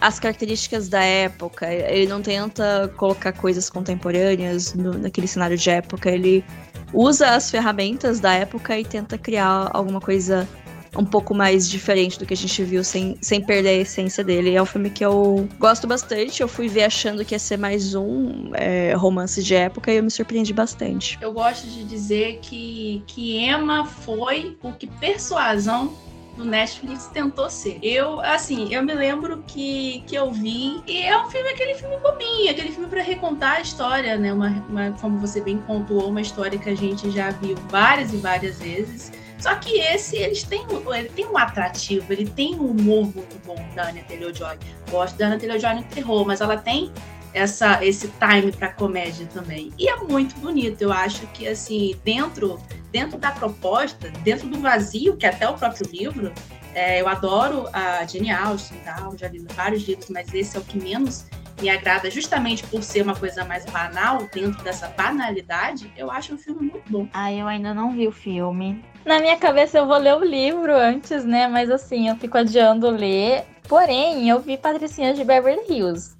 as 0.00 0.18
características 0.18 0.88
da 0.88 1.02
época. 1.02 1.66
Ele 1.72 2.06
não 2.06 2.22
tenta 2.22 2.92
colocar 2.96 3.32
coisas 3.32 3.68
contemporâneas 3.68 4.74
no, 4.74 4.94
naquele 4.94 5.26
cenário 5.26 5.56
de 5.56 5.70
época, 5.70 6.10
ele 6.10 6.44
usa 6.92 7.34
as 7.34 7.50
ferramentas 7.50 8.20
da 8.20 8.32
época 8.32 8.78
e 8.78 8.84
tenta 8.84 9.18
criar 9.18 9.70
alguma 9.72 10.00
coisa 10.00 10.48
um 10.96 11.04
pouco 11.04 11.34
mais 11.34 11.68
diferente 11.68 12.18
do 12.18 12.24
que 12.24 12.32
a 12.32 12.36
gente 12.36 12.62
viu, 12.64 12.82
sem, 12.82 13.16
sem 13.20 13.44
perder 13.44 13.68
a 13.68 13.72
essência 13.74 14.24
dele. 14.24 14.54
É 14.54 14.62
um 14.62 14.66
filme 14.66 14.88
que 14.88 15.04
eu 15.04 15.46
gosto 15.58 15.86
bastante. 15.86 16.40
Eu 16.40 16.48
fui 16.48 16.66
ver 16.66 16.84
achando 16.84 17.24
que 17.24 17.34
ia 17.34 17.38
ser 17.38 17.58
mais 17.58 17.94
um 17.94 18.50
é, 18.54 18.94
romance 18.94 19.42
de 19.42 19.54
época 19.54 19.92
e 19.92 19.96
eu 19.96 20.02
me 20.02 20.10
surpreendi 20.10 20.52
bastante. 20.52 21.18
Eu 21.20 21.32
gosto 21.32 21.66
de 21.66 21.84
dizer 21.84 22.38
que, 22.40 23.02
que 23.06 23.38
Emma 23.38 23.84
foi 23.84 24.56
o 24.62 24.72
que 24.72 24.86
Persuasão 24.86 25.92
do 26.38 26.44
Netflix 26.44 27.06
tentou 27.08 27.50
ser. 27.50 27.78
Eu, 27.82 28.20
assim, 28.20 28.72
eu 28.72 28.82
me 28.82 28.94
lembro 28.94 29.42
que, 29.46 30.02
que 30.06 30.14
eu 30.14 30.30
vi, 30.30 30.82
e 30.86 31.02
é 31.02 31.20
um 31.20 31.28
filme, 31.28 31.48
aquele 31.50 31.74
filme 31.74 31.98
bobinho, 31.98 32.50
aquele 32.50 32.70
filme 32.70 32.88
para 32.88 33.02
recontar 33.02 33.56
a 33.56 33.60
história, 33.60 34.16
né? 34.16 34.32
Uma, 34.32 34.64
uma, 34.68 34.92
como 34.92 35.18
você 35.18 35.40
bem 35.40 35.58
pontuou, 35.58 36.08
uma 36.08 36.20
história 36.20 36.58
que 36.58 36.70
a 36.70 36.76
gente 36.76 37.10
já 37.10 37.30
viu 37.30 37.56
várias 37.68 38.12
e 38.12 38.16
várias 38.16 38.58
vezes. 38.58 39.12
Só 39.38 39.54
que 39.56 39.78
esse, 39.78 40.16
eles 40.16 40.42
têm, 40.42 40.66
ele 40.96 41.08
tem 41.10 41.26
um 41.26 41.36
atrativo, 41.36 42.12
ele 42.12 42.28
tem 42.28 42.54
um 42.56 42.66
humor 42.66 43.04
muito 43.14 43.38
bom 43.46 43.56
da 43.74 43.88
Anya 43.88 44.02
Taylor-Joy. 44.04 44.58
Gosto 44.90 45.16
da 45.16 45.26
Anya 45.26 45.38
Taylor-Joy 45.38 45.74
no 45.74 45.82
terror, 45.84 46.26
mas 46.26 46.40
ela 46.40 46.56
tem 46.56 46.92
essa, 47.38 47.84
esse 47.84 48.08
time 48.08 48.52
para 48.52 48.68
comédia 48.72 49.26
também. 49.32 49.72
E 49.78 49.88
é 49.88 49.96
muito 49.96 50.34
bonito. 50.40 50.82
Eu 50.82 50.92
acho 50.92 51.26
que, 51.28 51.46
assim, 51.46 51.94
dentro, 52.04 52.60
dentro 52.90 53.18
da 53.18 53.30
proposta, 53.30 54.10
dentro 54.22 54.48
do 54.48 54.60
vazio, 54.60 55.16
que 55.16 55.24
é 55.24 55.30
até 55.30 55.48
o 55.48 55.54
próprio 55.54 55.86
livro, 55.90 56.32
é, 56.74 57.00
eu 57.00 57.08
adoro 57.08 57.68
a 57.72 58.04
Jane 58.04 58.30
Austen, 58.30 58.78
tal, 58.84 59.16
já 59.16 59.28
li 59.28 59.44
vários 59.54 59.86
livros, 59.86 60.08
mas 60.10 60.32
esse 60.34 60.56
é 60.56 60.60
o 60.60 60.64
que 60.64 60.78
menos 60.78 61.26
me 61.60 61.68
agrada 61.68 62.10
justamente 62.10 62.62
por 62.64 62.82
ser 62.82 63.02
uma 63.02 63.16
coisa 63.16 63.44
mais 63.44 63.64
banal, 63.66 64.28
dentro 64.32 64.62
dessa 64.62 64.88
banalidade, 64.88 65.92
eu 65.96 66.10
acho 66.10 66.34
o 66.34 66.38
filme 66.38 66.70
muito 66.70 66.90
bom. 66.90 67.08
Ah, 67.12 67.32
eu 67.32 67.46
ainda 67.46 67.74
não 67.74 67.92
vi 67.92 68.06
o 68.06 68.12
filme. 68.12 68.84
Na 69.04 69.18
minha 69.20 69.36
cabeça 69.36 69.78
eu 69.78 69.86
vou 69.86 69.98
ler 69.98 70.14
o 70.14 70.24
livro 70.24 70.72
antes, 70.72 71.24
né? 71.24 71.48
Mas 71.48 71.70
assim, 71.70 72.08
eu 72.08 72.16
fico 72.16 72.38
adiando 72.38 72.88
ler. 72.90 73.44
Porém, 73.66 74.28
eu 74.28 74.40
vi 74.40 74.56
Patricinha 74.56 75.12
de 75.14 75.24
Beverly 75.24 75.62
Hills. 75.68 76.16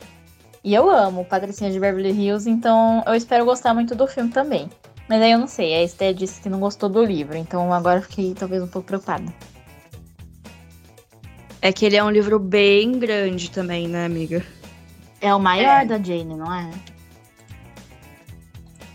E 0.68 0.74
eu 0.74 0.90
amo 0.90 1.24
Patricinha 1.24 1.70
de 1.70 1.80
Beverly 1.80 2.10
Hills, 2.10 2.46
então 2.46 3.02
eu 3.06 3.14
espero 3.14 3.42
gostar 3.46 3.72
muito 3.72 3.94
do 3.94 4.06
filme 4.06 4.30
também. 4.30 4.68
Mas 5.08 5.22
aí 5.22 5.32
eu 5.32 5.38
não 5.38 5.46
sei, 5.46 5.74
a 5.74 5.82
Esté 5.82 6.12
disse 6.12 6.42
que 6.42 6.48
não 6.50 6.60
gostou 6.60 6.90
do 6.90 7.02
livro, 7.02 7.38
então 7.38 7.72
agora 7.72 8.00
eu 8.00 8.02
fiquei 8.02 8.34
talvez 8.34 8.62
um 8.62 8.66
pouco 8.66 8.86
preocupada. 8.86 9.32
É 11.62 11.72
que 11.72 11.86
ele 11.86 11.96
é 11.96 12.04
um 12.04 12.10
livro 12.10 12.38
bem 12.38 12.98
grande 12.98 13.50
também, 13.50 13.88
né, 13.88 14.04
amiga? 14.04 14.44
É 15.22 15.34
o 15.34 15.40
maior 15.40 15.80
É. 15.80 15.86
da 15.86 15.96
Jane, 15.96 16.36
não 16.36 16.54
é? 16.54 16.68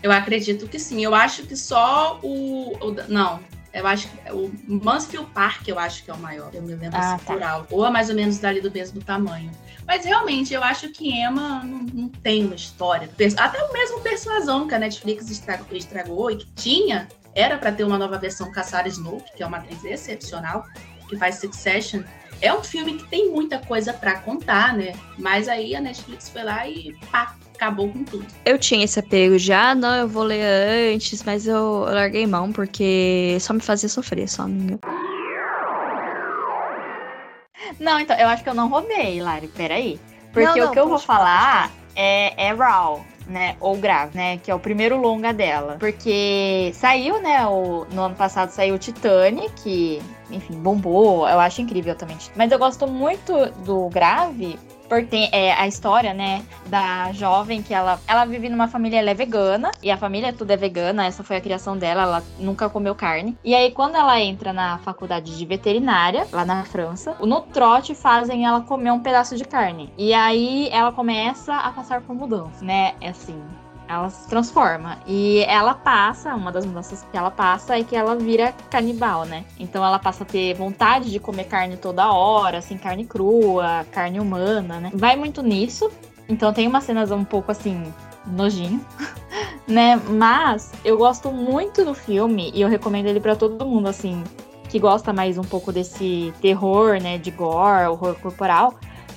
Eu 0.00 0.12
acredito 0.12 0.68
que 0.68 0.78
sim. 0.78 1.02
Eu 1.02 1.12
acho 1.12 1.42
que 1.42 1.56
só 1.56 2.20
o. 2.22 2.76
o 2.80 2.94
não. 3.08 3.40
Eu 3.74 3.86
acho 3.88 4.08
que 4.08 4.30
o 4.32 4.52
Mansfield 4.68 5.28
Park, 5.32 5.66
eu 5.66 5.78
acho 5.80 6.04
que 6.04 6.10
é 6.10 6.14
o 6.14 6.18
maior. 6.18 6.54
Eu 6.54 6.62
me 6.62 6.74
lembro 6.74 6.96
Ah, 6.96 7.14
assim, 7.16 7.38
tá. 7.38 7.66
Ou 7.70 7.84
é 7.84 7.90
mais 7.90 8.08
ou 8.08 8.14
menos 8.14 8.38
dali 8.38 8.60
do 8.60 8.70
mesmo 8.70 9.02
tamanho. 9.02 9.50
Mas 9.84 10.04
realmente, 10.04 10.54
eu 10.54 10.62
acho 10.62 10.88
que 10.90 11.10
Emma 11.10 11.62
não, 11.64 11.78
não 11.92 12.08
tem 12.08 12.44
uma 12.46 12.54
história. 12.54 13.10
Até 13.36 13.62
o 13.64 13.72
mesmo 13.72 14.00
Persuasão 14.00 14.68
que 14.68 14.74
a 14.76 14.78
Netflix 14.78 15.28
estragou, 15.28 15.76
estragou 15.76 16.30
e 16.30 16.36
que 16.36 16.46
tinha, 16.52 17.08
era 17.34 17.58
pra 17.58 17.72
ter 17.72 17.82
uma 17.82 17.98
nova 17.98 18.16
versão 18.16 18.52
Sarah 18.62 18.86
Snook, 18.88 19.24
que 19.36 19.42
é 19.42 19.46
uma 19.46 19.56
atriz 19.58 19.84
excepcional, 19.84 20.64
que 21.08 21.16
faz 21.16 21.36
Succession. 21.40 22.02
É 22.40 22.54
um 22.54 22.62
filme 22.62 22.94
que 22.94 23.08
tem 23.08 23.30
muita 23.30 23.58
coisa 23.58 23.92
pra 23.92 24.20
contar, 24.20 24.72
né? 24.76 24.92
Mas 25.18 25.48
aí 25.48 25.74
a 25.74 25.80
Netflix 25.80 26.28
foi 26.28 26.44
lá 26.44 26.68
e 26.68 26.94
pá, 27.10 27.34
acabou 27.54 27.88
com 27.88 28.04
tudo. 28.04 28.26
Eu 28.44 28.58
tinha 28.58 28.84
esse 28.84 28.98
apego 28.98 29.38
de, 29.38 29.52
ah, 29.52 29.74
não, 29.74 29.94
eu 29.94 30.08
vou 30.08 30.24
ler 30.24 30.42
antes, 30.94 31.22
mas 31.22 31.46
eu 31.46 31.84
larguei 31.88 32.26
mão 32.26 32.52
porque 32.52 33.36
só 33.40 33.52
me 33.52 33.60
fazia 33.60 33.88
sofrer, 33.88 34.28
só, 34.28 34.42
amiga. 34.42 34.78
Não, 37.80 37.98
então, 37.98 38.16
eu 38.16 38.28
acho 38.28 38.42
que 38.42 38.48
eu 38.48 38.54
não 38.54 38.68
roubei, 38.68 39.20
Lari, 39.20 39.48
peraí. 39.48 39.98
Porque 40.32 40.48
Não, 40.48 40.56
não, 40.56 40.68
o 40.68 40.70
que 40.72 40.78
eu 40.78 40.88
vou 40.88 40.98
falar, 40.98 41.68
falar 41.68 41.84
é, 41.94 42.48
é 42.48 42.52
Raw, 42.52 43.04
né? 43.26 43.56
Ou 43.60 43.76
Grave, 43.76 44.16
né? 44.16 44.36
Que 44.38 44.50
é 44.50 44.54
o 44.54 44.58
primeiro 44.58 44.96
longa 45.00 45.32
dela. 45.32 45.76
Porque 45.78 46.72
saiu, 46.74 47.20
né? 47.20 47.46
O, 47.46 47.86
no 47.92 48.02
ano 48.02 48.14
passado 48.14 48.50
saiu 48.50 48.74
o 48.74 48.78
Titane, 48.78 49.48
que, 49.62 50.02
enfim, 50.30 50.54
bombou. 50.54 51.28
Eu 51.28 51.40
acho 51.40 51.62
incrível 51.62 51.94
também. 51.94 52.16
Mas 52.36 52.50
eu 52.50 52.58
gosto 52.58 52.86
muito 52.86 53.32
do 53.64 53.88
Grave. 53.88 54.58
Porque 54.88 55.28
é, 55.32 55.52
a 55.52 55.66
história, 55.66 56.12
né, 56.12 56.44
da 56.66 57.12
jovem 57.12 57.62
que 57.62 57.72
ela, 57.72 58.00
ela 58.06 58.24
vive 58.24 58.48
numa 58.48 58.68
família, 58.68 58.98
ela 58.98 59.10
é 59.10 59.14
vegana, 59.14 59.70
e 59.82 59.90
a 59.90 59.96
família 59.96 60.32
tudo 60.32 60.50
é 60.50 60.56
vegana, 60.56 61.06
essa 61.06 61.22
foi 61.24 61.36
a 61.36 61.40
criação 61.40 61.76
dela, 61.76 62.02
ela 62.02 62.22
nunca 62.38 62.68
comeu 62.68 62.94
carne. 62.94 63.36
E 63.44 63.54
aí, 63.54 63.70
quando 63.70 63.96
ela 63.96 64.20
entra 64.20 64.52
na 64.52 64.78
faculdade 64.78 65.36
de 65.36 65.46
veterinária, 65.46 66.26
lá 66.32 66.44
na 66.44 66.64
França, 66.64 67.16
no 67.20 67.40
trote 67.40 67.94
fazem 67.94 68.46
ela 68.46 68.60
comer 68.60 68.90
um 68.92 69.00
pedaço 69.00 69.36
de 69.36 69.44
carne. 69.44 69.92
E 69.96 70.12
aí 70.12 70.68
ela 70.70 70.92
começa 70.92 71.54
a 71.54 71.70
passar 71.72 72.00
por 72.02 72.14
mudança, 72.14 72.64
né? 72.64 72.94
Assim. 73.02 73.42
Ela 73.88 74.08
se 74.08 74.28
transforma. 74.28 74.98
E 75.06 75.40
ela 75.46 75.74
passa, 75.74 76.34
uma 76.34 76.50
das 76.50 76.64
mudanças 76.64 77.06
que 77.10 77.16
ela 77.16 77.30
passa 77.30 77.78
é 77.78 77.84
que 77.84 77.94
ela 77.94 78.16
vira 78.16 78.54
canibal, 78.70 79.24
né? 79.24 79.44
Então 79.58 79.84
ela 79.84 79.98
passa 79.98 80.24
a 80.24 80.26
ter 80.26 80.54
vontade 80.54 81.10
de 81.10 81.18
comer 81.18 81.44
carne 81.44 81.76
toda 81.76 82.10
hora, 82.12 82.58
assim, 82.58 82.78
carne 82.78 83.04
crua, 83.04 83.84
carne 83.92 84.18
humana, 84.20 84.80
né? 84.80 84.90
Vai 84.94 85.16
muito 85.16 85.42
nisso. 85.42 85.90
Então 86.28 86.52
tem 86.52 86.66
umas 86.66 86.84
cenas 86.84 87.10
um 87.10 87.24
pouco 87.24 87.52
assim, 87.52 87.92
nojinho, 88.26 88.84
né? 89.68 90.00
Mas 90.08 90.72
eu 90.84 90.96
gosto 90.96 91.30
muito 91.30 91.84
do 91.84 91.94
filme 91.94 92.50
e 92.54 92.62
eu 92.62 92.68
recomendo 92.68 93.06
ele 93.06 93.20
pra 93.20 93.36
todo 93.36 93.66
mundo, 93.66 93.88
assim, 93.88 94.24
que 94.68 94.78
gosta 94.78 95.12
mais 95.12 95.38
um 95.38 95.44
pouco 95.44 95.70
desse 95.70 96.32
terror, 96.40 97.00
né, 97.00 97.18
de 97.18 97.30
gore, 97.30 97.86
horror 97.86 98.14
corporal. 98.16 98.74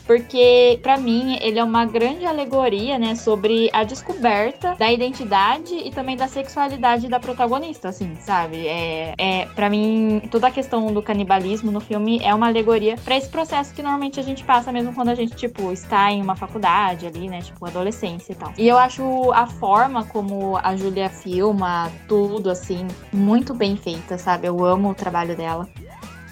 Porque, 0.08 0.80
pra 0.82 0.98
mim, 0.98 1.38
ele 1.42 1.60
é 1.60 1.64
uma 1.64 1.86
grande 1.86 2.26
alegoria, 2.26 2.98
né, 2.98 3.14
sobre 3.14 3.70
a 3.74 3.84
descoberta 3.84 4.74
da 4.76 4.92
identidade 4.92 5.76
e 5.76 5.92
também 5.92 6.16
da 6.16 6.30
sexualidade 6.30 7.10
da 7.10 7.20
protagonista, 7.20 7.90
assim, 7.90 8.16
sabe? 8.22 8.66
É, 8.68 9.14
é 9.18 9.46
para 9.48 9.70
mim, 9.70 10.22
toda 10.32 10.48
a 10.48 10.52
questão 10.52 10.88
do 10.94 11.04
canibalismo 11.04 11.72
no 11.72 11.82
filme 11.82 12.20
é 12.24 12.34
uma 12.34 12.48
alegoria 12.48 12.96
pra 13.04 13.18
esse 13.18 13.28
processo 13.28 13.74
que 13.74 13.84
normalmente 13.84 14.18
a 14.20 14.24
gente 14.24 14.46
passa 14.46 14.72
mesmo 14.72 14.94
quando 14.94 15.10
a 15.10 15.16
gente, 15.16 15.36
tipo, 15.36 15.72
está 15.74 16.10
em 16.10 16.22
uma 16.22 16.36
faculdade 16.36 17.06
ali, 17.06 17.28
né, 17.28 17.42
tipo, 17.42 17.66
adolescência 17.66 18.32
e 18.32 18.36
tal. 18.36 18.54
E 18.58 18.68
eu 18.68 18.78
acho 18.78 19.32
a 19.34 19.46
forma 19.46 20.06
como 20.06 20.58
a 20.58 20.76
Julia 20.78 21.10
filma 21.10 21.92
tudo, 22.08 22.50
assim, 22.50 22.88
muito 23.12 23.54
bem 23.54 23.76
feita, 23.76 24.18
sabe? 24.18 24.48
Eu 24.48 24.64
amo 24.64 24.92
o 24.92 24.96
trabalho 24.96 25.36
dela. 25.36 25.68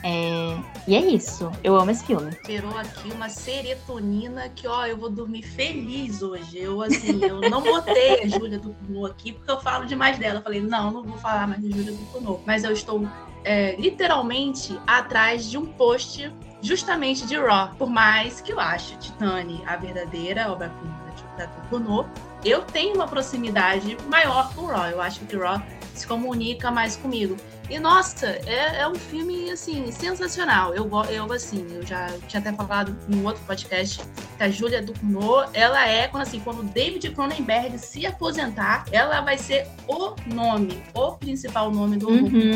É... 0.02 0.56
E 0.88 0.96
é 0.96 1.00
isso. 1.00 1.52
Eu 1.64 1.76
amo 1.76 1.90
esse 1.90 2.06
filme. 2.06 2.32
Gerou 2.46 2.78
aqui 2.78 3.12
uma 3.12 3.28
serotonina 3.28 4.50
que, 4.50 4.68
ó, 4.68 4.86
eu 4.86 4.96
vou 4.96 5.10
dormir 5.10 5.42
feliz 5.42 6.22
hoje. 6.22 6.60
Eu, 6.60 6.82
assim, 6.82 7.24
eu 7.24 7.42
não 7.42 7.62
botei 7.62 8.22
a 8.22 8.28
Júlia 8.28 8.60
do 8.60 8.70
Cunô 8.74 9.06
aqui 9.06 9.32
porque 9.32 9.50
eu 9.50 9.60
falo 9.60 9.86
demais 9.86 10.20
dela. 10.20 10.40
Eu 10.40 10.44
falei, 10.44 10.62
não, 10.62 10.92
não 10.92 11.04
vou 11.04 11.18
falar 11.18 11.48
mais 11.48 11.62
de 11.62 11.72
Júlia 11.72 11.92
do 11.92 12.06
Cunô. 12.12 12.40
Mas 12.46 12.64
eu 12.64 12.72
estou 12.72 13.08
é, 13.44 13.76
literalmente 13.78 14.80
atrás 14.86 15.50
de 15.50 15.58
um 15.58 15.66
post 15.66 16.32
justamente 16.62 17.26
de 17.26 17.36
Raw. 17.36 17.72
Por 17.78 17.90
mais 17.90 18.40
que 18.40 18.52
eu 18.52 18.60
ache 18.60 18.96
Titane 18.98 19.64
a 19.66 19.76
verdadeira 19.78 20.52
obra-prima 20.52 21.06
da 21.38 21.48
Tucunô, 21.48 22.06
eu 22.44 22.62
tenho 22.62 22.96
uma 22.96 23.08
proximidade 23.08 23.98
maior 24.08 24.54
com 24.54 24.62
o 24.62 24.66
Raw. 24.68 24.88
Eu 24.88 25.02
acho 25.02 25.20
que 25.22 25.36
o 25.36 25.40
Raw 25.42 25.62
se 25.94 26.06
comunica 26.06 26.70
mais 26.70 26.96
comigo. 26.96 27.36
E 27.70 27.80
nossa, 27.80 28.28
é, 28.46 28.82
é 28.82 28.88
um 28.88 28.96
filme 28.96 29.50
assim 29.50 29.92
sensacional. 29.92 30.74
Eu, 30.76 30.90
eu 31.10 31.34
assim, 31.34 31.66
eu 31.72 31.86
já 31.86 32.08
tinha 32.28 32.40
até 32.40 32.54
falado 32.54 32.96
em 33.10 33.26
outro 33.26 33.42
podcast 33.44 34.02
que 34.38 34.44
a 34.44 34.50
Júlia 34.50 34.82
Ducournau, 34.82 35.50
ela 35.54 35.88
é 35.88 36.08
quando 36.08 36.24
assim, 36.24 36.40
quando 36.40 36.60
o 36.60 36.64
David 36.64 37.10
Cronenberg 37.12 37.78
se 37.80 38.06
aposentar, 38.06 38.86
ela 38.92 39.22
vai 39.22 39.38
ser 39.38 39.68
o 39.88 40.16
nome, 40.28 40.82
o 40.94 41.14
principal 41.14 41.72
nome 41.72 41.98
do 41.98 42.06
Uhum. 42.16 42.56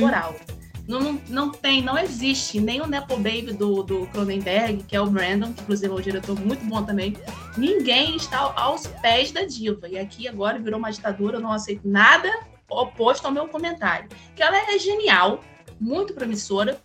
Não, 0.88 1.00
não, 1.00 1.22
não 1.28 1.50
tem, 1.52 1.84
não 1.84 1.98
existe 1.98 2.60
nem 2.60 2.82
o 2.82 2.88
Nepo 2.88 3.16
Baby 3.16 3.54
do, 3.54 3.84
do 3.84 4.08
Cronenberg, 4.08 4.84
que 4.84 4.96
é 4.96 5.02
o 5.02 5.06
Brandon, 5.06 5.54
que 5.54 5.62
inclusive 5.62 5.92
é 5.92 5.96
um 5.96 6.02
diretor 6.02 6.40
muito 6.40 6.66
bom 6.66 6.82
também. 6.84 7.16
Ninguém 7.58 8.16
está 8.16 8.40
aos 8.56 8.88
pés 8.88 9.32
da 9.32 9.44
diva. 9.44 9.88
E 9.88 10.00
aqui 10.00 10.28
agora 10.28 10.58
virou 10.58 10.80
uma 10.80 10.92
ditadura, 10.92 11.38
eu 11.38 11.42
não 11.42 11.52
aceito 11.52 11.88
nada 11.88 12.32
oposto 12.70 13.26
ao 13.26 13.32
meu 13.32 13.48
comentário. 13.48 14.10
Que 14.36 14.44
ela 14.44 14.58
é 14.58 14.78
genial, 14.80 15.44
muito 15.80 16.14
promissora. 16.14 16.82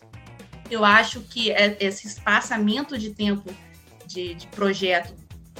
Eu 0.70 0.85
acho 0.85 1.20
que 1.20 1.51
é- 1.51 1.76
esse 1.80 2.07
espaçamento 2.07 2.97
de 2.99 3.11
tempo 3.11 3.51
de, 4.07 4.35
de 4.35 4.47
projeto 4.49 5.14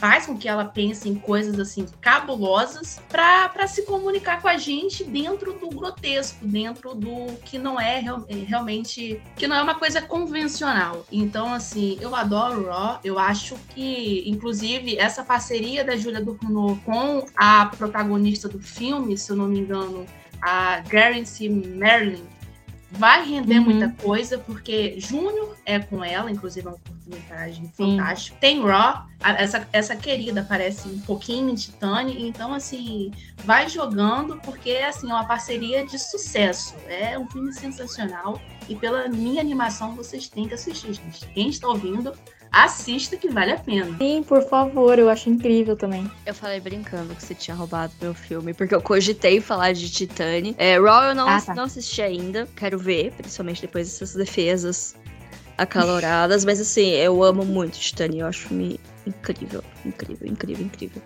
faz 0.05 0.27
com 0.27 0.37
que 0.37 0.47
ela 0.47 0.67
pense 0.67 1.09
em 1.09 1.15
coisas 1.15 1.59
assim 1.59 1.87
cabulosas 1.99 3.01
para 3.09 3.67
se 3.67 3.87
comunicar 3.87 4.43
com 4.43 4.49
a 4.49 4.59
gente 4.59 5.03
dentro 5.03 5.55
do 5.55 5.71
grotesco, 5.71 6.47
dentro 6.47 6.95
do 6.95 7.33
que 7.43 7.57
não 7.57 7.81
é 7.81 8.01
real- 8.01 8.27
é 8.29 8.35
realmente 8.35 9.19
que 9.35 9.47
não 9.47 9.57
é 9.57 9.63
uma 9.63 9.77
coisa 9.77 10.03
convencional. 10.03 11.07
Então 11.11 11.55
assim, 11.55 11.97
eu 12.03 12.15
adoro 12.15 12.67
Raw, 12.67 13.01
eu 13.03 13.19
acho 13.19 13.57
que 13.71 14.23
inclusive 14.27 14.99
essa 14.99 15.25
parceria 15.25 15.83
da 15.83 15.97
Julia 15.97 16.23
Ducournau 16.23 16.79
com 16.85 17.25
a 17.35 17.65
protagonista 17.75 18.47
do 18.47 18.61
filme, 18.61 19.17
se 19.17 19.33
eu 19.33 19.37
não 19.37 19.47
me 19.49 19.61
engano, 19.61 20.05
a 20.43 20.81
Garance 20.81 21.49
Merlin 21.49 22.23
vai 22.97 23.25
render 23.29 23.59
Uhum. 23.59 23.65
muita 23.65 23.89
coisa, 24.03 24.39
porque 24.39 24.95
Júnior 24.99 25.57
é 25.67 25.79
com 25.79 26.03
ela, 26.05 26.31
inclusive 26.31 26.67
é 26.67 26.71
uma 26.71 26.77
oportunidade 26.77 27.63
fantástica. 27.77 28.37
Tem 28.41 28.63
Raw, 28.63 29.07
essa, 29.21 29.69
essa 29.73 29.97
querida 29.97 30.45
parece 30.49 30.89
um 30.89 31.01
pouquinho 31.01 31.51
em 31.51 31.55
Titane, 31.55 32.27
então 32.27 32.53
assim, 32.53 33.11
vai 33.45 33.69
jogando, 33.69 34.37
porque 34.45 34.73
assim, 34.73 35.11
é 35.11 35.15
uma 35.15 35.25
parceria 35.27 35.85
de 35.85 35.99
sucesso. 35.99 36.75
É 36.89 37.19
um 37.19 37.29
filme 37.29 37.53
sensacional. 37.53 38.41
E 38.69 38.75
pela 38.75 39.09
minha 39.09 39.41
animação, 39.41 39.95
vocês 39.95 40.29
têm 40.29 40.49
que 40.49 40.55
assistir, 40.55 40.95
gente. 40.95 41.27
Quem 41.35 41.49
está 41.49 41.69
ouvindo, 41.69 42.15
assista 42.55 43.17
que 43.17 43.29
vale 43.29 43.53
a 43.53 43.57
pena. 43.59 43.97
Sim, 43.99 44.23
por 44.23 44.43
favor, 44.49 44.99
eu 44.99 45.09
acho 45.11 45.29
incrível 45.29 45.77
também. 45.77 46.11
Eu 46.25 46.35
falei 46.35 46.61
brincando 46.61 47.15
que 47.15 47.23
você 47.23 47.35
tinha 47.35 47.55
roubado 47.57 47.93
meu 48.01 48.15
filme, 48.15 48.55
porque 48.55 48.75
eu 48.75 48.81
cogitei 48.81 49.41
falar 49.41 49.73
de 49.73 49.91
Titane. 49.91 50.55
É, 50.59 50.79
Raw 50.79 51.05
eu 51.05 51.15
não, 51.15 51.29
Ah, 51.29 51.41
tá. 51.41 51.55
não 51.55 51.65
assisti 51.65 52.01
ainda, 52.03 52.49
quero 52.57 52.79
ver, 52.79 53.13
principalmente 53.13 53.61
depois 53.61 53.89
dessas 53.91 54.15
defesas 54.15 54.95
acaloradas, 55.59 56.45
mas 56.45 56.61
assim, 56.61 56.91
eu 56.91 57.23
amo 57.23 57.45
muito 57.45 57.79
Titane, 57.79 58.21
eu 58.21 58.27
acho 58.27 58.49
filme 58.49 58.79
incrível, 59.07 59.63
incrível, 59.85 60.27
incrível, 60.29 60.65
incrível. 60.67 61.03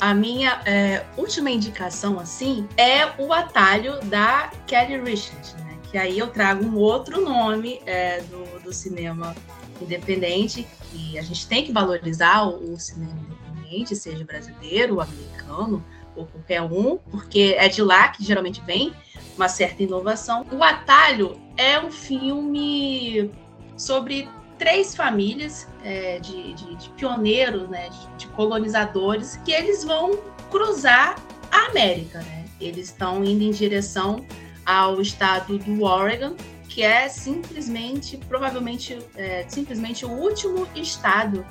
A 0.00 0.14
minha 0.14 0.62
é, 0.64 1.04
última 1.16 1.50
indicação, 1.50 2.18
assim, 2.18 2.66
é 2.76 3.06
o 3.22 3.32
atalho 3.34 4.00
da 4.04 4.50
Kelly 4.66 4.98
Richards, 4.98 5.54
né? 5.56 5.69
Que 5.90 5.98
aí 5.98 6.18
eu 6.18 6.28
trago 6.28 6.64
um 6.64 6.76
outro 6.76 7.20
nome 7.20 7.80
é, 7.86 8.20
do, 8.22 8.60
do 8.62 8.72
cinema 8.72 9.34
independente, 9.80 10.66
e 10.94 11.18
a 11.18 11.22
gente 11.22 11.46
tem 11.46 11.64
que 11.64 11.72
valorizar 11.72 12.46
o, 12.46 12.74
o 12.74 12.78
cinema 12.78 13.18
independente, 13.18 13.96
seja 13.96 14.24
brasileiro, 14.24 15.00
americano, 15.00 15.84
ou 16.14 16.26
qualquer 16.26 16.60
um, 16.62 16.98
porque 17.10 17.54
é 17.58 17.68
de 17.68 17.82
lá 17.82 18.08
que 18.08 18.22
geralmente 18.24 18.60
vem 18.62 18.92
uma 19.36 19.48
certa 19.48 19.82
inovação. 19.82 20.44
O 20.52 20.62
Atalho 20.62 21.40
é 21.56 21.80
um 21.80 21.90
filme 21.90 23.30
sobre 23.76 24.28
três 24.58 24.94
famílias 24.94 25.66
é, 25.82 26.18
de, 26.18 26.52
de- 26.52 26.76
de 26.76 26.88
pioneiros, 26.90 27.68
né, 27.70 27.88
de, 27.88 28.16
de 28.18 28.26
colonizadores, 28.28 29.36
que 29.44 29.50
eles 29.52 29.82
vão 29.84 30.18
cruzar 30.50 31.16
a 31.50 31.66
América, 31.70 32.18
né? 32.18 32.44
Eles 32.60 32.86
estão 32.88 33.24
indo 33.24 33.42
em 33.42 33.50
direção 33.50 34.24
ao 34.70 35.00
estado 35.00 35.58
do 35.58 35.82
Oregon, 35.82 36.36
que 36.68 36.82
é 36.82 37.08
simplesmente, 37.08 38.16
provavelmente, 38.16 38.96
é, 39.16 39.44
simplesmente 39.48 40.06
o 40.06 40.10
último 40.10 40.68
estado 40.76 41.44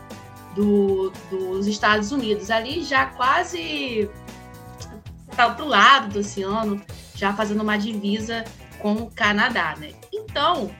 do, 0.56 1.12
dos 1.30 1.68
Estados 1.68 2.14
Unidos. 2.14 2.50
Ali 2.50 2.82
já 2.84 3.08
quase 3.08 4.10
para 5.36 5.62
o 5.62 5.68
lado 5.68 6.14
do 6.14 6.20
oceano, 6.20 6.82
já 7.14 7.34
fazendo 7.34 7.62
uma 7.62 7.78
divisa 7.78 8.46
com 8.80 8.94
o 8.94 9.12
Canadá, 9.12 9.76
né? 9.78 9.92
Então, 10.14 10.72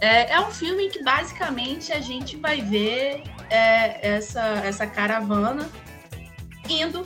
é, 0.00 0.32
é 0.32 0.40
um 0.40 0.50
filme 0.52 0.88
que 0.90 1.02
basicamente 1.02 1.92
a 1.92 2.00
gente 2.00 2.36
vai 2.36 2.60
ver 2.62 3.24
é, 3.50 4.14
essa, 4.14 4.44
essa 4.64 4.86
caravana 4.86 5.68
indo 6.68 7.04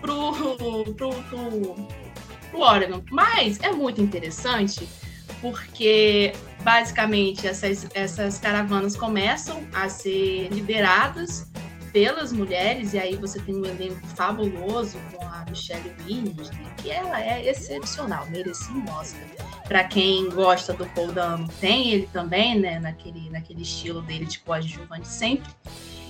pro, 0.00 0.32
pro, 0.56 0.94
pro, 0.94 1.10
pro 1.10 2.05
Oregon. 2.52 3.02
Mas 3.10 3.58
é 3.60 3.72
muito 3.72 4.00
interessante 4.00 4.88
porque 5.40 6.32
basicamente 6.62 7.46
essas, 7.46 7.86
essas 7.94 8.38
caravanas 8.38 8.96
começam 8.96 9.62
a 9.72 9.88
ser 9.88 10.48
lideradas 10.48 11.50
pelas 11.92 12.30
mulheres, 12.30 12.92
e 12.92 12.98
aí 12.98 13.16
você 13.16 13.40
tem 13.40 13.56
um 13.56 13.64
elenco 13.64 14.06
fabuloso 14.08 14.98
com 15.14 15.24
a 15.24 15.46
Michelle 15.48 15.94
Williams, 16.04 16.50
né, 16.50 16.70
que 16.76 16.90
ela 16.90 17.18
é 17.18 17.48
excepcional, 17.48 18.26
merecia 18.28 18.74
um 18.74 18.84
Oscar. 18.90 19.22
Para 19.66 19.84
quem 19.84 20.28
gosta 20.28 20.74
do 20.74 20.84
Paul 20.88 21.12
Dano, 21.12 21.48
tem 21.58 21.92
ele 21.92 22.06
também, 22.12 22.58
né, 22.58 22.78
naquele, 22.78 23.30
naquele 23.30 23.62
estilo 23.62 24.02
dele 24.02 24.26
de 24.26 24.40
coadjuvante 24.40 25.08
sempre. 25.08 25.50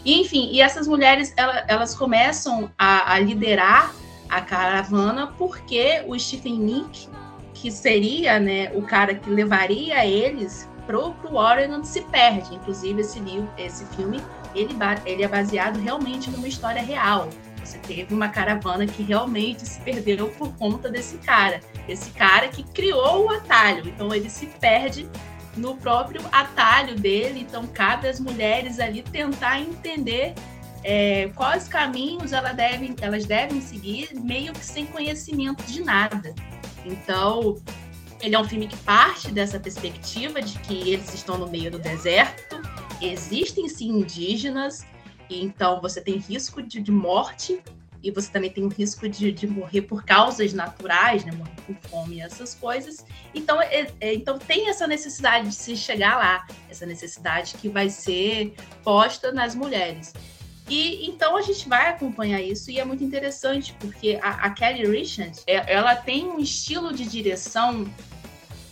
E, 0.05 0.20
enfim, 0.20 0.51
e 0.51 0.61
essas 0.61 0.89
mulheres, 0.89 1.32
ela, 1.37 1.64
elas 1.68 1.95
começam 1.95 2.68
a, 2.76 3.12
a 3.12 3.18
liderar 3.20 3.95
a 4.29 4.41
caravana 4.41 5.29
porque 5.39 6.03
o 6.07 6.18
Stephen 6.18 6.59
Nick, 6.59 7.09
que 7.55 7.70
seria 7.70 8.39
né, 8.39 8.70
o 8.74 8.83
cara 8.83 9.14
que 9.14 9.31
levaria 9.31 10.05
eles 10.05 10.68
pro, 10.87 11.12
pro 11.14 11.37
Oregon, 11.37 11.83
se 11.85 12.03
perde. 12.03 12.55
Inclusive, 12.55 13.01
esse 13.01 13.18
livro, 13.20 13.49
esse 13.57 13.85
filme 13.97 14.20
ele, 14.55 14.74
ele 15.05 15.22
é 15.22 15.29
baseado 15.29 15.79
realmente 15.79 16.31
numa 16.31 16.49
história 16.49 16.83
real. 16.83 17.29
Você 17.62 17.79
teve 17.79 18.14
uma 18.14 18.29
caravana 18.29 18.87
que 18.87 19.03
realmente 19.03 19.66
se 19.66 19.81
perdeu 19.81 20.29
por 20.31 20.55
conta 20.57 20.89
desse 20.89 21.18
cara. 21.18 21.61
Esse 21.89 22.11
cara 22.11 22.49
que 22.49 22.62
criou 22.62 23.27
o 23.27 23.31
atalho. 23.31 23.89
Então 23.89 24.14
ele 24.14 24.31
se 24.31 24.47
perde 24.47 25.09
no 25.57 25.77
próprio 25.77 26.22
atalho 26.31 26.95
dele. 26.95 27.41
Então 27.41 27.66
cabe 27.66 28.09
às 28.09 28.20
mulheres 28.20 28.79
ali 28.79 29.03
tentar 29.03 29.61
entender 29.61 30.35
é, 30.83 31.29
quais 31.35 31.68
caminhos 31.68 32.33
ela 32.33 32.53
devem, 32.53 32.95
elas 33.01 33.27
devem 33.27 33.61
seguir, 33.61 34.14
meio 34.14 34.53
que 34.53 34.64
sem 34.64 34.87
conhecimento 34.87 35.64
de 35.64 35.83
nada. 35.83 36.35
Então, 36.85 37.57
ele 38.20 38.35
é 38.35 38.39
um 38.39 38.45
filme 38.45 38.66
que 38.66 38.77
parte 38.79 39.31
dessa 39.31 39.59
perspectiva 39.59 40.41
de 40.41 40.59
que 40.61 40.91
eles 40.91 41.12
estão 41.12 41.39
no 41.39 41.49
meio 41.49 41.70
do 41.70 41.79
deserto, 41.79 42.61
existem 43.01 43.68
sim 43.68 43.89
indígenas, 43.89 44.87
então 45.29 45.81
você 45.81 46.01
tem 46.01 46.16
risco 46.16 46.62
de, 46.62 46.81
de 46.81 46.93
morte 46.93 47.61
e 48.03 48.11
você 48.11 48.31
também 48.31 48.51
tem 48.51 48.62
o 48.62 48.68
risco 48.68 49.09
de, 49.09 49.33
de, 49.33 49.47
morrer 49.47 49.83
por 49.83 50.05
causas 50.05 50.53
naturais, 50.53 51.24
né? 51.24 51.33
Morrer 51.33 51.57
por 51.66 51.74
fome 51.89 52.20
essas 52.20 52.55
coisas. 52.55 53.05
Então, 53.35 53.61
é, 53.61 53.89
é, 54.01 54.14
então 54.14 54.39
tem 54.39 54.68
essa 54.68 54.87
necessidade 54.87 55.49
de 55.49 55.55
se 55.55 55.77
chegar 55.77 56.16
lá, 56.16 56.47
essa 56.70 56.87
necessidade 56.87 57.55
que 57.55 57.68
vai 57.68 57.91
ser 57.91 58.55
posta 58.85 59.33
nas 59.33 59.57
mulheres. 59.57 60.12
E 60.69 61.07
então 61.09 61.37
a 61.37 61.43
gente 61.43 61.69
vai 61.69 61.89
acompanhar 61.89 62.41
isso 62.41 62.71
e 62.71 62.81
é 62.81 62.85
muito 62.85 63.05
interessante 63.05 63.75
porque 63.79 64.19
a, 64.21 64.31
a 64.31 64.51
Kelly 64.51 64.85
Richards, 64.85 65.45
é, 65.47 65.73
ela 65.73 65.95
tem 65.95 66.27
um 66.27 66.41
estilo 66.41 66.93
de 66.93 67.05
direção 67.05 67.87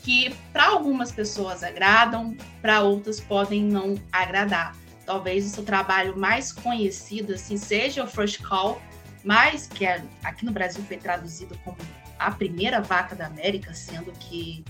que 0.03 0.35
para 0.53 0.67
algumas 0.67 1.13
pessoas 1.13 1.63
agradam, 1.63 2.37
para 2.61 2.83
outras 2.83 3.21
podem 3.21 3.63
não 3.63 3.95
agradar. 4.13 4.77
Talvez 5.07 5.47
o 5.47 5.49
seu 5.49 5.65
trabalho 5.65 6.17
mais 6.17 6.53
conhecido 6.53 7.35
assim 7.35 7.57
seja 7.57 8.03
o 8.03 8.07
First 8.07 8.43
Call, 8.43 8.83
mas 9.23 9.67
que 9.67 9.87
é, 9.87 10.03
aqui 10.23 10.45
no 10.45 10.53
Brasil 10.53 10.83
foi 10.85 10.97
traduzido 10.97 11.57
como 11.65 11.77
a 12.19 12.31
primeira 12.31 12.81
vaca 12.81 13.15
da 13.15 13.27
América, 13.27 13.73
sendo 13.73 14.11
que 14.13 14.65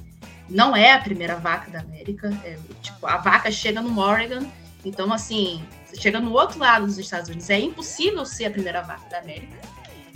não 0.49 0.77
é 0.77 0.93
a 0.93 1.01
primeira 1.01 1.37
vaca 1.37 1.71
da 1.71 1.81
América. 1.81 2.29
É, 2.45 2.59
tipo, 2.83 3.07
a 3.07 3.17
vaca 3.17 3.51
chega 3.51 3.81
no 3.81 3.99
Oregon, 3.99 4.47
então 4.85 5.13
assim, 5.13 5.65
chega 5.99 6.21
no 6.21 6.33
outro 6.33 6.59
lado 6.59 6.87
dos 6.87 6.99
Estados 6.99 7.29
Unidos. 7.29 7.51
É 7.51 7.59
impossível 7.59 8.25
ser 8.25 8.47
a 8.47 8.51
primeira 8.51 8.83
vaca 8.83 9.09
da 9.09 9.19
América. 9.19 9.59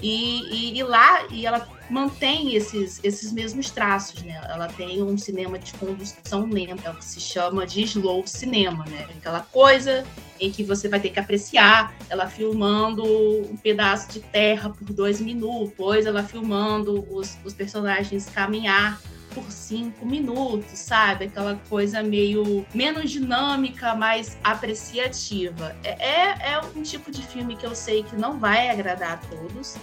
E, 0.01 0.43
e, 0.55 0.79
e, 0.79 0.83
lá 0.85 1.27
e 1.29 1.45
ela 1.45 1.67
mantém 1.91 2.55
esses, 2.55 3.01
esses 3.03 3.33
mesmos 3.33 3.71
traços, 3.71 4.23
né? 4.23 4.41
Ela 4.49 4.69
tem 4.69 5.03
um 5.03 5.19
cinema 5.19 5.59
de 5.59 5.75
condução 5.75 6.47
lenta, 6.47 6.89
é 6.89 6.93
que 6.93 7.05
se 7.05 7.21
chama 7.21 7.67
de 7.67 7.83
slow 7.83 8.25
cinema, 8.25 8.85
né? 8.87 9.09
Aquela 9.17 9.41
coisa 9.41 10.05
em 10.39 10.53
que 10.53 10.63
você 10.63 10.89
vai 10.89 11.01
ter 11.01 11.11
que 11.11 11.19
apreciar 11.19 11.93
ela 12.09 12.29
filmando 12.29 13.03
um 13.05 13.57
pedaço 13.57 14.13
de 14.13 14.21
terra 14.21 14.71
por 14.71 14.93
dois 14.93 15.21
minutos, 15.21 15.71
depois 15.71 16.07
ela 16.07 16.23
filmando 16.23 17.05
os, 17.13 17.37
os 17.45 17.53
personagens 17.53 18.27
caminhar 18.27 19.01
por 19.39 19.51
cinco 19.51 20.05
minutos, 20.05 20.79
sabe? 20.79 21.27
Aquela 21.27 21.57
coisa 21.69 22.03
meio 22.03 22.67
menos 22.75 23.11
dinâmica, 23.11 23.95
mais 23.95 24.39
apreciativa. 24.43 25.75
É, 25.85 25.91
é, 25.91 26.53
é 26.53 26.61
um 26.77 26.83
tipo 26.83 27.11
de 27.11 27.23
filme 27.23 27.57
que 27.57 27.67
eu 27.67 27.75
sei 27.75 28.03
que 28.03 28.17
não 28.17 28.39
vai 28.39 28.69
agradar 28.71 29.13
a 29.13 29.17
todos. 29.17 29.77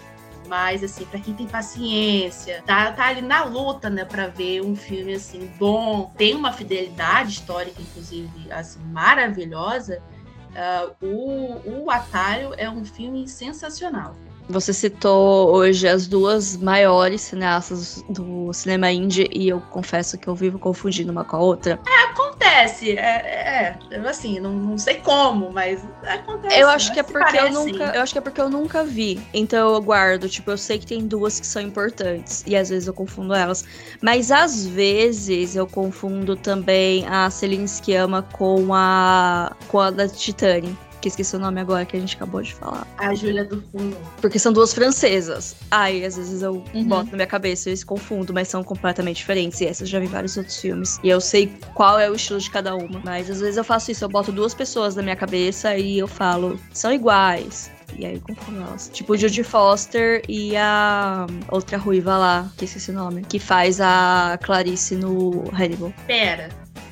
Mas, 0.48 0.84
assim, 0.84 1.06
para 1.06 1.20
quem 1.20 1.34
tem 1.34 1.48
paciência, 1.48 2.62
tá, 2.68 2.92
tá 2.92 3.08
ali 3.08 3.22
na 3.22 3.44
luta, 3.46 3.90
né, 3.90 4.06
para 4.06 4.28
ver 4.28 4.62
um 4.62 4.76
filme, 4.76 5.16
assim, 5.16 5.52
bom, 5.58 6.14
tem 6.16 6.36
uma 6.36 6.54
fidelidade 6.54 7.32
histórica, 7.32 7.82
inclusive, 7.82 8.52
assim, 8.52 8.80
maravilhosa, 8.92 10.04
uh, 10.52 10.96
o, 11.04 11.86
o 11.86 11.90
Atalho 11.90 12.54
é 12.58 12.70
um 12.70 12.86
filme 12.86 13.28
sensacional. 13.28 14.16
Você 14.50 14.74
citou 14.74 15.50
hoje 15.50 15.88
as 15.88 16.08
duas 16.08 16.58
maiores 16.58 17.22
cineastas 17.22 18.04
do 18.10 18.54
cinema 18.54 18.92
indie 18.92 19.28
e 19.34 19.50
eu 19.50 19.60
confesso 19.72 20.18
que 20.18 20.28
eu 20.28 20.36
vivo 20.36 20.60
confundindo 20.60 21.12
uma 21.12 21.24
com 21.24 21.38
a 21.38 21.40
outra. 21.40 21.80
É, 21.88 22.04
acontece. 22.12 22.92
É, 22.92 23.00
é, 23.00 23.78
é 23.92 24.00
assim, 24.08 24.40
não, 24.40 24.54
não 24.54 24.78
sei 24.78 24.96
como, 24.96 25.52
mas 25.52 25.84
acontece. 26.04 26.60
Eu 26.60 26.70
acho 26.70 26.94
que 26.94 27.00
é 27.00 27.04
porque 27.04 27.38
eu 27.38 27.52
nunca, 27.52 27.84
eu 27.96 28.02
acho 28.02 28.14
que 28.14 28.20
é 28.20 28.22
porque 28.22 28.42
eu 28.42 28.50
nunca 28.50 28.84
vi. 28.84 29.20
Então 29.34 29.74
eu 29.74 29.82
guardo, 29.82 30.30
tipo, 30.30 30.52
eu 30.52 30.58
sei 30.58 30.78
que 30.78 30.86
tem 30.86 31.08
duas 31.08 31.40
que 31.40 31.48
são 31.48 31.62
importantes 31.62 32.44
e 32.46 32.56
às 32.56 32.70
vezes 32.70 32.88
eu 32.88 32.94
confundo 32.94 33.34
elas, 33.34 33.66
mas 34.02 34.32
às 34.32 34.66
vezes 34.66 35.56
eu 35.56 35.66
confundo 35.66 36.36
também 36.36 37.06
a 37.08 37.30
Celine 37.30 37.68
Sciamma 37.68 38.22
com 38.22 38.74
a 38.74 39.56
com 39.68 39.80
a 39.80 39.90
da 39.90 40.08
Titanic 40.08 40.85
que 41.06 41.10
esqueci 41.10 41.36
o 41.36 41.40
nome 41.40 41.62
agora 41.62 41.86
que 41.86 41.96
a 41.96 42.00
gente 42.00 42.16
acabou 42.16 42.42
de 42.42 42.56
falar. 42.56 42.88
A 42.98 43.14
Júlia 43.14 43.46
do 43.46 43.62
Fundo. 43.72 43.96
Porque 44.20 44.40
são 44.40 44.52
duas 44.52 44.74
francesas. 44.74 45.56
Aí, 45.70 46.04
às 46.04 46.18
vezes 46.18 46.42
eu 46.42 46.64
uhum. 46.74 46.84
boto 46.86 47.12
na 47.12 47.18
minha 47.18 47.28
cabeça 47.28 47.70
e 47.70 47.86
confundo, 47.86 48.34
mas 48.34 48.48
são 48.48 48.64
completamente 48.64 49.18
diferentes. 49.18 49.62
E 49.62 49.66
essas 49.66 49.82
eu 49.82 49.88
já 49.88 50.00
vi 50.00 50.08
vários 50.08 50.36
outros 50.36 50.60
filmes. 50.60 51.00
E 51.04 51.10
eu 51.10 51.22
sei 51.22 51.54
qual 51.76 52.00
é 52.00 52.10
o 52.10 52.16
estilo 52.16 52.40
de 52.40 52.50
cada 52.50 52.76
uma. 52.76 53.00
Mas 53.06 53.30
às 53.30 53.40
vezes 53.40 53.58
eu 53.58 53.64
faço 53.64 53.92
isso, 53.92 54.04
eu 54.04 54.10
boto 54.10 54.32
duas 54.32 54.56
pessoas 54.56 54.96
na 54.96 55.04
minha 55.04 55.16
cabeça 55.16 55.78
e 55.78 56.00
eu 56.00 56.08
falo, 56.08 56.60
são 56.74 56.92
iguais. 56.92 57.70
E 57.96 58.04
aí 58.04 58.16
eu 58.16 58.22
confundo 58.22 58.62
elas. 58.62 58.90
Tipo 58.92 59.14
o 59.14 59.18
Judy 59.18 59.44
Foster 59.44 60.24
e 60.28 60.58
a 60.58 61.28
outra 61.52 61.78
ruiva 61.78 62.18
lá, 62.18 62.52
que 62.58 62.66
esqueci 62.66 62.90
o 62.90 62.96
nome, 62.96 63.22
que 63.22 63.38
faz 63.38 63.80
a 63.80 64.40
Clarice 64.42 64.96
no 64.96 65.44
Hannibal. 65.54 65.94
Pera. 66.08 66.50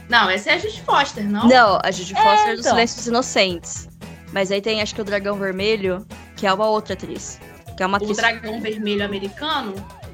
Não, 0.09 0.29
essa 0.29 0.51
é 0.51 0.53
a 0.53 0.57
Judy 0.59 0.81
Foster, 0.81 1.27
não? 1.27 1.47
Não, 1.47 1.79
a 1.81 1.89
Judy 1.89 2.13
Foster 2.13 2.49
é, 2.49 2.53
do 2.53 2.59
então. 2.59 2.71
Silêncio 2.71 2.97
dos 2.97 3.07
Inocentes. 3.07 3.89
Mas 4.33 4.51
aí 4.51 4.59
tem, 4.59 4.81
acho 4.81 4.95
que 4.95 5.01
o 5.01 5.03
Dragão 5.03 5.37
Vermelho, 5.37 6.05
que 6.35 6.47
é 6.47 6.53
uma 6.53 6.67
outra 6.67 6.95
atriz. 6.95 7.39
Que 7.77 7.83
é 7.83 7.85
uma 7.85 7.97
atriz... 7.97 8.11
O 8.11 8.15
Dragão 8.15 8.59
Vermelho 8.59 9.05
americano? 9.05 9.73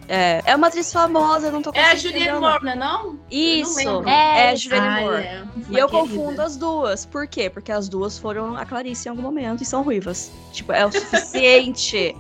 É, 0.09 0.41
é 0.43 0.55
uma 0.55 0.67
atriz 0.67 0.91
famosa, 0.91 1.51
não 1.51 1.61
tô 1.61 1.72
É 1.74 1.91
a 1.91 1.95
Julianne 1.95 2.39
Moore, 2.39 2.65
não 2.65 2.72
é 2.72 2.76
não? 2.76 3.20
Isso, 3.30 4.03
é, 4.07 4.47
é 4.47 4.49
a 4.49 4.55
Julianne 4.55 4.88
ah, 4.88 5.01
Moore. 5.01 5.24
É. 5.24 5.43
E 5.70 5.78
eu 5.78 5.88
confundo 5.88 6.41
as 6.41 6.57
duas. 6.57 7.05
Por 7.05 7.28
quê? 7.28 7.47
Porque 7.47 7.72
as 7.72 7.88
duas 7.88 8.17
foram 8.17 8.57
a 8.57 8.65
Clarice 8.65 9.07
em 9.07 9.11
algum 9.11 9.22
momento 9.22 9.61
e 9.61 9.65
são 9.65 9.84
ruivas. 9.84 10.32
Tipo, 10.51 10.74
é 10.74 10.84
o 10.84 10.91
suficiente. 10.91 12.15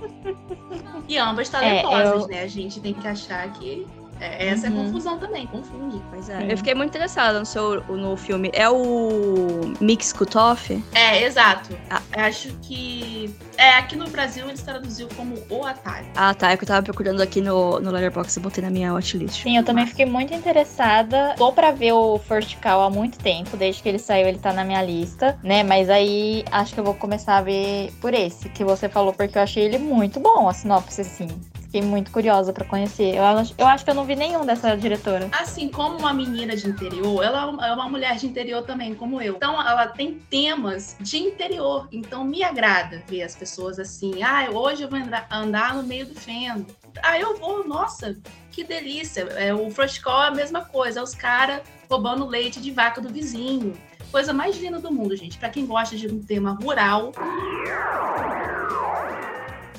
e 1.09 1.17
ambas 1.17 1.49
talentosas, 1.49 2.21
é, 2.21 2.25
eu... 2.25 2.27
né? 2.27 2.43
A 2.43 2.47
gente 2.47 2.79
tem 2.79 2.93
que 2.93 3.07
achar 3.07 3.51
que 3.53 3.87
é, 4.19 4.49
essa 4.49 4.67
uhum. 4.67 4.77
é 4.77 4.81
a 4.81 4.83
confusão 4.85 5.17
também, 5.17 5.47
confunde. 5.47 6.01
Pois 6.09 6.29
é. 6.29 6.51
Eu 6.51 6.57
fiquei 6.57 6.75
muito 6.75 6.89
interessada 6.89 7.39
no 7.39 7.45
seu 7.45 7.81
no 7.83 8.17
filme. 8.17 8.49
É 8.53 8.69
o 8.69 9.73
Mix 9.79 10.11
Kutoff? 10.11 10.83
É, 10.93 11.23
exato. 11.23 11.77
Ah. 11.89 12.01
Acho 12.13 12.49
que. 12.61 13.33
É, 13.57 13.71
aqui 13.71 13.95
no 13.95 14.09
Brasil 14.09 14.47
eles 14.47 14.61
traduziu 14.61 15.07
como 15.15 15.35
O 15.49 15.65
Atalho. 15.65 16.07
Ah, 16.15 16.33
tá. 16.33 16.51
É 16.51 16.57
que 16.57 16.63
eu 16.63 16.67
tava 16.67 16.83
procurando 16.83 17.21
aqui 17.21 17.41
no, 17.41 17.79
no 17.79 17.91
Letterboxd 17.91 18.39
e 18.39 18.43
botei 18.43 18.63
na 18.63 18.69
minha 18.69 18.93
watchlist. 18.93 19.43
Sim, 19.43 19.57
eu 19.57 19.63
também 19.63 19.85
fiquei 19.85 20.05
muito 20.05 20.33
interessada. 20.33 21.35
Tô 21.37 21.51
pra 21.51 21.71
ver 21.71 21.93
o 21.93 22.17
First 22.19 22.57
Call 22.61 22.83
há 22.83 22.89
muito 22.89 23.17
tempo. 23.19 23.55
Desde 23.57 23.81
que 23.81 23.89
ele 23.89 23.99
saiu, 23.99 24.27
ele 24.27 24.39
tá 24.39 24.53
na 24.53 24.63
minha 24.63 24.81
lista, 24.81 25.37
né? 25.43 25.63
Mas 25.63 25.89
aí 25.89 26.43
acho 26.51 26.73
que 26.73 26.79
eu 26.79 26.83
vou 26.83 26.93
começar 26.93 27.37
a 27.37 27.41
ver 27.41 27.91
por 28.01 28.13
esse 28.13 28.49
que 28.49 28.63
você 28.63 28.89
falou, 28.89 29.13
porque 29.13 29.37
eu 29.37 29.41
achei 29.41 29.63
ele 29.63 29.77
muito 29.77 30.19
bom, 30.19 30.47
a 30.47 30.53
sinopse, 30.53 31.01
assim 31.01 31.27
Fiquei 31.69 31.83
muito 31.83 32.09
curiosa 32.09 32.51
pra 32.51 32.65
conhecer. 32.65 33.13
Eu, 33.15 33.23
acho- 33.23 33.53
eu 33.55 33.67
acho 33.67 33.83
que 33.85 33.91
eu 33.91 33.93
não 33.93 34.03
vi 34.03 34.15
nenhum 34.15 34.43
dessa 34.43 34.75
diretora. 34.75 35.29
Assim 35.31 35.69
como 35.69 35.99
uma 35.99 36.11
menina 36.11 36.55
de 36.55 36.67
interior, 36.67 37.23
ela 37.23 37.43
é 37.43 37.45
uma- 37.45 37.67
é 37.67 37.71
mulher 37.87 38.15
de 38.17 38.25
interior 38.25 38.63
também, 38.63 38.95
como 38.95 39.21
eu. 39.21 39.35
Então, 39.35 39.53
ela 39.61 39.85
tem 39.85 40.15
temas 40.31 40.97
de 40.99 41.17
interior. 41.19 41.87
Então, 41.91 42.23
me 42.23 42.43
agrada 42.43 43.03
ver 43.07 43.21
as 43.21 43.35
pessoas 43.35 43.77
assim. 43.77 44.23
Ah, 44.23 44.47
hoje 44.51 44.81
eu 44.81 44.89
vou 44.89 44.97
andar, 45.29 45.75
no 45.75 45.83
meio 45.83 46.07
do 46.07 46.15
feno. 46.19 46.65
Ah, 47.03 47.19
eu 47.19 47.37
vou, 47.37 47.67
nossa, 47.67 48.17
que 48.51 48.63
delícia. 48.63 49.21
É, 49.37 49.53
o 49.53 49.69
Call 50.01 50.23
é 50.23 50.27
a 50.29 50.31
mesma 50.31 50.61
coisa. 50.65 51.01
É 51.01 51.03
os 51.03 51.13
caras 51.13 51.61
roubando 51.87 52.25
leite 52.25 52.59
de 52.59 52.71
vaca 52.71 52.99
do 52.99 53.09
vizinho. 53.09 53.73
Coisa 54.11 54.33
mais 54.33 54.57
linda 54.57 54.79
do 54.79 54.91
mundo, 54.91 55.15
gente. 55.15 55.37
Pra 55.37 55.49
quem 55.49 55.67
gosta 55.67 55.95
de 55.95 56.07
um 56.07 56.19
tema 56.19 56.57
rural, 56.63 57.11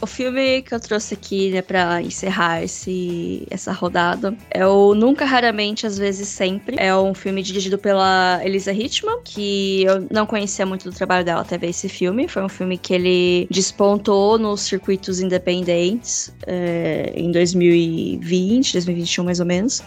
O 0.03 0.07
filme 0.07 0.63
que 0.63 0.75
eu 0.75 0.81
trouxe 0.81 1.13
aqui, 1.13 1.51
né, 1.51 1.61
pra 1.61 2.01
encerrar 2.01 2.63
esse, 2.63 3.47
essa 3.51 3.71
rodada 3.71 4.35
é 4.51 4.67
o 4.67 4.95
Nunca, 4.95 5.27
Raramente, 5.27 5.87
Às 5.87 5.99
vezes 5.99 6.27
Sempre. 6.29 6.77
É 6.79 6.97
um 6.97 7.13
filme 7.13 7.43
dirigido 7.43 7.77
pela 7.77 8.41
Elisa 8.43 8.73
Hitchman, 8.73 9.19
que 9.23 9.83
eu 9.83 10.07
não 10.11 10.25
conhecia 10.25 10.65
muito 10.65 10.91
do 10.91 10.97
trabalho 10.97 11.23
dela 11.23 11.43
até 11.43 11.59
ver 11.59 11.69
esse 11.69 11.87
filme. 11.87 12.29
Foi 12.29 12.43
um 12.43 12.49
filme 12.49 12.79
que 12.79 12.95
ele 12.95 13.47
despontou 13.51 14.39
nos 14.39 14.63
circuitos 14.63 15.21
independentes 15.21 16.33
é, 16.47 17.13
em 17.15 17.31
2020, 17.31 18.73
2021 18.73 19.25
mais 19.25 19.39
ou 19.39 19.47
menos. 19.47 19.83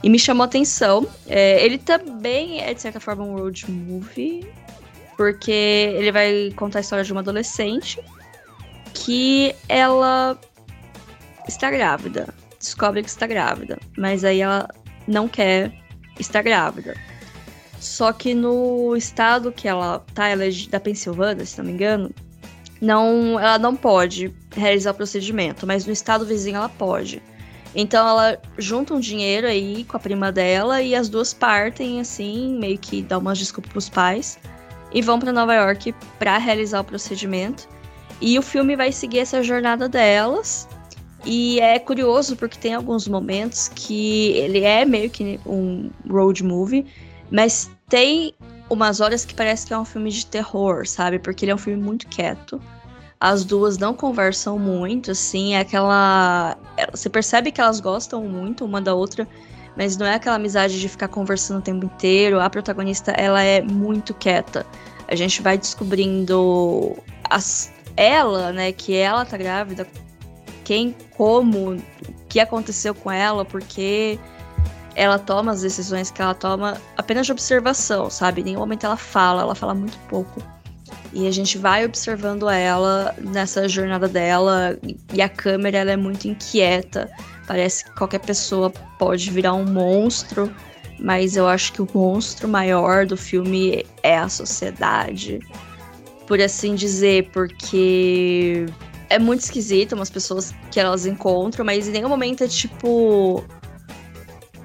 E 0.00 0.08
me 0.08 0.18
chamou 0.18 0.44
a 0.44 0.46
atenção. 0.46 1.08
É, 1.26 1.64
ele 1.64 1.78
também 1.78 2.60
é, 2.60 2.72
de 2.72 2.80
certa 2.80 3.00
forma, 3.00 3.24
um 3.24 3.36
road 3.36 3.68
movie, 3.68 4.46
porque 5.16 5.50
ele 5.50 6.12
vai 6.12 6.52
contar 6.54 6.78
a 6.78 6.82
história 6.82 7.04
de 7.04 7.10
uma 7.10 7.20
adolescente 7.20 7.98
que 8.96 9.54
ela 9.68 10.38
está 11.46 11.70
grávida. 11.70 12.32
Descobre 12.58 13.02
que 13.02 13.10
está 13.10 13.26
grávida. 13.26 13.78
Mas 13.96 14.24
aí 14.24 14.40
ela 14.40 14.68
não 15.06 15.28
quer 15.28 15.72
estar 16.18 16.42
grávida. 16.42 16.94
Só 17.78 18.12
que 18.12 18.34
no 18.34 18.96
estado 18.96 19.52
que 19.52 19.68
ela 19.68 20.04
tá, 20.14 20.28
ela 20.28 20.44
é 20.44 20.50
da 20.70 20.80
Pensilvânia, 20.80 21.44
se 21.44 21.58
não 21.58 21.66
me 21.66 21.72
engano, 21.72 22.10
não, 22.80 23.38
ela 23.38 23.58
não 23.58 23.76
pode 23.76 24.34
realizar 24.54 24.92
o 24.92 24.94
procedimento, 24.94 25.66
mas 25.66 25.84
no 25.86 25.92
estado 25.92 26.24
vizinho 26.24 26.56
ela 26.56 26.68
pode. 26.68 27.22
Então 27.74 28.08
ela 28.08 28.40
junta 28.56 28.94
um 28.94 29.00
dinheiro 29.00 29.46
aí 29.46 29.84
com 29.84 29.96
a 29.98 30.00
prima 30.00 30.32
dela 30.32 30.80
e 30.80 30.94
as 30.94 31.10
duas 31.10 31.34
partem 31.34 32.00
assim, 32.00 32.58
meio 32.58 32.78
que 32.78 33.02
dá 33.02 33.18
umas 33.18 33.38
desculpas 33.38 33.70
pros 33.70 33.88
pais 33.90 34.38
e 34.92 35.02
vão 35.02 35.18
para 35.18 35.32
Nova 35.32 35.54
York 35.54 35.94
para 36.18 36.38
realizar 36.38 36.80
o 36.80 36.84
procedimento. 36.84 37.68
E 38.20 38.38
o 38.38 38.42
filme 38.42 38.76
vai 38.76 38.92
seguir 38.92 39.18
essa 39.18 39.42
jornada 39.42 39.88
delas. 39.88 40.68
E 41.24 41.58
é 41.60 41.78
curioso 41.78 42.36
porque 42.36 42.56
tem 42.58 42.74
alguns 42.74 43.08
momentos 43.08 43.68
que 43.74 44.30
ele 44.32 44.60
é 44.60 44.84
meio 44.84 45.10
que 45.10 45.40
um 45.44 45.90
road 46.08 46.42
movie, 46.44 46.86
mas 47.30 47.68
tem 47.88 48.32
umas 48.70 49.00
horas 49.00 49.24
que 49.24 49.34
parece 49.34 49.66
que 49.66 49.72
é 49.72 49.78
um 49.78 49.84
filme 49.84 50.10
de 50.10 50.24
terror, 50.24 50.86
sabe? 50.86 51.18
Porque 51.18 51.44
ele 51.44 51.52
é 51.52 51.54
um 51.54 51.58
filme 51.58 51.82
muito 51.82 52.06
quieto. 52.06 52.60
As 53.18 53.44
duas 53.44 53.78
não 53.78 53.94
conversam 53.94 54.58
muito, 54.58 55.10
assim, 55.10 55.54
é 55.54 55.60
aquela. 55.60 56.56
Você 56.90 57.08
percebe 57.08 57.50
que 57.50 57.60
elas 57.60 57.80
gostam 57.80 58.22
muito 58.22 58.64
uma 58.64 58.80
da 58.80 58.94
outra, 58.94 59.26
mas 59.76 59.96
não 59.96 60.06
é 60.06 60.14
aquela 60.14 60.36
amizade 60.36 60.78
de 60.78 60.88
ficar 60.88 61.08
conversando 61.08 61.58
o 61.58 61.62
tempo 61.62 61.86
inteiro. 61.86 62.40
A 62.40 62.50
protagonista, 62.50 63.12
ela 63.12 63.42
é 63.42 63.62
muito 63.62 64.12
quieta. 64.14 64.66
A 65.08 65.14
gente 65.14 65.40
vai 65.40 65.56
descobrindo 65.56 66.96
as, 67.30 67.72
ela, 67.96 68.52
né, 68.52 68.72
que 68.72 68.94
ela 68.94 69.24
tá 69.24 69.36
grávida, 69.36 69.86
quem, 70.64 70.94
como, 71.16 71.74
o 71.74 71.82
que 72.28 72.40
aconteceu 72.40 72.94
com 72.94 73.10
ela, 73.10 73.44
porque 73.44 74.18
ela 74.94 75.18
toma 75.18 75.52
as 75.52 75.60
decisões 75.60 76.10
que 76.10 76.20
ela 76.20 76.34
toma 76.34 76.80
apenas 76.96 77.26
de 77.26 77.32
observação, 77.32 78.10
sabe? 78.10 78.40
Em 78.40 78.44
nenhum 78.44 78.60
momento 78.60 78.84
ela 78.84 78.96
fala, 78.96 79.42
ela 79.42 79.54
fala 79.54 79.74
muito 79.74 79.98
pouco. 80.08 80.42
E 81.12 81.26
a 81.26 81.30
gente 81.30 81.56
vai 81.56 81.84
observando 81.84 82.48
ela 82.48 83.14
nessa 83.18 83.68
jornada 83.68 84.08
dela, 84.08 84.76
e 85.12 85.22
a 85.22 85.28
câmera 85.28 85.78
ela 85.78 85.92
é 85.92 85.96
muito 85.96 86.26
inquieta. 86.26 87.10
Parece 87.46 87.84
que 87.84 87.94
qualquer 87.94 88.20
pessoa 88.20 88.70
pode 88.98 89.30
virar 89.30 89.54
um 89.54 89.64
monstro, 89.64 90.52
mas 90.98 91.36
eu 91.36 91.46
acho 91.46 91.72
que 91.72 91.82
o 91.82 91.88
monstro 91.94 92.48
maior 92.48 93.06
do 93.06 93.16
filme 93.16 93.84
é 94.02 94.18
a 94.18 94.28
sociedade 94.28 95.40
por 96.26 96.40
assim 96.40 96.74
dizer, 96.74 97.30
porque 97.32 98.66
é 99.08 99.18
muito 99.18 99.40
esquisito 99.40 99.94
umas 99.94 100.10
pessoas 100.10 100.54
que 100.70 100.80
elas 100.80 101.06
encontram, 101.06 101.64
mas 101.64 101.88
em 101.88 101.92
nenhum 101.92 102.08
momento 102.08 102.44
é 102.44 102.48
tipo 102.48 103.44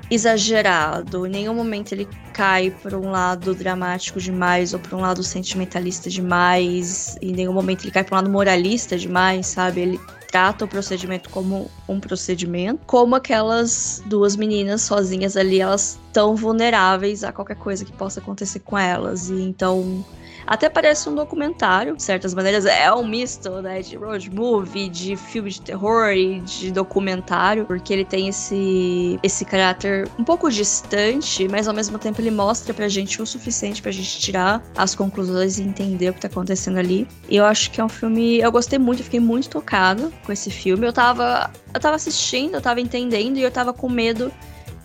exagerado, 0.10 1.26
em 1.26 1.30
nenhum 1.30 1.54
momento 1.54 1.94
ele 1.94 2.06
cai 2.34 2.70
para 2.70 2.98
um 2.98 3.12
lado 3.12 3.56
dramático 3.56 4.20
demais 4.20 4.74
ou 4.74 4.80
para 4.80 4.98
um 4.98 5.00
lado 5.00 5.24
sentimentalista 5.24 6.10
demais, 6.10 7.16
em 7.22 7.32
nenhum 7.32 7.54
momento 7.54 7.86
ele 7.86 7.92
cai 7.92 8.04
para 8.04 8.16
um 8.16 8.18
lado 8.18 8.30
moralista 8.30 8.98
demais, 8.98 9.48
sabe? 9.48 9.80
Ele 9.80 10.00
trata 10.30 10.66
o 10.66 10.68
procedimento 10.68 11.30
como 11.30 11.72
um 11.88 12.00
procedimento, 12.00 12.82
como 12.86 13.16
aquelas 13.16 14.04
duas 14.06 14.36
meninas 14.36 14.82
sozinhas 14.82 15.38
ali, 15.38 15.62
elas 15.62 15.98
tão 16.12 16.36
vulneráveis 16.36 17.24
a 17.24 17.32
qualquer 17.32 17.56
coisa 17.56 17.86
que 17.86 17.92
possa 17.94 18.20
acontecer 18.20 18.60
com 18.60 18.78
elas, 18.78 19.30
e 19.30 19.42
então 19.42 20.04
até 20.52 20.70
parece 20.70 21.08
um 21.08 21.16
documentário, 21.16 21.96
de 21.96 22.04
certas 22.04 22.34
maneiras. 22.34 22.66
É 22.66 22.94
um 22.94 23.08
misto, 23.08 23.62
né? 23.62 23.82
De 23.82 23.96
road 23.96 24.30
movie, 24.30 24.90
de 24.90 25.16
filme 25.16 25.50
de 25.50 25.62
terror 25.62 26.10
e 26.12 26.42
de 26.42 26.74
documentário. 26.74 27.64
Porque 27.64 27.94
ele 27.94 28.04
tem 28.04 28.28
esse, 28.28 29.18
esse 29.24 29.46
caráter 29.46 30.10
um 30.20 30.26
pouco 30.26 30.52
distante, 30.52 31.48
mas 31.48 31.70
ao 31.70 31.74
mesmo 31.74 31.98
tempo 31.98 32.20
ele 32.20 32.32
mostra 32.32 32.74
pra 32.74 32.90
gente 32.90 33.22
o 33.22 33.26
suficiente 33.26 33.82
pra 33.82 33.94
gente 33.94 34.20
tirar 34.20 34.62
as 34.76 34.94
conclusões 34.94 35.58
e 35.58 35.64
entender 35.64 36.10
o 36.10 36.14
que 36.14 36.20
tá 36.20 36.28
acontecendo 36.28 36.80
ali. 36.80 37.08
E 37.30 37.38
eu 37.38 37.46
acho 37.46 37.72
que 37.72 37.80
é 37.80 37.86
um 37.86 37.90
filme. 37.90 38.40
Eu 38.40 38.52
gostei 38.52 38.78
muito, 38.78 39.00
eu 39.00 39.06
fiquei 39.06 39.22
muito 39.22 39.50
tocada 39.50 40.12
com 40.26 40.34
esse 40.34 40.52
filme. 40.52 40.86
Eu 40.86 40.92
tava. 40.92 41.50
Eu 41.74 41.80
tava 41.80 41.96
assistindo, 41.96 42.56
eu 42.56 42.62
tava 42.62 42.82
entendendo 42.82 43.38
e 43.38 43.42
eu 43.42 43.52
tava 43.52 43.72
com 43.72 43.88
medo 43.88 44.30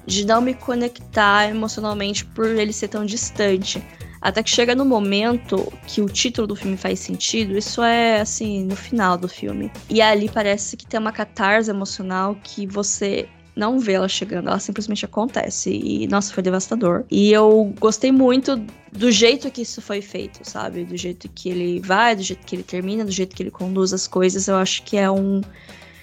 de 0.07 0.25
não 0.25 0.41
me 0.41 0.55
conectar 0.55 1.51
emocionalmente 1.51 2.25
por 2.25 2.47
ele 2.47 2.73
ser 2.73 2.87
tão 2.87 3.05
distante. 3.05 3.85
Até 4.27 4.43
que 4.43 4.51
chega 4.51 4.75
no 4.75 4.85
momento 4.85 5.73
que 5.87 6.03
o 6.03 6.07
título 6.07 6.49
do 6.49 6.57
filme 6.57 6.77
faz 6.77 6.99
sentido, 6.99 7.57
isso 7.57 7.81
é 7.81 8.21
assim, 8.21 8.65
no 8.65 8.75
final 8.75 9.17
do 9.17 9.29
filme. 9.29 9.71
E 9.89 10.03
ali 10.03 10.29
parece 10.29 10.77
que 10.77 10.85
tem 10.85 10.99
uma 10.99 11.13
catarse 11.13 11.71
emocional 11.71 12.37
que 12.43 12.67
você 12.67 13.29
não 13.55 13.79
vê 13.79 13.93
ela 13.93 14.09
chegando, 14.09 14.49
ela 14.49 14.59
simplesmente 14.59 15.05
acontece. 15.05 15.71
E, 15.71 16.09
nossa, 16.09 16.35
foi 16.35 16.43
devastador. 16.43 17.05
E 17.09 17.31
eu 17.31 17.73
gostei 17.79 18.11
muito 18.11 18.61
do 18.91 19.13
jeito 19.13 19.49
que 19.49 19.63
isso 19.63 19.81
foi 19.81 20.03
feito, 20.03 20.41
sabe? 20.43 20.85
Do 20.85 20.97
jeito 20.97 21.29
que 21.29 21.49
ele 21.49 21.79
vai, 21.79 22.17
do 22.17 22.23
jeito 22.25 22.45
que 22.45 22.57
ele 22.57 22.65
termina, 22.65 23.05
do 23.05 23.13
jeito 23.13 23.37
que 23.37 23.45
ele 23.45 23.53
conduz 23.53 23.93
as 23.93 24.09
coisas. 24.09 24.49
Eu 24.49 24.57
acho 24.57 24.83
que 24.83 24.97
é 24.97 25.09
um. 25.09 25.41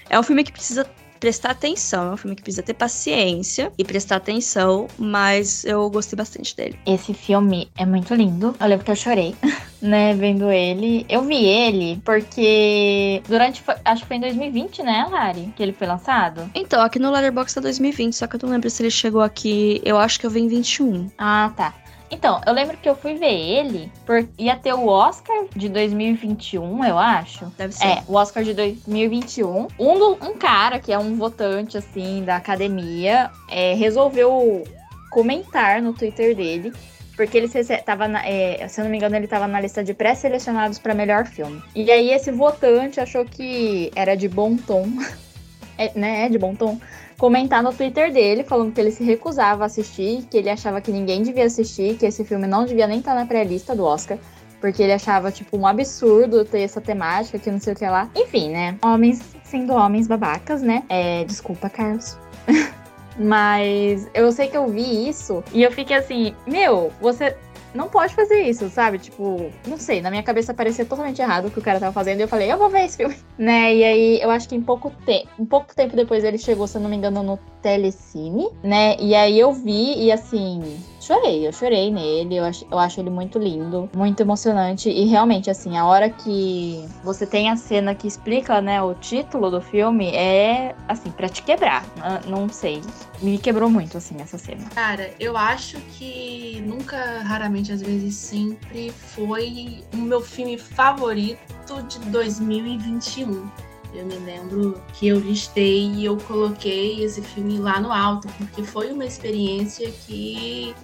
É 0.08 0.18
um 0.18 0.22
filme 0.22 0.42
que 0.44 0.50
precisa 0.50 0.88
prestar 1.24 1.52
atenção, 1.52 2.10
é 2.10 2.12
um 2.12 2.16
filme 2.18 2.36
que 2.36 2.42
precisa 2.42 2.62
ter 2.62 2.74
paciência 2.74 3.72
e 3.78 3.82
prestar 3.82 4.16
atenção, 4.16 4.88
mas 4.98 5.64
eu 5.64 5.88
gostei 5.88 6.14
bastante 6.14 6.54
dele. 6.54 6.78
Esse 6.84 7.14
filme 7.14 7.70
é 7.78 7.86
muito 7.86 8.14
lindo. 8.14 8.54
Eu 8.60 8.66
lembro 8.66 8.84
que 8.84 8.90
eu 8.90 8.96
chorei, 8.96 9.34
né, 9.80 10.12
vendo 10.12 10.50
ele. 10.50 11.06
Eu 11.08 11.22
vi 11.22 11.42
ele 11.46 11.98
porque 12.04 13.22
durante, 13.26 13.64
acho 13.86 14.02
que 14.02 14.08
foi 14.08 14.18
em 14.18 14.20
2020, 14.20 14.82
né, 14.82 15.08
Lari, 15.10 15.50
que 15.56 15.62
ele 15.62 15.72
foi 15.72 15.86
lançado. 15.86 16.50
Então, 16.54 16.82
aqui 16.82 16.98
no 16.98 17.10
Letterboxd 17.10 17.58
é 17.58 17.62
2020, 17.62 18.12
só 18.12 18.26
que 18.26 18.36
eu 18.36 18.40
não 18.42 18.50
lembro 18.50 18.68
se 18.68 18.82
ele 18.82 18.90
chegou 18.90 19.22
aqui. 19.22 19.80
Eu 19.82 19.96
acho 19.96 20.20
que 20.20 20.26
eu 20.26 20.30
vi 20.30 20.40
em 20.40 20.48
21. 20.48 21.10
Ah, 21.16 21.50
tá. 21.56 21.72
Então, 22.14 22.40
eu 22.46 22.52
lembro 22.52 22.76
que 22.76 22.88
eu 22.88 22.94
fui 22.94 23.14
ver 23.14 23.32
ele, 23.32 23.90
por 24.06 24.26
ia 24.38 24.54
ter 24.56 24.72
o 24.72 24.86
Oscar 24.86 25.36
de 25.54 25.68
2021, 25.68 26.84
eu 26.84 26.96
acho. 26.98 27.46
Deve 27.58 27.74
ser. 27.74 27.84
É, 27.86 28.02
o 28.06 28.14
Oscar 28.14 28.44
de 28.44 28.54
2021. 28.54 29.66
Um, 29.78 30.12
um 30.12 30.34
cara 30.38 30.78
que 30.78 30.92
é 30.92 30.98
um 30.98 31.16
votante, 31.16 31.76
assim, 31.76 32.22
da 32.24 32.36
academia, 32.36 33.30
é, 33.50 33.74
resolveu 33.74 34.62
comentar 35.10 35.82
no 35.82 35.92
Twitter 35.92 36.34
dele. 36.36 36.72
Porque 37.16 37.36
ele 37.38 37.46
se- 37.46 37.62
tava, 37.78 38.08
na- 38.08 38.26
é, 38.26 38.66
se 38.66 38.80
eu 38.80 38.84
não 38.84 38.90
me 38.90 38.96
engano, 38.96 39.14
ele 39.14 39.28
tava 39.28 39.46
na 39.46 39.60
lista 39.60 39.84
de 39.84 39.94
pré-selecionados 39.94 40.78
para 40.80 40.94
melhor 40.94 41.26
filme. 41.26 41.62
E 41.74 41.88
aí 41.90 42.10
esse 42.10 42.32
votante 42.32 42.98
achou 43.00 43.24
que 43.24 43.90
era 43.94 44.16
de 44.16 44.28
bom 44.28 44.56
tom, 44.56 44.84
é, 45.78 45.92
né? 45.94 46.26
É 46.26 46.28
de 46.28 46.38
bom 46.38 46.54
tom, 46.56 46.78
comentar 47.18 47.62
no 47.62 47.72
Twitter 47.72 48.12
dele, 48.12 48.44
falando 48.44 48.72
que 48.72 48.80
ele 48.80 48.90
se 48.90 49.04
recusava 49.04 49.64
a 49.64 49.66
assistir, 49.66 50.26
que 50.30 50.36
ele 50.36 50.50
achava 50.50 50.80
que 50.80 50.90
ninguém 50.90 51.22
devia 51.22 51.44
assistir, 51.44 51.96
que 51.96 52.06
esse 52.06 52.24
filme 52.24 52.46
não 52.46 52.64
devia 52.64 52.86
nem 52.86 52.98
estar 52.98 53.14
na 53.14 53.26
pré-lista 53.26 53.74
do 53.74 53.84
Oscar. 53.84 54.18
Porque 54.60 54.82
ele 54.82 54.92
achava, 54.92 55.30
tipo, 55.30 55.58
um 55.58 55.66
absurdo 55.66 56.44
ter 56.44 56.60
essa 56.60 56.80
temática, 56.80 57.38
que 57.38 57.50
não 57.50 57.60
sei 57.60 57.74
o 57.74 57.76
que 57.76 57.86
lá. 57.86 58.08
Enfim, 58.16 58.50
né? 58.50 58.78
Homens 58.82 59.20
sendo 59.42 59.74
homens 59.74 60.08
babacas, 60.08 60.62
né? 60.62 60.82
É, 60.88 61.24
desculpa, 61.24 61.68
Carlos. 61.68 62.18
Mas 63.18 64.08
eu 64.12 64.32
sei 64.32 64.48
que 64.48 64.56
eu 64.56 64.66
vi 64.66 65.08
isso 65.08 65.44
e 65.52 65.62
eu 65.62 65.70
fiquei 65.70 65.96
assim, 65.96 66.34
meu, 66.46 66.90
você 67.00 67.36
não 67.74 67.88
pode 67.88 68.14
fazer 68.14 68.42
isso, 68.42 68.68
sabe? 68.70 68.98
Tipo, 68.98 69.50
não 69.66 69.76
sei, 69.76 70.00
na 70.00 70.10
minha 70.10 70.22
cabeça 70.22 70.54
parecia 70.54 70.84
totalmente 70.84 71.20
errado 71.20 71.46
o 71.46 71.50
que 71.50 71.58
o 71.58 71.62
cara 71.62 71.80
tava 71.80 71.92
fazendo. 71.92 72.20
E 72.20 72.22
eu 72.22 72.28
falei, 72.28 72.50
eu 72.50 72.56
vou 72.56 72.70
ver 72.70 72.84
esse 72.84 72.96
filme. 72.96 73.16
Né? 73.36 73.74
E 73.74 73.84
aí 73.84 74.22
eu 74.22 74.30
acho 74.30 74.48
que 74.48 74.54
em 74.54 74.62
pouco 74.62 74.92
tempo, 75.04 75.28
um 75.40 75.44
pouco 75.44 75.74
tempo 75.74 75.96
depois 75.96 76.22
ele 76.22 76.38
chegou, 76.38 76.68
se 76.68 76.76
eu 76.76 76.80
não 76.80 76.88
me 76.88 76.94
engano, 76.94 77.20
no 77.20 77.36
Telecine, 77.60 78.48
né? 78.62 78.96
E 79.00 79.12
aí 79.12 79.40
eu 79.40 79.52
vi 79.52 80.04
e 80.04 80.12
assim, 80.12 80.62
chorei, 81.04 81.46
eu 81.46 81.52
chorei 81.52 81.90
nele, 81.90 82.36
eu 82.36 82.44
acho, 82.44 82.66
eu 82.70 82.78
acho 82.78 83.00
ele 83.00 83.10
muito 83.10 83.38
lindo, 83.38 83.90
muito 83.94 84.20
emocionante. 84.20 84.88
E 84.88 85.04
realmente, 85.04 85.50
assim, 85.50 85.76
a 85.76 85.84
hora 85.84 86.08
que 86.08 86.84
você 87.02 87.26
tem 87.26 87.50
a 87.50 87.56
cena 87.56 87.94
que 87.94 88.06
explica, 88.06 88.60
né, 88.60 88.82
o 88.82 88.94
título 88.94 89.50
do 89.50 89.60
filme, 89.60 90.08
é 90.14 90.74
assim, 90.88 91.10
pra 91.10 91.28
te 91.28 91.42
quebrar. 91.42 91.84
Não 92.26 92.48
sei. 92.48 92.80
Me 93.20 93.38
quebrou 93.38 93.68
muito, 93.68 93.98
assim, 93.98 94.16
essa 94.20 94.38
cena. 94.38 94.64
Cara, 94.74 95.10
eu 95.20 95.36
acho 95.36 95.76
que 95.98 96.62
nunca, 96.66 97.20
raramente, 97.22 97.70
às 97.72 97.82
vezes 97.82 98.14
sempre 98.14 98.90
foi 98.90 99.84
o 99.92 99.98
meu 99.98 100.20
filme 100.20 100.56
favorito 100.56 101.82
de 101.88 101.98
2021. 102.10 103.46
Eu 103.94 104.04
me 104.06 104.16
lembro 104.16 104.82
que 104.92 105.06
eu 105.06 105.20
listei 105.20 105.86
e 105.92 106.04
eu 106.04 106.16
coloquei 106.16 107.04
esse 107.04 107.22
filme 107.22 107.58
lá 107.58 107.78
no 107.80 107.92
alto, 107.92 108.26
porque 108.36 108.64
foi 108.64 108.90
uma 108.90 109.04
experiência 109.04 109.88
que 109.90 110.74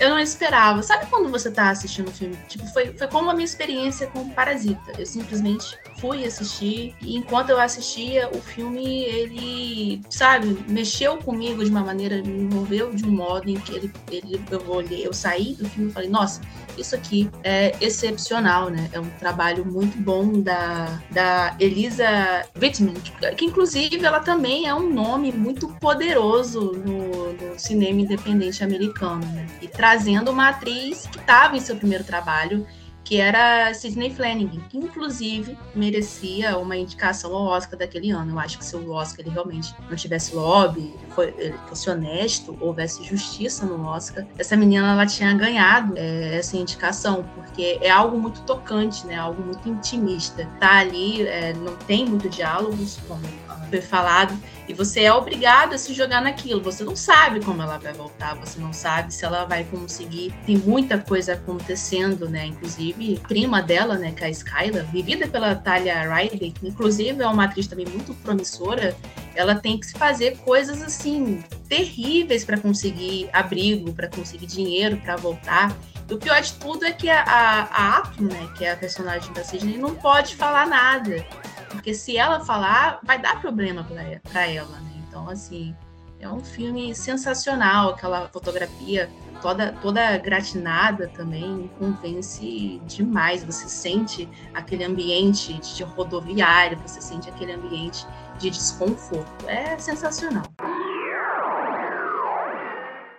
eu 0.00 0.08
não 0.08 0.18
esperava. 0.18 0.82
Sabe 0.82 1.06
quando 1.06 1.30
você 1.30 1.50
tá 1.50 1.70
assistindo 1.70 2.08
o 2.08 2.12
filme? 2.12 2.36
Tipo, 2.48 2.66
foi, 2.68 2.92
foi 2.96 3.06
como 3.06 3.30
a 3.30 3.34
minha 3.34 3.44
experiência 3.44 4.06
com 4.06 4.30
Parasita. 4.30 4.92
Eu 4.98 5.06
simplesmente 5.06 5.78
fui 6.00 6.24
assistir 6.24 6.96
e 7.02 7.16
enquanto 7.16 7.50
eu 7.50 7.60
assistia 7.60 8.28
o 8.30 8.40
filme, 8.40 9.04
ele, 9.04 10.00
sabe, 10.08 10.58
mexeu 10.66 11.18
comigo 11.18 11.62
de 11.62 11.70
uma 11.70 11.82
maneira, 11.82 12.22
me 12.22 12.44
envolveu 12.44 12.92
de 12.92 13.04
um 13.04 13.10
modo 13.10 13.50
em 13.50 13.60
que 13.60 13.74
ele, 13.74 13.92
ele 14.10 14.42
eu 14.50 14.68
olhei, 14.70 15.06
eu 15.06 15.12
saí 15.12 15.54
do 15.54 15.68
filme 15.68 15.90
e 15.90 15.92
falei, 15.92 16.08
nossa, 16.08 16.40
isso 16.78 16.94
aqui 16.94 17.30
é 17.44 17.76
excepcional, 17.80 18.70
né? 18.70 18.88
É 18.92 18.98
um 18.98 19.10
trabalho 19.10 19.66
muito 19.66 19.98
bom 19.98 20.40
da, 20.40 21.00
da 21.10 21.54
Elisa 21.60 22.44
Whitman, 22.60 22.94
que, 22.94 23.34
que 23.34 23.44
inclusive 23.44 24.02
ela 24.02 24.20
também 24.20 24.66
é 24.66 24.74
um 24.74 24.92
nome 24.92 25.30
muito 25.32 25.68
poderoso 25.74 26.72
no, 26.72 27.32
no 27.34 27.58
cinema 27.58 28.00
independente 28.00 28.64
americano, 28.64 29.24
né? 29.26 29.46
E 29.60 29.68
trazendo 29.90 30.30
uma 30.30 30.50
atriz 30.50 31.08
que 31.08 31.18
estava 31.18 31.56
em 31.56 31.60
seu 31.60 31.74
primeiro 31.74 32.04
trabalho 32.04 32.64
que 33.02 33.16
era 33.16 33.74
Sidney 33.74 34.14
Flanagan, 34.14 34.60
que 34.68 34.78
inclusive 34.78 35.58
merecia 35.74 36.56
uma 36.58 36.76
indicação 36.76 37.34
ao 37.34 37.44
Oscar 37.46 37.76
daquele 37.76 38.10
ano. 38.10 38.32
Eu 38.32 38.38
acho 38.38 38.58
que 38.58 38.64
se 38.64 38.76
o 38.76 38.92
Oscar 38.92 39.26
ele 39.26 39.30
realmente 39.30 39.74
não 39.88 39.96
tivesse 39.96 40.32
lobby, 40.36 40.94
foi, 41.08 41.32
fosse 41.66 41.90
honesto, 41.90 42.56
houvesse 42.60 43.02
justiça 43.02 43.66
no 43.66 43.84
Oscar, 43.84 44.24
essa 44.38 44.56
menina 44.56 44.92
ela 44.92 45.06
tinha 45.06 45.34
ganhado 45.34 45.94
é, 45.96 46.36
essa 46.36 46.56
indicação, 46.56 47.24
porque 47.34 47.80
é 47.80 47.90
algo 47.90 48.16
muito 48.16 48.42
tocante, 48.42 49.04
né? 49.06 49.16
Algo 49.16 49.42
muito 49.42 49.68
intimista. 49.68 50.46
Tá 50.60 50.78
ali, 50.78 51.26
é, 51.26 51.52
não 51.54 51.74
tem 51.76 52.06
muito 52.06 52.28
diálogos, 52.28 53.00
como 53.08 53.22
foi 53.70 53.80
falado, 53.80 54.38
e 54.70 54.72
você 54.72 55.00
é 55.00 55.12
obrigado 55.12 55.74
a 55.74 55.78
se 55.78 55.92
jogar 55.92 56.22
naquilo. 56.22 56.62
Você 56.62 56.84
não 56.84 56.94
sabe 56.94 57.44
como 57.44 57.60
ela 57.60 57.76
vai 57.76 57.92
voltar, 57.92 58.36
você 58.36 58.60
não 58.60 58.72
sabe 58.72 59.12
se 59.12 59.24
ela 59.24 59.44
vai 59.44 59.64
conseguir. 59.64 60.32
Tem 60.46 60.56
muita 60.56 60.96
coisa 60.96 61.32
acontecendo, 61.32 62.28
né? 62.28 62.46
Inclusive, 62.46 63.20
a 63.22 63.26
prima 63.26 63.60
dela, 63.60 63.98
né, 63.98 64.12
que 64.12 64.22
é 64.22 64.28
a 64.28 64.30
Skyla, 64.30 64.84
vivida 64.84 65.26
pela 65.26 65.56
Talia 65.56 66.02
Riley, 66.02 66.52
que 66.52 66.68
inclusive 66.68 67.20
é 67.20 67.26
uma 67.26 67.46
atriz 67.46 67.66
também 67.66 67.86
muito 67.86 68.14
promissora, 68.14 68.96
ela 69.34 69.56
tem 69.56 69.78
que 69.80 69.90
fazer 69.90 70.36
coisas 70.38 70.80
assim 70.82 71.42
terríveis 71.68 72.44
para 72.44 72.56
conseguir 72.56 73.28
abrigo, 73.32 73.92
para 73.92 74.08
conseguir 74.08 74.46
dinheiro 74.46 74.98
para 74.98 75.16
voltar. 75.16 75.76
E 76.08 76.14
o 76.14 76.18
pior 76.18 76.40
de 76.40 76.52
tudo 76.54 76.84
é 76.84 76.92
que 76.92 77.08
a, 77.08 77.22
a, 77.22 77.60
a 77.62 77.98
Atom, 77.98 78.24
né, 78.24 78.48
que 78.56 78.64
é 78.64 78.72
a 78.72 78.76
personagem 78.76 79.32
da 79.32 79.42
Sidney, 79.42 79.78
não 79.78 79.96
pode 79.96 80.36
falar 80.36 80.66
nada. 80.66 81.24
Porque 81.70 81.94
se 81.94 82.16
ela 82.16 82.40
falar, 82.44 83.00
vai 83.02 83.20
dar 83.20 83.40
problema 83.40 83.86
para 84.22 84.46
ela, 84.46 84.78
né? 84.80 85.02
Então, 85.08 85.28
assim, 85.28 85.74
é 86.20 86.28
um 86.28 86.40
filme 86.40 86.94
sensacional, 86.94 87.90
aquela 87.90 88.28
fotografia 88.28 89.10
toda, 89.40 89.72
toda 89.80 90.18
gratinada 90.18 91.08
também 91.08 91.70
convence 91.78 92.80
demais. 92.86 93.42
Você 93.44 93.68
sente 93.68 94.28
aquele 94.52 94.84
ambiente 94.84 95.54
de 95.54 95.82
rodoviário, 95.82 96.78
você 96.78 97.00
sente 97.00 97.28
aquele 97.30 97.52
ambiente 97.52 98.06
de 98.38 98.50
desconforto. 98.50 99.46
É 99.46 99.78
sensacional. 99.78 100.44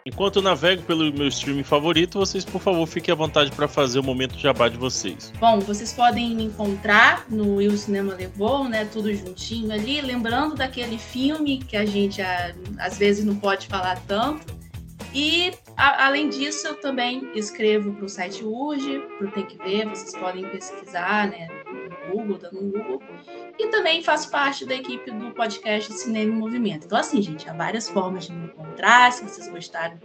Enquanto 0.06 0.38
eu 0.38 0.42
navego 0.42 0.82
pelo 0.84 1.14
meu 1.14 1.28
streaming 1.28 1.64
favorito, 1.64 2.18
vocês, 2.18 2.44
por 2.44 2.60
favor, 2.60 2.88
fiquem 2.88 3.12
à 3.12 3.16
vontade 3.16 3.52
para 3.52 3.68
fazer 3.68 4.00
o 4.00 4.04
momento 4.04 4.38
jabá 4.38 4.68
de 4.68 4.78
vocês. 4.78 5.32
Bom, 5.40 5.60
vocês 5.60 5.94
podem 5.94 6.36
me 6.36 6.46
encontrar 6.46 7.26
no 7.30 7.62
Il 7.62 7.78
Cinema 7.78 8.16
Levou, 8.16 8.68
né? 8.68 8.86
Tudo 8.86 9.14
juntinho 9.14 9.72
ali. 9.72 10.02
Lembrando 10.02 10.56
daquele 10.56 10.98
filme 10.98 11.60
que 11.60 11.78
a 11.78 11.86
gente 11.86 12.20
às 12.80 12.98
vezes 12.98 13.24
não 13.24 13.36
pode 13.36 13.68
falar 13.68 14.02
tanto. 14.08 14.60
E, 15.14 15.52
a, 15.78 16.08
além 16.08 16.30
disso, 16.30 16.68
eu 16.68 16.76
também 16.76 17.30
escrevo 17.36 17.94
para 17.94 18.06
o 18.06 18.10
site 18.10 18.44
Urge, 18.44 19.00
para 19.18 19.28
o 19.28 19.32
Tem 19.32 19.46
Que 19.46 19.58
Ver. 19.58 19.88
Vocês 19.90 20.18
podem 20.18 20.50
pesquisar, 20.50 21.28
né? 21.28 21.48
No 21.66 22.18
Google, 22.18 22.38
dando 22.40 22.62
no 22.62 22.72
Google. 22.72 23.02
E 23.62 23.68
também 23.68 24.02
faço 24.02 24.32
parte 24.32 24.66
da 24.66 24.74
equipe 24.74 25.12
do 25.12 25.30
podcast 25.36 25.94
Cinema 25.94 26.34
em 26.34 26.36
Movimento. 26.36 26.86
Então, 26.86 26.98
assim, 26.98 27.22
gente, 27.22 27.48
há 27.48 27.54
várias 27.54 27.88
formas 27.88 28.26
de 28.26 28.34
me 28.34 28.48
encontrar. 28.48 29.12
Se 29.12 29.24
vocês 29.24 29.48
gostaram 29.48 30.00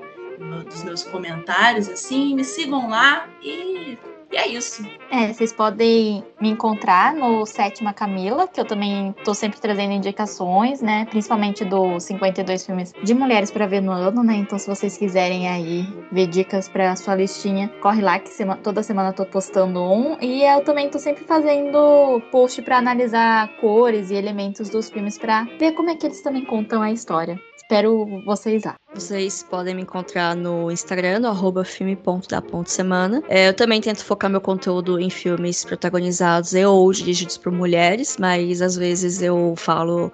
dos 0.66 0.84
meus 0.84 1.02
comentários, 1.04 1.88
assim, 1.88 2.34
me 2.34 2.44
sigam 2.44 2.90
lá 2.90 3.26
e 3.42 3.96
e 4.30 4.36
é 4.36 4.48
isso. 4.48 4.84
É, 5.10 5.32
vocês 5.32 5.52
podem 5.52 6.24
me 6.40 6.50
encontrar 6.50 7.14
no 7.14 7.46
Sétima 7.46 7.92
Camila, 7.92 8.48
que 8.48 8.60
eu 8.60 8.64
também 8.64 9.14
tô 9.24 9.32
sempre 9.34 9.60
trazendo 9.60 9.92
indicações, 9.92 10.82
né? 10.82 11.06
Principalmente 11.06 11.64
dos 11.64 12.04
52 12.04 12.66
filmes 12.66 12.92
de 13.02 13.14
mulheres 13.14 13.50
para 13.50 13.66
ver 13.66 13.80
no 13.80 13.92
ano, 13.92 14.22
né? 14.22 14.34
Então, 14.34 14.58
se 14.58 14.66
vocês 14.66 14.96
quiserem 14.96 15.48
aí 15.48 15.86
ver 16.10 16.26
dicas 16.26 16.68
para 16.68 16.96
sua 16.96 17.14
listinha, 17.14 17.68
corre 17.80 18.02
lá 18.02 18.18
que 18.18 18.28
sema 18.28 18.56
toda 18.56 18.82
semana 18.82 19.10
eu 19.10 19.14
tô 19.14 19.24
postando 19.24 19.80
um. 19.80 20.16
E 20.20 20.42
eu 20.42 20.62
também 20.62 20.90
tô 20.90 20.98
sempre 20.98 21.24
fazendo 21.24 22.20
post 22.32 22.60
para 22.62 22.78
analisar 22.78 23.48
cores 23.60 24.10
e 24.10 24.14
elementos 24.14 24.68
dos 24.68 24.90
filmes 24.90 25.16
para 25.16 25.44
ver 25.58 25.72
como 25.72 25.90
é 25.90 25.94
que 25.94 26.06
eles 26.06 26.20
também 26.20 26.44
contam 26.44 26.82
a 26.82 26.90
história. 26.90 27.40
Espero 27.66 28.06
vocês 28.24 28.62
lá. 28.62 28.76
Vocês 28.94 29.42
podem 29.42 29.74
me 29.74 29.82
encontrar 29.82 30.36
no 30.36 30.70
Instagram, 30.70 31.18
no 31.18 31.26
arroba 31.26 31.64
filme.da.semana. 31.64 33.24
É, 33.28 33.48
eu 33.48 33.54
também 33.54 33.80
tento 33.80 34.04
focar 34.04 34.30
meu 34.30 34.40
conteúdo 34.40 35.00
em 35.00 35.10
filmes 35.10 35.64
protagonizados 35.64 36.54
e 36.54 36.64
ou 36.64 36.92
dirigidos 36.92 37.36
por 37.36 37.50
mulheres, 37.50 38.18
mas 38.20 38.62
às 38.62 38.76
vezes 38.76 39.20
eu 39.20 39.54
falo 39.56 40.12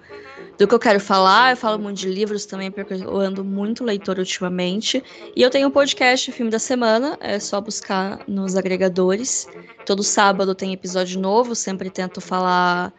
do 0.57 0.66
que 0.66 0.74
eu 0.74 0.78
quero 0.78 0.98
falar, 0.98 1.53
eu 1.53 1.57
falo 1.59 1.78
muito 1.78 1.98
de 1.98 2.09
livros 2.09 2.46
também, 2.46 2.70
porque 2.70 2.94
eu 2.94 3.16
ando 3.18 3.44
muito 3.44 3.84
leitor 3.84 4.18
ultimamente. 4.18 5.05
E 5.36 5.42
eu 5.42 5.50
tenho 5.50 5.68
um 5.68 5.70
podcast, 5.70 6.32
Filme 6.32 6.50
da 6.50 6.59
Semana, 6.59 7.18
é 7.20 7.38
só 7.38 7.61
buscar 7.61 8.20
nos 8.26 8.57
agregadores. 8.57 9.46
Todo 9.84 10.03
sábado 10.03 10.55
tem 10.55 10.72
episódio 10.72 11.20
novo, 11.20 11.55
sempre 11.55 11.90
tento 11.90 12.18
falar 12.18 12.94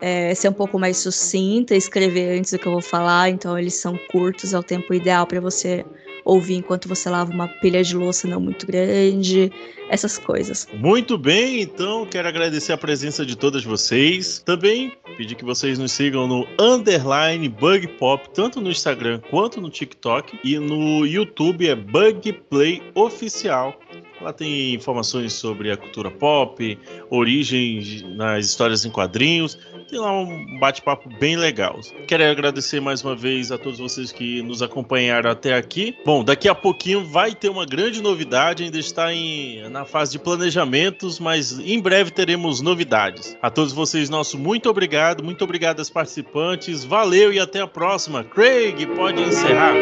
é, 0.00 0.34
ser 0.34 0.48
um 0.48 0.52
pouco 0.52 0.78
mais 0.78 0.96
sucinta, 0.98 1.74
escrever 1.74 2.38
antes 2.38 2.52
do 2.52 2.58
que 2.58 2.66
eu 2.66 2.72
vou 2.72 2.80
falar, 2.80 3.30
então 3.30 3.58
eles 3.58 3.74
são 3.74 3.98
curtos, 4.10 4.52
é 4.52 4.58
o 4.58 4.62
tempo 4.62 4.94
ideal 4.94 5.26
para 5.26 5.40
você 5.40 5.84
ouvir 6.24 6.56
enquanto 6.56 6.88
você 6.88 7.08
lava 7.08 7.32
uma 7.32 7.48
pilha 7.48 7.82
de 7.82 7.96
louça 7.96 8.28
não 8.28 8.40
muito 8.40 8.66
grande, 8.66 9.50
essas 9.88 10.18
coisas. 10.18 10.68
Muito 10.74 11.16
bem, 11.16 11.62
então 11.62 12.04
quero 12.06 12.28
agradecer 12.28 12.72
a 12.72 12.76
presença 12.76 13.24
de 13.24 13.34
todas 13.36 13.64
vocês. 13.64 14.42
Também 14.44 14.92
pedir 15.16 15.34
que 15.34 15.44
vocês 15.44 15.78
nos 15.78 15.92
sigam 15.92 16.26
no 16.26 16.46
underline 16.60 17.48
Bug 17.48 17.88
Pop, 17.98 18.28
tanto 18.34 18.60
no 18.60 18.70
Instagram 18.70 19.20
quanto 19.30 19.60
no 19.60 19.70
TikTok. 19.70 20.38
E 20.44 20.58
no 20.58 21.06
YouTube 21.06 21.66
é 21.66 21.74
Bug 21.74 22.32
Play 22.50 22.82
Oficial. 22.94 23.78
Lá 24.20 24.32
tem 24.32 24.74
informações 24.74 25.32
sobre 25.32 25.70
a 25.70 25.76
cultura 25.76 26.10
pop, 26.10 26.78
origens 27.08 28.02
nas 28.02 28.46
histórias 28.46 28.84
em 28.84 28.90
quadrinhos. 28.90 29.58
Tem 29.88 29.98
lá 29.98 30.12
um 30.12 30.58
bate-papo 30.58 31.08
bem 31.18 31.36
legal. 31.36 31.80
Quero 32.06 32.24
agradecer 32.24 32.80
mais 32.80 33.02
uma 33.02 33.16
vez 33.16 33.50
a 33.50 33.56
todos 33.56 33.78
vocês 33.78 34.12
que 34.12 34.42
nos 34.42 34.60
acompanharam 34.60 35.30
até 35.30 35.54
aqui. 35.54 35.96
Bom, 36.04 36.22
daqui 36.22 36.48
a 36.48 36.54
pouquinho 36.54 37.04
vai 37.04 37.34
ter 37.34 37.48
uma 37.48 37.64
grande 37.64 38.02
novidade, 38.02 38.64
ainda 38.64 38.78
está 38.78 39.14
em, 39.14 39.68
na 39.70 39.84
fase 39.84 40.12
de 40.12 40.18
planejamentos, 40.18 41.18
mas 41.18 41.58
em 41.58 41.80
breve 41.80 42.10
teremos 42.10 42.60
novidades. 42.60 43.36
A 43.40 43.50
todos 43.50 43.72
vocês, 43.72 44.10
nosso 44.10 44.38
muito 44.38 44.68
obrigado, 44.68 45.24
muito 45.24 45.42
obrigado 45.44 45.78
aos 45.78 45.90
participantes. 45.90 46.84
Valeu 46.84 47.32
e 47.32 47.38
até 47.38 47.60
a 47.60 47.66
próxima. 47.66 48.24
Craig, 48.24 48.86
pode 48.94 49.22
encerrar. 49.22 49.74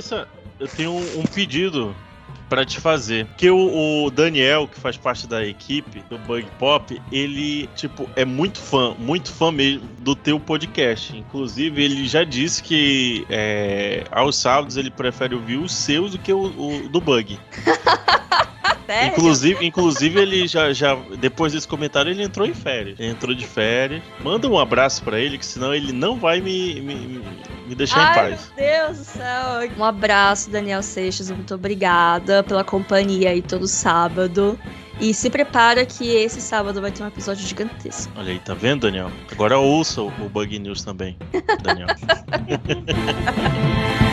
Larissa, 0.00 0.26
eu 0.58 0.66
tenho 0.66 0.92
um, 0.92 1.24
pedido 1.24 1.94
pra 2.48 2.64
te 2.64 2.80
fazer. 2.80 3.26
Que 3.36 3.50
o, 3.50 4.06
o 4.06 4.10
Daniel, 4.10 4.66
que 4.66 4.80
faz 4.80 4.96
parte 4.96 5.26
da 5.26 5.44
equipe 5.44 6.02
do 6.08 6.18
Bug 6.18 6.46
Pop, 6.58 7.00
ele, 7.12 7.68
tipo, 7.76 8.08
é 8.16 8.24
muito 8.24 8.58
fã, 8.58 8.94
muito 8.98 9.30
fã 9.30 9.52
mesmo 9.52 9.86
do 9.98 10.16
teu 10.16 10.40
podcast. 10.40 11.14
Inclusive, 11.14 11.84
ele 11.84 12.08
já 12.08 12.24
disse 12.24 12.62
que 12.62 13.26
é, 13.28 14.04
aos 14.10 14.36
sábados 14.36 14.78
ele 14.78 14.90
prefere 14.90 15.34
ouvir 15.34 15.58
os 15.58 15.72
seus 15.72 16.12
do 16.12 16.18
que 16.18 16.32
o, 16.32 16.44
o 16.46 16.88
do 16.88 17.00
Bug. 17.00 17.38
Sério? 18.90 19.12
Inclusive, 19.12 19.64
inclusive 19.64 20.20
ele 20.20 20.48
já, 20.48 20.72
já, 20.72 20.96
depois 21.20 21.52
desse 21.52 21.68
comentário, 21.68 22.10
ele 22.10 22.24
entrou 22.24 22.44
em 22.44 22.52
férias. 22.52 22.98
Ele 22.98 23.10
entrou 23.10 23.32
de 23.32 23.46
férias. 23.46 24.02
Manda 24.20 24.48
um 24.48 24.58
abraço 24.58 25.04
pra 25.04 25.20
ele, 25.20 25.38
que 25.38 25.46
senão 25.46 25.72
ele 25.72 25.92
não 25.92 26.18
vai 26.18 26.40
me, 26.40 26.80
me, 26.80 27.22
me 27.68 27.74
deixar 27.76 28.00
em 28.00 28.06
Ai, 28.06 28.30
paz. 28.30 28.52
meu 28.56 28.66
Deus 28.66 28.98
do 28.98 29.04
céu. 29.04 29.70
Um 29.78 29.84
abraço, 29.84 30.50
Daniel 30.50 30.82
Seixas. 30.82 31.30
Muito 31.30 31.54
obrigada 31.54 32.42
pela 32.42 32.64
companhia 32.64 33.30
aí 33.30 33.40
todo 33.40 33.68
sábado. 33.68 34.58
E 35.00 35.14
se 35.14 35.30
prepara 35.30 35.86
que 35.86 36.08
esse 36.08 36.40
sábado 36.40 36.80
vai 36.80 36.90
ter 36.90 37.04
um 37.04 37.06
episódio 37.06 37.46
gigantesco. 37.46 38.12
Olha 38.16 38.32
aí, 38.32 38.40
tá 38.40 38.54
vendo, 38.54 38.80
Daniel? 38.80 39.12
Agora 39.30 39.56
ouça 39.56 40.02
o, 40.02 40.08
o 40.08 40.28
Bug 40.28 40.58
News 40.58 40.82
também, 40.82 41.16
Daniel. 41.62 41.86